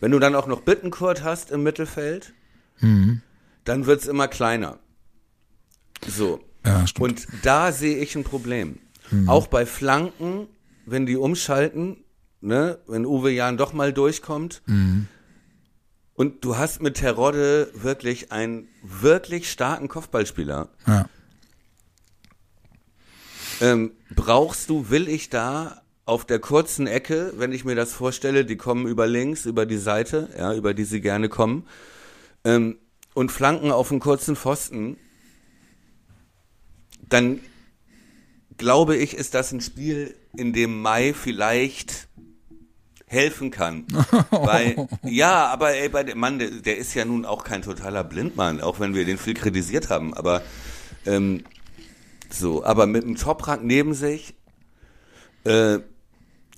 Wenn 0.01 0.13
du 0.13 0.19
dann 0.19 0.35
auch 0.35 0.47
noch 0.47 0.61
Bittenkurt 0.61 1.23
hast 1.25 1.51
im 1.51 1.63
Mittelfeld, 1.63 2.33
Mhm. 2.81 3.23
dann 3.65 3.87
wird's 3.87 4.07
immer 4.07 4.29
kleiner. 4.29 4.79
So. 6.07 6.41
Ja. 6.69 6.85
Und 6.99 7.27
da 7.43 7.73
sehe 7.73 7.99
ich 7.99 8.15
ein 8.17 8.25
Problem. 8.25 8.79
Mhm. 9.11 9.29
Auch 9.29 9.47
bei 9.47 9.67
Flanken, 9.67 10.47
wenn 10.87 11.07
die 11.07 11.17
umschalten, 11.17 12.05
ne, 12.41 12.79
wenn 12.87 13.07
Uwe 13.07 13.31
Jan 13.31 13.57
doch 13.57 13.73
mal 13.73 13.93
durchkommt. 13.93 14.63
Mhm. 14.67 15.09
Und 16.15 16.45
du 16.45 16.57
hast 16.57 16.83
mit 16.83 16.97
Terodde 16.97 17.71
wirklich 17.75 18.33
einen 18.33 18.69
wirklich 18.83 19.51
starken 19.51 19.89
Kopfballspieler. 19.89 20.69
ja. 20.87 21.09
Ähm, 23.61 23.93
brauchst 24.15 24.71
du, 24.71 24.89
will 24.89 25.09
ich 25.09 25.31
da 25.31 25.83
auf 26.05 26.25
der 26.25 26.39
kurzen 26.39 26.87
Ecke, 26.87 27.33
wenn 27.37 27.53
ich 27.53 27.65
mir 27.65 27.75
das 27.75 27.93
vorstelle, 27.93 28.45
die 28.45 28.57
kommen 28.57 28.87
über 28.87 29.07
links, 29.07 29.47
über 29.47 29.67
die 29.67 29.79
Seite, 29.79 30.29
ja, 30.39 30.55
über 30.55 30.75
die 30.75 30.85
sie 30.85 31.01
gerne 31.01 31.29
kommen, 31.29 31.67
ähm, 32.45 32.79
und 33.15 33.33
flanken 33.33 33.73
auf 33.73 33.91
einen 33.91 34.01
kurzen 34.01 34.37
Pfosten, 34.37 34.97
dann 37.09 37.41
glaube 38.57 38.97
ich, 38.97 39.15
ist 39.17 39.35
das 39.35 39.53
ein 39.53 39.61
Spiel, 39.61 40.15
in 40.37 40.53
dem 40.53 40.81
Mai 40.83 41.15
vielleicht 41.15 42.09
helfen 43.07 43.51
kann. 43.51 43.87
Weil, 44.31 44.89
ja, 45.05 45.47
aber 45.47 45.75
ey, 45.75 45.89
bei 45.89 46.05
dem 46.05 46.19
Mann, 46.19 46.39
der, 46.39 46.51
der 46.51 46.77
ist 46.77 46.95
ja 46.95 47.05
nun 47.05 47.25
auch 47.25 47.45
kein 47.45 47.63
totaler 47.63 48.05
Blindmann, 48.05 48.61
auch 48.61 48.81
wenn 48.81 48.95
wir 48.95 49.05
den 49.05 49.19
viel 49.19 49.35
kritisiert 49.35 49.89
haben, 49.91 50.13
aber 50.15 50.43
ähm, 51.07 51.45
so, 52.31 52.65
aber 52.65 52.87
mit 52.87 53.05
einem 53.05 53.17
Toprank 53.17 53.65
neben 53.65 53.95
sich, 53.95 54.35
äh, 55.45 55.79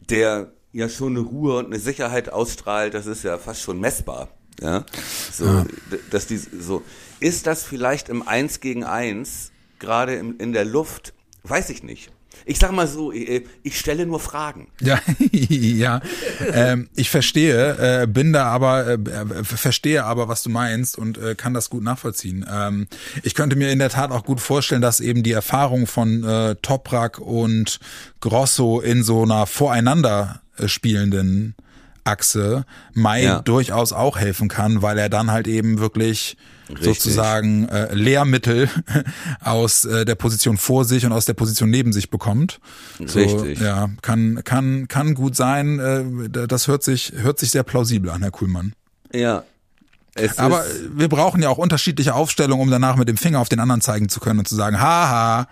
der 0.08 0.52
ja 0.72 0.88
schon 0.88 1.16
eine 1.16 1.24
Ruhe 1.24 1.58
und 1.58 1.66
eine 1.66 1.78
Sicherheit 1.78 2.30
ausstrahlt, 2.30 2.94
das 2.94 3.06
ist 3.06 3.22
ja 3.22 3.38
fast 3.38 3.60
schon 3.62 3.78
messbar. 3.78 4.28
Ja, 4.60 4.84
so, 5.32 5.62
d- 5.62 5.98
dass 6.10 6.26
die, 6.26 6.36
so, 6.36 6.82
ist 7.20 7.46
das 7.46 7.62
vielleicht 7.62 8.08
im 8.08 8.26
Eins 8.26 8.60
gegen 8.60 8.84
Eins, 8.84 9.49
gerade 9.80 10.14
im, 10.14 10.36
in 10.38 10.52
der 10.52 10.64
Luft, 10.64 11.12
weiß 11.44 11.70
ich 11.70 11.82
nicht. 11.82 12.10
Ich 12.46 12.58
sag 12.58 12.72
mal 12.72 12.86
so, 12.86 13.12
ich, 13.12 13.44
ich 13.62 13.78
stelle 13.78 14.06
nur 14.06 14.18
Fragen. 14.20 14.68
Ja, 14.80 14.98
ja. 15.30 16.00
Ähm, 16.52 16.88
ich 16.94 17.10
verstehe, 17.10 18.02
äh, 18.02 18.06
bin 18.06 18.32
da 18.32 18.46
aber, 18.46 18.86
äh, 18.86 18.92
äh, 18.94 19.44
verstehe 19.44 20.04
aber, 20.04 20.28
was 20.28 20.42
du 20.42 20.48
meinst 20.50 20.96
und 20.96 21.18
äh, 21.18 21.34
kann 21.34 21.52
das 21.54 21.68
gut 21.68 21.82
nachvollziehen. 21.82 22.46
Ähm, 22.50 22.86
ich 23.24 23.34
könnte 23.34 23.56
mir 23.56 23.70
in 23.70 23.78
der 23.78 23.90
Tat 23.90 24.10
auch 24.10 24.24
gut 24.24 24.40
vorstellen, 24.40 24.80
dass 24.80 25.00
eben 25.00 25.22
die 25.22 25.32
Erfahrung 25.32 25.86
von 25.86 26.24
äh, 26.24 26.54
Toprak 26.62 27.18
und 27.18 27.78
Grosso 28.20 28.80
in 28.80 29.02
so 29.02 29.22
einer 29.24 29.46
voreinander 29.46 30.40
äh, 30.56 30.66
spielenden 30.68 31.54
Achse 32.04 32.64
Mai 32.94 33.24
Ja. 33.24 33.40
durchaus 33.42 33.92
auch 33.92 34.18
helfen 34.18 34.48
kann, 34.48 34.80
weil 34.82 34.96
er 34.98 35.10
dann 35.10 35.30
halt 35.30 35.46
eben 35.46 35.78
wirklich 35.78 36.36
Richtig. 36.70 36.86
sozusagen 36.86 37.68
äh, 37.68 37.94
Lehrmittel 37.94 38.68
aus 39.40 39.84
äh, 39.84 40.04
der 40.04 40.14
Position 40.14 40.56
vor 40.56 40.84
sich 40.84 41.04
und 41.04 41.12
aus 41.12 41.24
der 41.24 41.34
Position 41.34 41.70
neben 41.70 41.92
sich 41.92 42.10
bekommt. 42.10 42.60
So, 43.04 43.18
Richtig. 43.18 43.60
Ja, 43.60 43.90
kann 44.02 44.42
kann 44.44 44.88
kann 44.88 45.14
gut 45.14 45.36
sein. 45.36 45.78
Äh, 45.78 46.46
das 46.46 46.68
hört 46.68 46.82
sich 46.82 47.12
hört 47.16 47.38
sich 47.38 47.50
sehr 47.50 47.62
plausibel 47.62 48.10
an, 48.10 48.22
Herr 48.22 48.30
Kuhlmann. 48.30 48.74
Ja. 49.12 49.44
Es 50.14 50.38
Aber 50.38 50.64
wir 50.92 51.08
brauchen 51.08 51.42
ja 51.42 51.48
auch 51.48 51.58
unterschiedliche 51.58 52.14
Aufstellungen, 52.14 52.62
um 52.62 52.70
danach 52.70 52.96
mit 52.96 53.08
dem 53.08 53.16
Finger 53.16 53.38
auf 53.38 53.48
den 53.48 53.60
anderen 53.60 53.80
zeigen 53.80 54.08
zu 54.08 54.20
können 54.20 54.40
und 54.40 54.48
zu 54.48 54.56
sagen, 54.56 54.80
haha. 54.80 55.46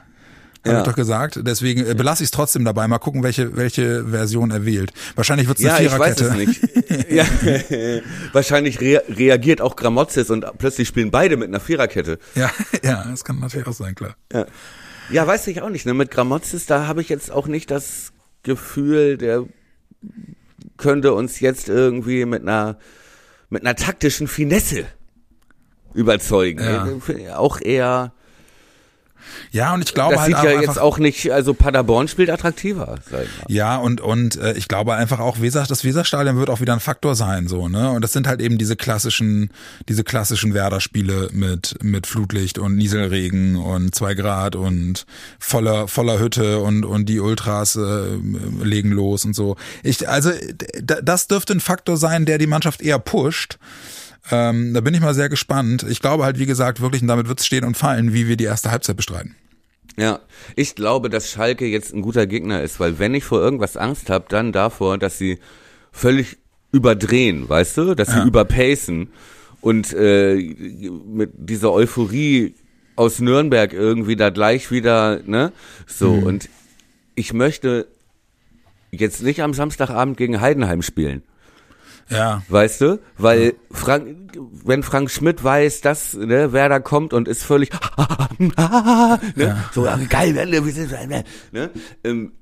Hab 0.64 0.72
Ja. 0.72 0.78
ich 0.80 0.84
doch 0.86 0.96
gesagt. 0.96 1.40
Deswegen 1.42 1.86
äh, 1.86 1.94
belasse 1.94 2.22
ich 2.22 2.28
es 2.28 2.30
trotzdem 2.30 2.64
dabei. 2.64 2.88
Mal 2.88 2.98
gucken, 2.98 3.22
welche 3.22 3.56
welche 3.56 4.04
Version 4.06 4.50
er 4.50 4.64
wählt. 4.64 4.92
Wahrscheinlich 5.14 5.48
wird 5.48 5.58
es 5.58 5.64
eine 5.64 5.84
ja, 5.84 5.92
ich 5.92 5.98
weiß 5.98 6.18
Viererkette. 6.18 6.60
es 6.64 6.88
nicht. 6.88 7.10
ja, 7.10 7.24
wahrscheinlich 8.32 8.80
rea 8.80 9.00
reagiert 9.08 9.60
auch 9.60 9.76
Gramozis 9.76 10.30
und 10.30 10.44
plötzlich 10.58 10.88
spielen 10.88 11.10
beide 11.10 11.36
mit 11.36 11.48
einer 11.48 11.60
Viererkette. 11.60 12.18
Ja, 12.34 12.50
ja, 12.82 13.04
das 13.08 13.24
kann 13.24 13.38
natürlich 13.38 13.66
auch 13.66 13.72
sein, 13.72 13.94
klar. 13.94 14.16
Ja, 14.32 14.46
ja 15.10 15.26
weiß 15.26 15.46
ich 15.46 15.62
auch 15.62 15.70
nicht. 15.70 15.86
Ne? 15.86 15.94
Mit 15.94 16.10
Gramozis, 16.10 16.66
da 16.66 16.86
habe 16.86 17.00
ich 17.00 17.08
jetzt 17.08 17.30
auch 17.30 17.46
nicht 17.46 17.70
das 17.70 18.12
Gefühl, 18.42 19.16
der 19.16 19.44
könnte 20.76 21.12
uns 21.12 21.40
jetzt 21.40 21.68
irgendwie 21.68 22.24
mit 22.24 22.42
einer 22.42 22.78
mit 23.50 23.62
einer 23.62 23.74
taktischen 23.76 24.28
Finesse 24.28 24.84
überzeugen. 25.94 26.62
Ja. 26.62 26.84
Ne? 26.84 27.38
Auch 27.38 27.60
eher, 27.60 28.12
Ja, 29.50 29.74
und 29.74 29.82
ich 29.82 29.94
glaube 29.94 30.14
das 30.14 30.22
halt 30.22 30.36
sieht 30.36 30.44
ja 30.44 30.50
einfach, 30.50 30.74
jetzt 30.74 30.78
auch 30.78 30.98
nicht, 30.98 31.30
also 31.32 31.54
Paderborn 31.54 32.08
spielt 32.08 32.30
attraktiver, 32.30 32.98
sag 33.10 33.24
ich 33.24 33.38
mal. 33.38 33.44
Ja, 33.48 33.76
und 33.76 34.00
und 34.00 34.36
äh, 34.36 34.54
ich 34.54 34.68
glaube 34.68 34.94
einfach 34.94 35.20
auch 35.20 35.40
Weser, 35.40 35.64
das 35.68 35.84
Weserstadion 35.84 36.36
wird 36.36 36.50
auch 36.50 36.60
wieder 36.60 36.72
ein 36.72 36.80
Faktor 36.80 37.14
sein, 37.14 37.48
so 37.48 37.68
ne. 37.68 37.90
Und 37.90 38.02
das 38.02 38.12
sind 38.12 38.26
halt 38.26 38.40
eben 38.40 38.58
diese 38.58 38.76
klassischen, 38.76 39.50
diese 39.88 40.04
klassischen 40.04 40.54
Werder-Spiele 40.54 41.30
mit 41.32 41.76
mit 41.82 42.06
Flutlicht 42.06 42.58
und 42.58 42.76
Nieselregen 42.76 43.56
und 43.56 43.94
zwei 43.94 44.14
Grad 44.14 44.56
und 44.56 45.06
voller 45.38 45.88
voller 45.88 46.18
Hütte 46.18 46.58
und 46.60 46.84
und 46.84 47.08
die 47.08 47.20
Ultras 47.20 47.76
äh, 47.76 48.16
legen 48.62 48.90
los 48.90 49.24
und 49.24 49.34
so. 49.34 49.56
Ich 49.82 50.08
also 50.08 50.30
das 50.82 51.28
dürfte 51.28 51.54
ein 51.54 51.60
Faktor 51.60 51.96
sein, 51.96 52.26
der 52.26 52.38
die 52.38 52.46
Mannschaft 52.46 52.82
eher 52.82 52.98
pusht. 52.98 53.58
Ähm, 54.30 54.74
da 54.74 54.80
bin 54.80 54.94
ich 54.94 55.00
mal 55.00 55.14
sehr 55.14 55.28
gespannt. 55.28 55.84
Ich 55.88 56.00
glaube 56.00 56.24
halt, 56.24 56.38
wie 56.38 56.46
gesagt, 56.46 56.80
wirklich, 56.80 57.02
und 57.02 57.08
damit 57.08 57.28
wird 57.28 57.40
es 57.40 57.46
stehen 57.46 57.64
und 57.64 57.76
fallen, 57.76 58.12
wie 58.12 58.28
wir 58.28 58.36
die 58.36 58.44
erste 58.44 58.70
Halbzeit 58.70 58.96
bestreiten. 58.96 59.34
Ja, 59.96 60.20
ich 60.54 60.74
glaube, 60.74 61.10
dass 61.10 61.30
Schalke 61.30 61.66
jetzt 61.66 61.92
ein 61.92 62.02
guter 62.02 62.26
Gegner 62.26 62.62
ist, 62.62 62.78
weil 62.78 62.98
wenn 62.98 63.14
ich 63.14 63.24
vor 63.24 63.40
irgendwas 63.40 63.76
Angst 63.76 64.10
habe, 64.10 64.26
dann 64.28 64.52
davor, 64.52 64.96
dass 64.98 65.18
sie 65.18 65.38
völlig 65.90 66.36
überdrehen, 66.70 67.48
weißt 67.48 67.76
du, 67.78 67.94
dass 67.94 68.08
sie 68.08 68.18
Ja. 68.18 68.26
überpacen 68.26 69.08
und 69.60 69.92
äh, 69.94 70.36
mit 70.36 71.32
dieser 71.36 71.72
Euphorie 71.72 72.54
aus 72.94 73.18
Nürnberg 73.20 73.72
irgendwie 73.72 74.14
da 74.16 74.30
gleich 74.30 74.70
wieder, 74.70 75.20
ne, 75.24 75.52
so 75.86 76.12
und 76.12 76.48
ich 77.16 77.32
möchte 77.32 77.88
jetzt 78.92 79.22
nicht 79.22 79.42
am 79.42 79.54
Samstagabend 79.54 80.16
gegen 80.16 80.40
Heidenheim 80.40 80.82
spielen. 80.82 81.22
Ja. 82.10 82.42
Weißt 82.48 82.80
du? 82.80 83.00
Weil 83.16 83.54
Frank, 83.70 84.38
wenn 84.64 84.82
Frank 84.82 85.10
Schmidt 85.10 85.44
weiß, 85.44 85.80
dass 85.80 86.14
ne, 86.14 86.52
wer 86.52 86.68
da 86.68 86.80
kommt 86.80 87.12
und 87.12 87.28
ist 87.28 87.42
völlig 87.42 87.70
ne, 88.38 89.64
so 89.72 89.84
ja, 89.84 89.98
geil, 90.08 90.32
ne, 90.32 91.24
ne, 91.52 91.70
ähm, 92.04 92.32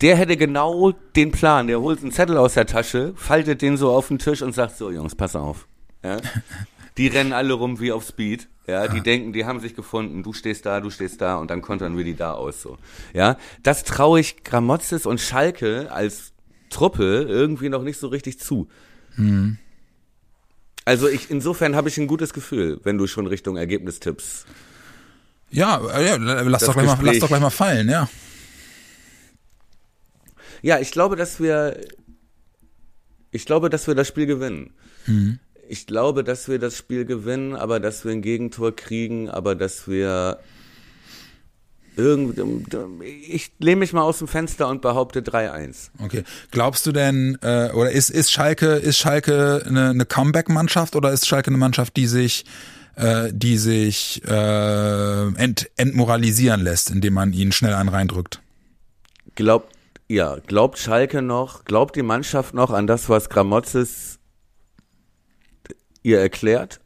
der 0.00 0.16
hätte 0.16 0.36
genau 0.36 0.92
den 1.14 1.30
Plan. 1.30 1.66
Der 1.68 1.80
holt 1.80 2.02
einen 2.02 2.12
Zettel 2.12 2.36
aus 2.36 2.54
der 2.54 2.66
Tasche, 2.66 3.14
faltet 3.16 3.62
den 3.62 3.76
so 3.76 3.90
auf 3.90 4.08
den 4.08 4.18
Tisch 4.18 4.42
und 4.42 4.54
sagt 4.54 4.76
so, 4.76 4.90
Jungs, 4.90 5.14
pass 5.14 5.34
auf. 5.36 5.66
Ja? 6.02 6.18
Die 6.98 7.08
rennen 7.08 7.32
alle 7.32 7.52
rum 7.52 7.78
wie 7.80 7.92
auf 7.92 8.04
Speed. 8.04 8.48
Ja, 8.66 8.88
die 8.88 9.00
denken, 9.00 9.32
die 9.32 9.44
haben 9.44 9.60
sich 9.60 9.76
gefunden. 9.76 10.24
Du 10.24 10.32
stehst 10.32 10.66
da, 10.66 10.80
du 10.80 10.90
stehst 10.90 11.20
da 11.20 11.36
und 11.36 11.50
dann 11.50 11.62
kontern 11.62 11.96
wir 11.96 12.02
die 12.02 12.16
da 12.16 12.32
aus 12.32 12.62
so. 12.62 12.78
Ja, 13.12 13.36
das 13.62 13.84
traue 13.84 14.18
ich 14.18 14.42
Gramozis 14.42 15.06
und 15.06 15.20
Schalke 15.20 15.92
als 15.92 16.32
Truppe 16.68 17.26
irgendwie 17.28 17.68
noch 17.68 17.82
nicht 17.82 18.00
so 18.00 18.08
richtig 18.08 18.40
zu. 18.40 18.66
Also 20.84 21.08
ich 21.08 21.30
insofern 21.30 21.74
habe 21.74 21.88
ich 21.88 21.98
ein 21.98 22.06
gutes 22.06 22.32
Gefühl, 22.32 22.80
wenn 22.84 22.98
du 22.98 23.06
schon 23.06 23.26
Richtung 23.26 23.56
Ergebnis 23.56 24.00
tippst. 24.00 24.46
Ja, 25.50 25.80
äh, 25.90 26.06
ja 26.06 26.16
lass, 26.16 26.64
doch 26.64 26.74
gleich 26.74 26.86
mal, 26.86 26.98
lass 27.02 27.18
doch 27.18 27.28
gleich 27.28 27.40
mal 27.40 27.50
fallen, 27.50 27.88
ja. 27.88 28.08
Ja, 30.62 30.78
ich 30.80 30.90
glaube, 30.90 31.16
dass 31.16 31.40
wir, 31.40 31.80
ich 33.30 33.46
glaube, 33.46 33.70
dass 33.70 33.86
wir 33.86 33.94
das 33.94 34.08
Spiel 34.08 34.26
gewinnen. 34.26 34.74
Mhm. 35.06 35.38
Ich 35.68 35.86
glaube, 35.86 36.24
dass 36.24 36.48
wir 36.48 36.58
das 36.58 36.76
Spiel 36.76 37.04
gewinnen, 37.04 37.54
aber 37.54 37.80
dass 37.80 38.04
wir 38.04 38.12
ein 38.12 38.22
Gegentor 38.22 38.74
kriegen, 38.74 39.28
aber 39.28 39.54
dass 39.54 39.88
wir 39.88 40.38
ich 41.96 43.52
lehne 43.58 43.76
mich 43.76 43.92
mal 43.92 44.02
aus 44.02 44.18
dem 44.18 44.28
Fenster 44.28 44.68
und 44.68 44.82
behaupte 44.82 45.20
3-1. 45.20 45.90
Okay. 46.02 46.24
Glaubst 46.50 46.84
du 46.86 46.92
denn, 46.92 47.38
äh, 47.42 47.70
oder 47.72 47.90
ist, 47.90 48.10
ist 48.10 48.30
Schalke, 48.30 48.74
ist 48.74 48.98
Schalke 48.98 49.62
eine, 49.66 49.90
eine 49.90 50.04
Comeback-Mannschaft 50.04 50.94
oder 50.94 51.12
ist 51.12 51.26
Schalke 51.26 51.48
eine 51.48 51.56
Mannschaft, 51.56 51.96
die 51.96 52.06
sich, 52.06 52.44
äh, 52.96 53.30
die 53.32 53.56
sich 53.56 54.22
äh, 54.26 55.26
ent, 55.36 55.70
entmoralisieren 55.76 56.60
lässt, 56.60 56.90
indem 56.90 57.14
man 57.14 57.32
ihnen 57.32 57.52
schnell 57.52 57.72
einen 57.72 57.88
reindrückt? 57.88 58.42
Glaubt, 59.34 59.72
ja, 60.08 60.36
glaubt 60.46 60.78
Schalke 60.78 61.22
noch, 61.22 61.64
glaubt 61.64 61.96
die 61.96 62.02
Mannschaft 62.02 62.52
noch 62.52 62.70
an 62.70 62.86
das, 62.86 63.08
was 63.08 63.30
Gramozis 63.30 64.18
ihr 66.02 66.20
erklärt? 66.20 66.80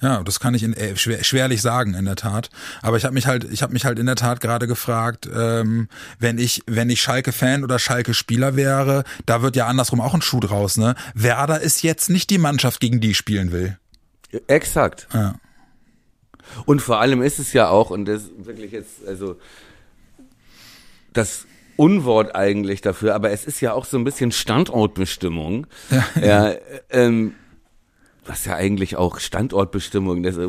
Ja, 0.00 0.22
das 0.22 0.40
kann 0.40 0.54
ich 0.54 0.62
in, 0.62 0.74
äh, 0.74 0.96
schwer, 0.96 1.24
schwerlich 1.24 1.62
sagen 1.62 1.94
in 1.94 2.04
der 2.04 2.16
Tat. 2.16 2.50
Aber 2.82 2.96
ich 2.96 3.04
habe 3.04 3.14
mich 3.14 3.26
halt, 3.26 3.44
ich 3.44 3.62
habe 3.62 3.72
mich 3.72 3.84
halt 3.84 3.98
in 3.98 4.06
der 4.06 4.16
Tat 4.16 4.40
gerade 4.40 4.66
gefragt, 4.66 5.28
ähm, 5.34 5.88
wenn 6.18 6.38
ich, 6.38 6.62
wenn 6.66 6.90
ich 6.90 7.00
Schalke-Fan 7.00 7.64
oder 7.64 7.78
Schalke-Spieler 7.78 8.56
wäre, 8.56 9.04
da 9.26 9.42
wird 9.42 9.56
ja 9.56 9.66
andersrum 9.66 10.00
auch 10.00 10.14
ein 10.14 10.22
Schuh 10.22 10.40
draus. 10.40 10.76
Ne, 10.76 10.94
Werder 11.14 11.60
ist 11.60 11.82
jetzt 11.82 12.10
nicht 12.10 12.30
die 12.30 12.38
Mannschaft, 12.38 12.80
gegen 12.80 13.00
die 13.00 13.10
ich 13.10 13.16
spielen 13.16 13.52
will. 13.52 13.78
Exakt. 14.48 15.08
Ja. 15.12 15.36
Und 16.64 16.80
vor 16.80 17.00
allem 17.00 17.22
ist 17.22 17.38
es 17.38 17.52
ja 17.52 17.68
auch, 17.68 17.90
und 17.90 18.06
das 18.06 18.22
ist 18.22 18.46
wirklich 18.46 18.72
jetzt, 18.72 19.06
also 19.06 19.38
das 21.12 21.46
Unwort 21.76 22.34
eigentlich 22.34 22.80
dafür, 22.80 23.14
aber 23.14 23.30
es 23.30 23.44
ist 23.44 23.60
ja 23.60 23.72
auch 23.72 23.84
so 23.84 23.98
ein 23.98 24.04
bisschen 24.04 24.32
Standortbestimmung. 24.32 25.66
Ja, 25.90 26.04
ja 26.20 26.54
ähm, 26.90 27.34
was 28.26 28.44
ja 28.44 28.54
eigentlich 28.54 28.96
auch 28.96 29.18
Standortbestimmung, 29.18 30.22
das 30.22 30.36
äh, 30.36 30.48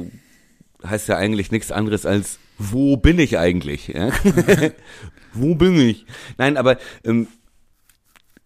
heißt 0.85 1.07
ja 1.07 1.17
eigentlich 1.17 1.51
nichts 1.51 1.71
anderes 1.71 2.05
als, 2.05 2.39
wo 2.57 2.97
bin 2.97 3.19
ich 3.19 3.37
eigentlich? 3.37 3.89
Ja? 3.89 4.11
wo 5.33 5.55
bin 5.55 5.79
ich? 5.79 6.05
Nein, 6.37 6.57
aber 6.57 6.77
ähm, 7.03 7.27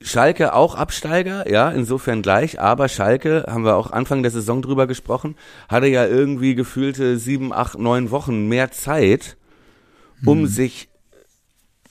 Schalke 0.02 0.54
auch 0.54 0.76
Absteiger, 0.76 1.50
ja, 1.50 1.70
insofern 1.70 2.22
gleich, 2.22 2.60
aber 2.60 2.90
Schalke, 2.90 3.46
haben 3.48 3.64
wir 3.64 3.76
auch 3.76 3.92
Anfang 3.92 4.24
der 4.24 4.32
Saison 4.32 4.62
drüber 4.62 4.88
gesprochen, 4.88 5.36
hatte 5.70 5.88
ja 5.88 6.08
irgendwie 6.08 6.56
gefühlte 6.56 7.18
sieben, 7.18 7.54
acht, 7.54 7.78
neun 7.78 8.10
Wochen 8.10 8.48
mehr 8.48 8.72
Zeit, 8.72 9.38
um 10.26 10.42
mhm. 10.42 10.48
sich, 10.48 10.90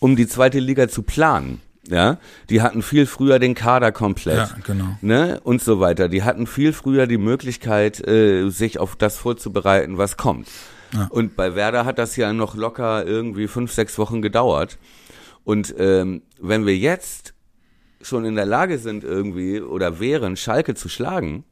um 0.00 0.16
die 0.16 0.26
zweite 0.26 0.58
Liga 0.58 0.88
zu 0.88 1.02
planen 1.02 1.60
ja, 1.90 2.18
die 2.48 2.62
hatten 2.62 2.82
viel 2.82 3.06
früher 3.06 3.38
den 3.38 3.54
Kader 3.54 3.92
komplett, 3.92 4.36
ja, 4.36 4.56
genau. 4.64 4.96
ne, 5.00 5.40
und 5.42 5.60
so 5.60 5.80
weiter. 5.80 6.08
Die 6.08 6.22
hatten 6.22 6.46
viel 6.46 6.72
früher 6.72 7.06
die 7.06 7.18
Möglichkeit, 7.18 8.06
äh, 8.06 8.48
sich 8.48 8.78
auf 8.78 8.96
das 8.96 9.16
vorzubereiten, 9.16 9.98
was 9.98 10.16
kommt. 10.16 10.48
Ja. 10.94 11.08
Und 11.10 11.36
bei 11.36 11.54
Werder 11.54 11.84
hat 11.84 11.98
das 11.98 12.16
ja 12.16 12.32
noch 12.32 12.54
locker 12.54 13.06
irgendwie 13.06 13.48
fünf, 13.48 13.72
sechs 13.72 13.98
Wochen 13.98 14.22
gedauert. 14.22 14.78
Und 15.44 15.74
ähm, 15.78 16.22
wenn 16.40 16.66
wir 16.66 16.76
jetzt 16.76 17.34
schon 18.02 18.24
in 18.24 18.36
der 18.36 18.46
Lage 18.46 18.78
sind, 18.78 19.04
irgendwie 19.04 19.60
oder 19.60 20.00
wären, 20.00 20.36
Schalke 20.36 20.74
zu 20.74 20.88
schlagen, 20.88 21.44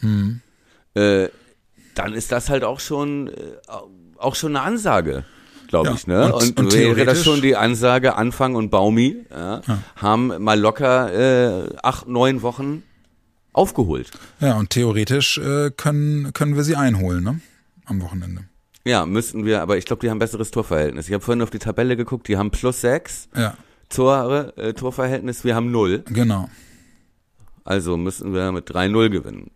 mhm. 0.00 0.40
äh, 0.94 1.28
dann 1.94 2.12
ist 2.12 2.32
das 2.32 2.50
halt 2.50 2.64
auch 2.64 2.80
schon 2.80 3.28
äh, 3.28 3.32
auch 4.18 4.34
schon 4.34 4.56
eine 4.56 4.64
Ansage 4.64 5.24
glaube 5.74 5.88
ja. 5.88 5.94
ich, 5.94 6.06
ne? 6.06 6.32
Und, 6.32 6.58
und, 6.58 6.60
und 6.60 6.72
wäre 6.72 7.04
das 7.04 7.24
schon 7.24 7.42
die 7.42 7.56
Ansage, 7.56 8.14
Anfang 8.14 8.54
und 8.54 8.70
Baumi 8.70 9.16
ja, 9.30 9.60
ja. 9.66 9.78
haben 9.96 10.32
mal 10.38 10.58
locker 10.58 11.12
äh, 11.66 11.76
acht, 11.82 12.06
neun 12.06 12.42
Wochen 12.42 12.84
aufgeholt. 13.52 14.10
Ja, 14.38 14.56
und 14.56 14.70
theoretisch 14.70 15.38
äh, 15.38 15.70
können, 15.76 16.32
können 16.32 16.54
wir 16.54 16.62
sie 16.62 16.76
einholen, 16.76 17.24
ne? 17.24 17.40
Am 17.86 18.00
Wochenende. 18.00 18.44
Ja, 18.84 19.04
müssten 19.04 19.44
wir, 19.44 19.62
aber 19.62 19.76
ich 19.76 19.84
glaube, 19.84 20.00
die 20.00 20.10
haben 20.10 20.18
besseres 20.18 20.52
Torverhältnis. 20.52 21.08
Ich 21.08 21.14
habe 21.14 21.24
vorhin 21.24 21.42
auf 21.42 21.50
die 21.50 21.58
Tabelle 21.58 21.96
geguckt, 21.96 22.28
die 22.28 22.36
haben 22.36 22.50
plus 22.50 22.80
sechs 22.80 23.28
ja. 23.36 23.56
Tore, 23.88 24.56
äh, 24.56 24.74
Torverhältnis, 24.74 25.44
wir 25.44 25.56
haben 25.56 25.72
null. 25.72 26.04
Genau. 26.06 26.48
Also 27.64 27.96
müssen 27.96 28.32
wir 28.32 28.52
mit 28.52 28.70
3-0 28.70 29.08
gewinnen. 29.08 29.50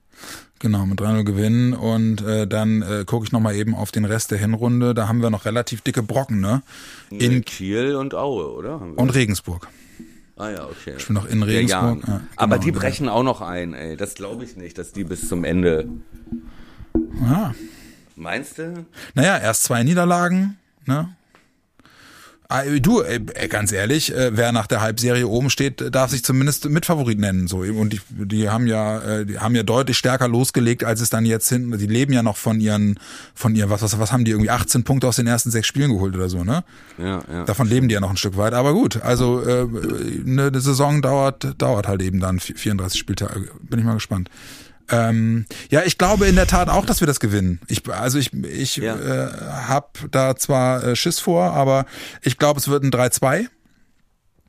Genau, 0.61 0.87
mit 0.87 1.01
3-0 1.01 1.23
gewinnen 1.23 1.73
und 1.73 2.21
äh, 2.23 2.47
dann 2.49 2.83
äh, 2.83 3.05
gucke 3.07 3.25
ich 3.25 3.33
nochmal 3.33 3.55
eben 3.55 3.77
auf 3.77 3.93
den 3.93 4.05
Rest 4.05 4.33
der 4.33 4.39
Hinrunde. 4.39 4.93
Da 4.93 5.07
haben 5.07 5.23
wir 5.23 5.31
noch 5.31 5.45
relativ 5.45 5.83
dicke 5.83 6.03
Brocken, 6.03 6.41
ne? 6.41 6.63
In 7.11 7.45
Kiel 7.45 7.95
und 7.95 8.15
Aue, 8.15 8.53
oder? 8.53 8.81
Und 8.81 9.15
Regensburg. 9.15 9.69
Ah 10.37 10.51
ja, 10.51 10.65
okay. 10.65 10.95
Ich 10.97 11.07
bin 11.07 11.15
noch 11.15 11.27
in 11.29 11.43
Regensburg. 11.43 12.01
Ja, 12.07 12.13
genau, 12.17 12.21
Aber 12.37 12.59
die 12.59 12.73
brechen 12.73 13.09
auch 13.09 13.23
noch 13.23 13.41
ein, 13.41 13.75
ey. 13.75 13.97
Das 13.97 14.15
glaube 14.15 14.45
ich 14.45 14.57
nicht, 14.57 14.79
dass 14.79 14.93
die 14.93 15.05
bis 15.05 15.29
zum 15.29 15.45
Ende. 15.45 15.89
Ja. 17.23 17.55
Meinst 18.17 18.59
du? 18.59 18.85
Naja, 19.15 19.39
erst 19.39 19.65
zwei 19.65 19.83
Niederlagen, 19.85 20.57
ne? 20.87 21.09
Ah, 22.51 22.63
du, 22.65 23.03
ganz 23.51 23.73
ehrlich, 23.73 24.15
äh, 24.15 24.35
wer 24.35 24.53
nach 24.53 24.67
der 24.67 24.81
Halbserie 24.81 25.29
oben 25.29 25.51
steht, 25.51 25.95
darf 25.95 26.13
sich 26.13 26.25
zumindest 26.25 26.67
Mitfavorit 26.71 27.19
nennen. 27.19 27.47
So 27.47 27.59
und 27.59 27.93
die, 27.93 28.01
die 28.09 28.49
haben 28.49 28.67
ja, 28.67 29.01
äh, 29.01 29.27
die 29.27 29.39
haben 29.39 29.55
ja 29.55 29.63
deutlich 29.63 29.99
stärker 29.99 30.29
losgelegt, 30.29 30.83
als 30.83 31.03
es 31.03 31.11
dann 31.11 31.27
jetzt 31.27 31.51
hinten. 31.51 31.77
Die 31.77 31.87
leben 31.87 32.11
ja 32.15 32.23
noch 32.23 32.39
von 32.39 32.59
ihren, 32.59 32.99
von 33.35 33.55
ihren, 33.55 33.69
was, 33.69 33.83
was, 33.83 33.99
was 33.99 34.13
haben 34.13 34.25
die 34.25 34.31
irgendwie 34.31 34.49
18 34.49 34.83
Punkte 34.83 35.07
aus 35.09 35.17
den 35.17 35.27
ersten 35.27 35.51
sechs 35.51 35.67
Spielen 35.67 35.91
geholt 35.93 36.15
oder 36.17 36.31
so, 36.31 36.43
ne? 36.43 36.65
Ja, 36.97 37.23
ja. 37.31 37.45
Davon 37.45 37.69
leben 37.69 37.87
die 37.89 37.93
ja 37.93 38.01
noch 38.01 38.09
ein 38.09 38.17
Stück 38.17 38.39
weit. 38.39 38.55
Aber 38.55 38.73
gut, 38.73 39.03
also 39.03 39.47
äh, 39.47 39.67
eine 40.27 40.59
Saison 40.59 41.03
dauert, 41.03 41.55
dauert 41.59 41.87
halt 41.87 42.01
eben 42.01 42.19
dann 42.19 42.41
34 42.41 42.99
Spieltage. 42.99 43.51
Bin 43.61 43.79
ich 43.79 43.85
mal 43.85 43.93
gespannt. 43.93 44.31
Ähm, 44.91 45.47
ja, 45.71 45.83
ich 45.85 45.99
glaube 45.99 46.27
in 46.27 46.37
der 46.37 46.47
Tat 46.47 46.69
auch, 46.69 46.87
dass 46.87 47.01
wir 47.01 47.07
das 47.07 47.21
gewinnen. 47.21 47.61
Ich, 47.69 47.89
also 47.89 48.19
ich, 48.19 48.33
ich 48.33 48.77
ja. 48.77 48.97
äh, 48.97 49.31
habe 49.67 49.89
da 50.11 50.37
zwar 50.37 50.83
äh, 50.83 50.97
Schiss 50.97 51.21
vor, 51.21 51.53
aber 51.53 51.87
ich 52.23 52.39
glaube, 52.39 52.61
es 52.61 52.69
wird 52.69 52.85
ein 52.85 52.91
3-2. 52.91 53.49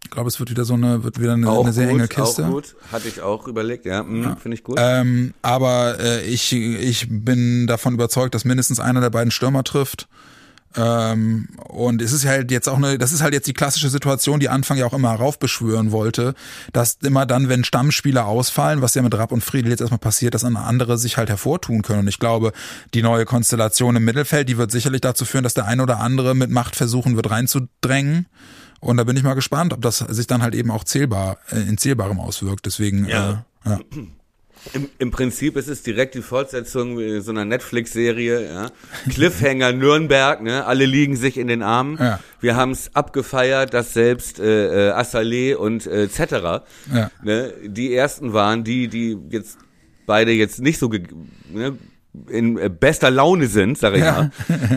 Ich 0.03 0.11
glaube, 0.11 0.29
es 0.29 0.39
wird 0.39 0.49
wieder 0.49 0.65
so 0.65 0.73
eine, 0.73 1.03
wird 1.03 1.19
wieder 1.19 1.33
eine, 1.33 1.51
eine 1.51 1.73
sehr 1.73 1.87
gut, 1.87 1.95
enge 1.95 2.07
Kiste. 2.07 2.45
Auch 2.45 2.51
gut, 2.51 2.75
hatte 2.91 3.07
ich 3.07 3.21
auch 3.21 3.47
überlegt, 3.47 3.85
ja, 3.85 3.99
hm, 3.99 4.23
ja. 4.23 4.35
finde 4.37 4.55
ich 4.55 4.63
gut. 4.63 4.77
Ähm, 4.79 5.33
aber 5.41 5.99
äh, 5.99 6.23
ich, 6.23 6.53
ich 6.53 7.07
bin 7.09 7.67
davon 7.67 7.93
überzeugt, 7.93 8.33
dass 8.33 8.45
mindestens 8.45 8.79
einer 8.79 9.01
der 9.01 9.09
beiden 9.09 9.31
Stürmer 9.31 9.63
trifft. 9.63 10.07
Ähm, 10.75 11.47
und 11.67 12.01
es 12.01 12.13
ist 12.13 12.25
halt 12.25 12.51
jetzt 12.51 12.69
auch 12.69 12.77
eine, 12.77 12.97
das 12.97 13.11
ist 13.11 13.21
halt 13.21 13.33
jetzt 13.33 13.47
die 13.47 13.53
klassische 13.53 13.89
Situation, 13.89 14.39
die 14.39 14.49
Anfang 14.49 14.77
ja 14.77 14.85
auch 14.85 14.93
immer 14.93 15.11
heraufbeschwören 15.11 15.91
wollte, 15.91 16.35
dass 16.73 16.97
immer 17.01 17.25
dann, 17.25 17.49
wenn 17.49 17.63
Stammspieler 17.63 18.27
ausfallen, 18.27 18.81
was 18.81 18.93
ja 18.93 19.01
mit 19.01 19.15
Rapp 19.15 19.31
und 19.31 19.43
Friedel 19.43 19.71
jetzt 19.71 19.81
erstmal 19.81 19.99
passiert, 19.99 20.33
dass 20.33 20.43
andere 20.43 20.97
sich 20.97 21.17
halt 21.17 21.29
hervortun 21.29 21.81
können. 21.81 22.01
Und 22.01 22.07
ich 22.07 22.19
glaube, 22.19 22.53
die 22.93 23.01
neue 23.01 23.25
Konstellation 23.25 23.95
im 23.95 24.05
Mittelfeld, 24.05 24.49
die 24.49 24.57
wird 24.57 24.71
sicherlich 24.71 25.01
dazu 25.01 25.25
führen, 25.25 25.43
dass 25.43 25.53
der 25.53 25.65
ein 25.65 25.81
oder 25.81 25.99
andere 25.99 26.35
mit 26.35 26.49
Macht 26.49 26.75
versuchen 26.75 27.15
wird 27.15 27.29
reinzudrängen. 27.29 28.27
Und 28.79 28.97
da 28.97 29.03
bin 29.03 29.17
ich 29.17 29.23
mal 29.23 29.33
gespannt, 29.33 29.73
ob 29.73 29.81
das 29.81 29.97
sich 29.99 30.27
dann 30.27 30.41
halt 30.41 30.55
eben 30.55 30.71
auch 30.71 30.83
zählbar, 30.83 31.37
äh, 31.51 31.59
in 31.59 31.77
Zählbarem 31.77 32.19
auswirkt. 32.19 32.65
Deswegen, 32.65 33.07
ja. 33.07 33.45
Äh, 33.65 33.69
ja. 33.69 33.79
Im, 34.73 34.89
Im 34.99 35.11
Prinzip 35.11 35.55
ist 35.57 35.67
es 35.67 35.83
direkt 35.83 36.15
die 36.15 36.21
Fortsetzung 36.21 37.21
so 37.21 37.31
einer 37.31 37.45
Netflix-Serie. 37.45 38.45
Ja. 38.45 38.71
Cliffhanger 39.09 39.71
Nürnberg, 39.71 40.41
ne? 40.41 40.65
alle 40.65 40.85
liegen 40.85 41.15
sich 41.15 41.37
in 41.37 41.47
den 41.47 41.63
Armen. 41.63 41.97
Ja. 41.99 42.19
Wir 42.39 42.55
haben 42.55 42.71
es 42.71 42.95
abgefeiert, 42.95 43.73
dass 43.73 43.93
selbst 43.93 44.39
äh, 44.39 44.89
äh, 44.89 44.91
Assalé 44.91 45.55
und 45.55 45.87
äh, 45.87 46.03
etc. 46.03 46.63
Ja. 46.93 47.11
Ne? 47.23 47.53
die 47.63 47.93
ersten 47.93 48.33
waren, 48.33 48.63
die 48.63 48.87
die 48.87 49.17
jetzt 49.29 49.57
beide 50.05 50.31
jetzt 50.31 50.59
nicht 50.59 50.79
so 50.79 50.89
ne? 50.89 51.77
in 52.27 52.57
äh, 52.57 52.69
bester 52.69 53.11
Laune 53.11 53.47
sind, 53.47 53.77
sag 53.77 53.95
ich 53.95 54.01
mal, 54.01 54.31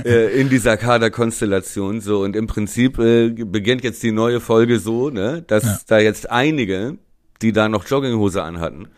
äh, 0.05 0.39
in 0.41 0.49
dieser 0.49 0.77
Kaderkonstellation. 0.77 2.01
So 2.01 2.21
und 2.21 2.37
im 2.37 2.47
Prinzip 2.47 2.99
äh, 2.99 3.31
beginnt 3.31 3.83
jetzt 3.83 4.03
die 4.03 4.13
neue 4.13 4.41
Folge 4.41 4.79
so, 4.79 5.11
ne, 5.11 5.43
dass 5.47 5.85
da 5.87 5.99
jetzt 5.99 6.31
einige, 6.31 6.99
die 7.41 7.53
da 7.53 7.69
noch 7.69 7.87
Jogginghose 7.87 8.43
anhatten, 8.43 8.89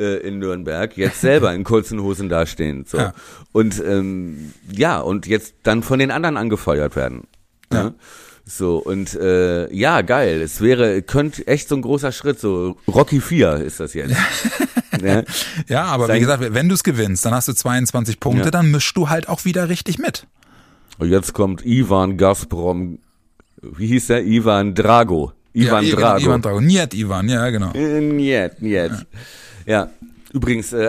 äh, 0.00 0.16
in 0.26 0.38
Nürnberg 0.38 0.96
jetzt 0.96 1.20
selber 1.20 1.54
in 1.54 1.62
kurzen 1.64 2.02
Hosen 2.02 2.28
dastehen. 2.28 2.84
So. 2.86 2.98
Ja. 2.98 3.12
Und 3.52 3.80
ähm, 3.84 4.52
ja, 4.72 4.98
und 5.00 5.26
jetzt 5.26 5.54
dann 5.62 5.82
von 5.82 5.98
den 5.98 6.10
anderen 6.10 6.36
angefeuert 6.36 6.96
werden. 6.96 7.24
Ja. 7.72 7.84
Ne? 7.84 7.94
So, 8.46 8.78
und 8.78 9.14
äh, 9.14 9.72
ja, 9.72 10.00
geil. 10.00 10.40
Es 10.42 10.60
wäre, 10.60 11.02
könnte 11.02 11.46
echt 11.46 11.68
so 11.68 11.76
ein 11.76 11.82
großer 11.82 12.10
Schritt, 12.10 12.40
so 12.40 12.76
Rocky 12.88 13.20
4 13.20 13.58
ist 13.58 13.78
das 13.78 13.94
jetzt. 13.94 14.16
ne? 15.00 15.24
Ja, 15.68 15.84
aber 15.84 16.06
Sein- 16.08 16.16
wie 16.16 16.20
gesagt, 16.20 16.42
wenn 16.54 16.68
du 16.68 16.74
es 16.74 16.82
gewinnst, 16.82 17.24
dann 17.24 17.32
hast 17.32 17.46
du 17.46 17.52
22 17.52 18.18
Punkte, 18.18 18.46
Ja. 18.46 18.50
dann 18.50 18.72
mischst 18.72 18.96
du 18.96 19.08
halt 19.08 19.28
auch 19.28 19.44
wieder 19.44 19.68
richtig 19.68 19.98
mit. 19.98 20.26
Und 20.98 21.10
jetzt 21.10 21.32
kommt 21.32 21.64
Ivan 21.64 22.16
Gazprom, 22.16 22.98
wie 23.62 23.86
hieß 23.86 24.08
der? 24.08 24.24
Ivan 24.24 24.74
Drago. 24.74 25.32
Ivan 25.52 25.84
ja, 25.84 25.94
Drago. 25.94 26.24
Ivan 26.24 26.42
Drago. 26.42 26.60
Niet 26.60 26.94
Ivan, 26.94 27.28
ja, 27.28 27.50
genau. 27.50 27.70
Niet, 27.72 28.60
niet. 28.60 28.72
Ja. 28.72 28.88
Übrigens, 30.32 30.72
äh, 30.72 30.88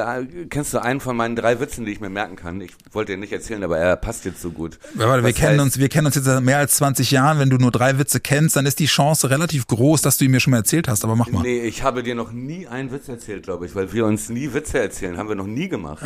kennst 0.52 0.72
du 0.76 0.78
einen 0.84 1.00
von 1.00 1.18
meinen 1.18 1.36
drei 1.36 1.60
Witzen, 1.60 1.84
die 1.84 1.92
ich 1.92 2.00
mir 2.00 2.12
merken 2.12 2.36
kann? 2.36 2.62
Ich 2.62 2.74
wollte 2.92 3.14
dir 3.14 3.18
nicht 3.18 3.34
erzählen, 3.34 3.64
aber 3.64 3.80
er 3.80 3.96
passt 3.96 4.24
jetzt 4.26 4.40
so 4.40 4.52
gut. 4.52 4.78
Ja, 5.00 5.08
warte, 5.10 5.24
wir 5.24 5.34
kennen 5.34 5.60
heißt- 5.60 5.64
uns, 5.64 5.80
wir 5.80 5.90
kennen 5.90 6.06
uns 6.06 6.14
jetzt 6.16 6.26
seit 6.26 6.44
mehr 6.44 6.60
als 6.60 6.76
20 6.76 7.10
Jahren. 7.10 7.40
Wenn 7.40 7.50
du 7.50 7.58
nur 7.58 7.72
drei 7.72 7.98
Witze 7.98 8.20
kennst, 8.20 8.56
dann 8.56 8.68
ist 8.68 8.78
die 8.78 8.86
Chance 8.86 9.32
relativ 9.32 9.66
groß, 9.66 10.04
dass 10.04 10.18
du 10.18 10.26
ihn 10.26 10.32
mir 10.32 10.40
schon 10.40 10.52
mal 10.52 10.58
erzählt 10.58 10.88
hast. 10.88 11.04
Aber 11.04 11.16
mach 11.16 11.28
mal. 11.32 11.42
Nee, 11.42 11.62
ich 11.62 11.82
habe 11.82 12.04
dir 12.04 12.14
noch 12.14 12.32
nie 12.32 12.68
einen 12.68 12.92
Witz 12.92 13.10
erzählt, 13.10 13.42
glaube 13.42 13.66
ich, 13.66 13.74
weil 13.74 13.92
wir 13.94 14.06
uns 14.06 14.30
nie 14.30 14.54
Witze 14.54 14.78
erzählen. 14.80 15.18
Haben 15.18 15.30
wir 15.30 15.36
noch 15.36 15.48
nie 15.48 15.70
gemacht. 15.70 16.04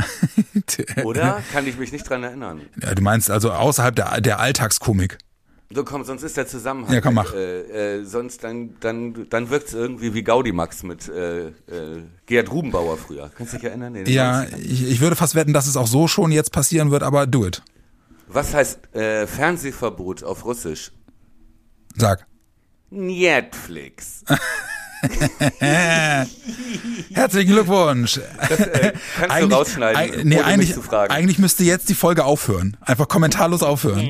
Oder? 1.03 1.43
Kann 1.51 1.67
ich 1.67 1.77
mich 1.77 1.91
nicht 1.91 2.09
dran 2.09 2.23
erinnern. 2.23 2.61
Ja, 2.81 2.95
du 2.95 3.01
meinst 3.01 3.29
also 3.29 3.51
außerhalb 3.51 3.97
der, 3.97 4.21
der 4.21 4.39
Alltagskomik. 4.39 5.17
So, 5.75 5.83
komm, 5.83 6.05
sonst 6.05 6.23
ist 6.23 6.37
der 6.37 6.47
Zusammenhang. 6.47 6.93
Ja, 6.93 7.01
komm, 7.01 7.15
mach. 7.15 7.33
Äh, 7.33 7.97
äh, 7.99 8.05
sonst 8.05 8.43
dann, 8.45 8.75
dann, 8.79 9.27
dann 9.29 9.49
wirkt 9.49 9.67
es 9.67 9.73
irgendwie 9.73 10.13
wie 10.13 10.23
Gaudimax 10.23 10.83
mit 10.83 11.09
äh, 11.09 11.47
äh, 11.47 11.51
Gerd 12.25 12.49
Rubenbauer 12.49 12.97
früher. 12.97 13.29
Kannst 13.37 13.51
du 13.53 13.57
dich 13.57 13.65
erinnern? 13.65 13.93
In 13.95 14.05
den 14.05 14.13
Ja, 14.13 14.41
90ern? 14.43 14.57
ich, 14.59 14.87
ich 14.89 15.01
würde 15.01 15.17
fast 15.17 15.35
wetten, 15.35 15.51
dass 15.51 15.67
es 15.67 15.75
auch 15.75 15.87
so 15.87 16.07
schon 16.07 16.31
jetzt 16.31 16.51
passieren 16.53 16.91
wird, 16.91 17.03
aber 17.03 17.27
do 17.27 17.45
it. 17.45 17.61
Was 18.27 18.53
heißt 18.53 18.95
äh, 18.95 19.27
Fernsehverbot 19.27 20.23
auf 20.23 20.45
Russisch? 20.45 20.91
Sag. 21.97 22.25
Netflix. 22.89 24.23
Herzlichen 27.13 27.51
Glückwunsch. 27.51 28.17
Äh, 28.17 28.93
kannst 29.19 29.41
du 29.51 29.55
rausschneiden, 29.55 29.97
eig- 30.01 30.23
nee, 30.23 30.39
eigentlich, 30.39 30.73
zu 30.73 30.81
fragen. 30.81 31.11
eigentlich 31.11 31.37
müsste 31.39 31.63
jetzt 31.63 31.89
die 31.89 31.93
Folge 31.95 32.23
aufhören. 32.25 32.77
Einfach 32.81 33.07
kommentarlos 33.07 33.61
aufhören. 33.63 34.09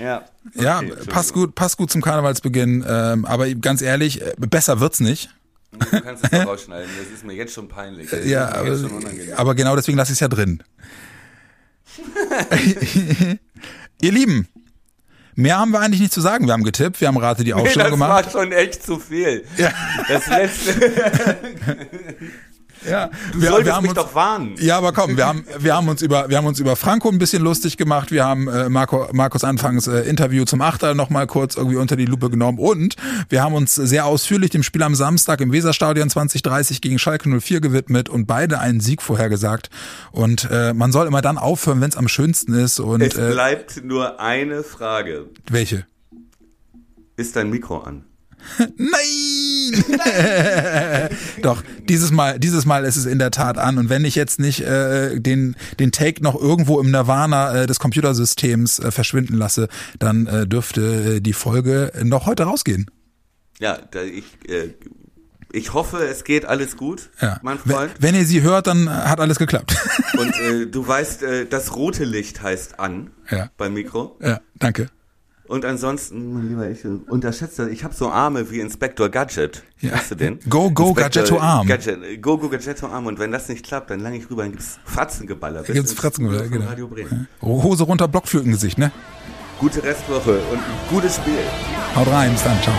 Ja, 0.00 0.24
Ja, 0.54 0.78
Okay, 0.78 0.92
passt 1.08 1.32
gut, 1.32 1.54
passt 1.54 1.76
gut 1.76 1.90
zum 1.90 2.00
Karnevalsbeginn. 2.02 2.84
Ähm, 2.88 3.24
aber 3.26 3.52
ganz 3.54 3.82
ehrlich, 3.82 4.22
äh, 4.22 4.32
besser 4.38 4.80
wird's 4.80 5.00
nicht. 5.00 5.28
Du 5.72 6.00
kannst 6.00 6.24
es 6.24 6.30
doch 6.30 6.46
rausschneiden. 6.46 6.88
Das 6.98 7.08
ist 7.14 7.24
mir 7.24 7.34
jetzt 7.34 7.52
schon 7.52 7.68
peinlich. 7.68 8.08
Das 8.08 8.24
Ja, 8.24 8.48
aber, 8.54 8.76
schon 8.78 9.04
aber 9.36 9.54
genau 9.54 9.76
deswegen 9.76 9.98
lasse 9.98 10.12
ich 10.12 10.16
es 10.16 10.20
ja 10.20 10.28
drin. 10.28 10.62
Ihr 14.00 14.12
Lieben, 14.12 14.48
mehr 15.34 15.58
haben 15.58 15.72
wir 15.72 15.80
eigentlich 15.80 16.00
nicht 16.00 16.12
zu 16.12 16.20
sagen. 16.20 16.46
Wir 16.46 16.52
haben 16.54 16.64
getippt, 16.64 17.00
wir 17.00 17.08
haben 17.08 17.16
Rate 17.18 17.44
die 17.44 17.52
Nee, 17.52 17.60
Aufstellung 17.60 17.90
das 17.90 17.98
gemacht. 18.00 18.24
war 18.26 18.30
schon 18.42 18.52
echt 18.52 18.82
zu 18.82 18.98
viel. 18.98 19.44
Ja. 19.56 19.72
Das 20.08 20.26
letzte. 20.28 20.92
Ja, 22.88 23.10
Du 23.32 23.40
wir, 23.40 23.48
solltest 23.48 23.66
wir 23.66 23.74
haben 23.74 23.82
mich 23.82 23.90
uns, 23.90 23.98
doch 24.00 24.14
warnen. 24.14 24.54
Ja, 24.58 24.78
aber 24.78 24.92
komm, 24.92 25.16
wir 25.16 25.26
haben, 25.26 25.44
wir 25.58 25.74
haben 25.74 25.88
uns 25.88 26.02
über, 26.02 26.28
wir 26.28 26.36
haben 26.36 26.46
uns 26.46 26.60
über 26.60 26.76
Franco 26.76 27.08
ein 27.08 27.18
bisschen 27.18 27.42
lustig 27.42 27.76
gemacht. 27.76 28.10
Wir 28.10 28.24
haben 28.24 28.48
äh, 28.48 28.68
Marco, 28.68 29.08
Markus 29.12 29.44
Anfangs 29.44 29.86
äh, 29.86 30.00
Interview 30.02 30.44
zum 30.44 30.60
Achter 30.60 30.94
noch 30.94 31.10
mal 31.10 31.26
kurz 31.26 31.56
irgendwie 31.56 31.76
unter 31.76 31.96
die 31.96 32.04
Lupe 32.06 32.30
genommen 32.30 32.58
und 32.58 32.96
wir 33.28 33.42
haben 33.42 33.54
uns 33.54 33.74
sehr 33.74 34.06
ausführlich 34.06 34.50
dem 34.50 34.62
Spiel 34.62 34.82
am 34.82 34.94
Samstag 34.94 35.40
im 35.40 35.52
Weserstadion 35.52 36.08
2030 36.10 36.80
gegen 36.80 36.98
Schalke 36.98 37.28
04 37.40 37.60
gewidmet 37.60 38.08
und 38.08 38.26
beide 38.26 38.60
einen 38.60 38.80
Sieg 38.80 39.02
vorhergesagt. 39.02 39.70
Und 40.12 40.48
äh, 40.50 40.72
man 40.74 40.92
soll 40.92 41.06
immer 41.06 41.22
dann 41.22 41.38
aufhören, 41.38 41.80
wenn 41.80 41.90
es 41.90 41.96
am 41.96 42.08
schönsten 42.08 42.54
ist. 42.54 42.78
Und 42.80 43.00
Es 43.00 43.16
äh, 43.16 43.30
bleibt 43.32 43.82
nur 43.84 44.20
eine 44.20 44.62
Frage. 44.62 45.26
welche? 45.50 45.86
Ist 47.16 47.34
dein 47.36 47.50
Mikro 47.50 47.78
an? 47.78 48.04
Nein! 48.76 49.84
Doch, 51.42 51.62
dieses 51.88 52.10
Mal, 52.10 52.38
dieses 52.38 52.64
Mal 52.66 52.84
ist 52.84 52.96
es 52.96 53.06
in 53.06 53.18
der 53.18 53.30
Tat 53.30 53.58
an. 53.58 53.78
Und 53.78 53.88
wenn 53.88 54.04
ich 54.04 54.14
jetzt 54.14 54.38
nicht 54.38 54.60
äh, 54.60 55.18
den, 55.20 55.56
den 55.80 55.92
Take 55.92 56.22
noch 56.22 56.40
irgendwo 56.40 56.80
im 56.80 56.90
Nirvana 56.90 57.62
äh, 57.62 57.66
des 57.66 57.78
Computersystems 57.78 58.78
äh, 58.78 58.90
verschwinden 58.90 59.34
lasse, 59.36 59.68
dann 59.98 60.26
äh, 60.26 60.46
dürfte 60.46 61.16
äh, 61.16 61.20
die 61.20 61.32
Folge 61.32 61.92
noch 62.04 62.26
heute 62.26 62.44
rausgehen. 62.44 62.86
Ja, 63.58 63.78
da 63.90 64.02
ich, 64.02 64.24
äh, 64.48 64.74
ich 65.52 65.72
hoffe, 65.72 66.04
es 66.06 66.24
geht 66.24 66.44
alles 66.44 66.76
gut, 66.76 67.10
Ja. 67.20 67.38
mein 67.42 67.58
Wenn, 67.64 67.74
Freund. 67.76 67.92
wenn 68.00 68.14
ihr 68.14 68.26
sie 68.26 68.42
hört, 68.42 68.66
dann 68.66 68.90
hat 68.90 69.20
alles 69.20 69.38
geklappt. 69.38 69.74
Und 70.18 70.34
äh, 70.40 70.66
du 70.66 70.86
weißt, 70.86 71.22
äh, 71.22 71.46
das 71.46 71.74
rote 71.74 72.04
Licht 72.04 72.42
heißt 72.42 72.78
an 72.78 73.10
Ja. 73.30 73.50
beim 73.56 73.72
Mikro. 73.74 74.18
ja, 74.22 74.40
danke. 74.58 74.88
Und 75.48 75.64
ansonsten, 75.64 76.34
mein 76.34 76.48
Lieber, 76.48 76.68
ich 76.68 76.84
unterschätze, 76.84 77.70
ich 77.70 77.84
habe 77.84 77.94
so 77.94 78.10
Arme 78.10 78.50
wie 78.50 78.60
Inspector 78.60 79.08
Gadget. 79.08 79.62
Ja. 79.80 79.92
Hast 79.92 80.10
du 80.10 80.14
den? 80.14 80.40
Go, 80.48 80.70
go, 80.70 80.88
Inspector 80.88 81.22
Gadgetto 81.22 81.38
Arm. 81.38 81.66
Gadget, 81.66 82.22
go, 82.22 82.38
go, 82.38 82.48
Gadgetto 82.48 82.86
Arm. 82.86 83.06
Und 83.06 83.18
wenn 83.18 83.30
das 83.30 83.48
nicht 83.48 83.64
klappt, 83.64 83.90
dann 83.90 84.00
lange 84.00 84.16
ich 84.16 84.28
rüber, 84.28 84.42
dann 84.42 84.52
gibt's 84.52 84.78
Fratzengeballer. 84.84 85.62
bis 85.62 85.74
Gibt's 85.74 85.90
ins 85.92 86.00
Fratzengeballer, 86.00 86.48
genau. 86.48 86.66
Radio 86.66 86.88
Bremen. 86.88 87.28
Hose 87.40 87.84
runter, 87.84 88.08
Blockflötengesicht, 88.08 88.78
ne? 88.78 88.90
Gute 89.60 89.82
Restwoche 89.82 90.38
und 90.52 90.58
ein 90.58 90.90
gutes 90.90 91.16
Spiel. 91.16 91.38
Haut 91.94 92.08
rein, 92.08 92.32
bis 92.32 92.42
dann, 92.42 92.60
ciao. 92.62 92.74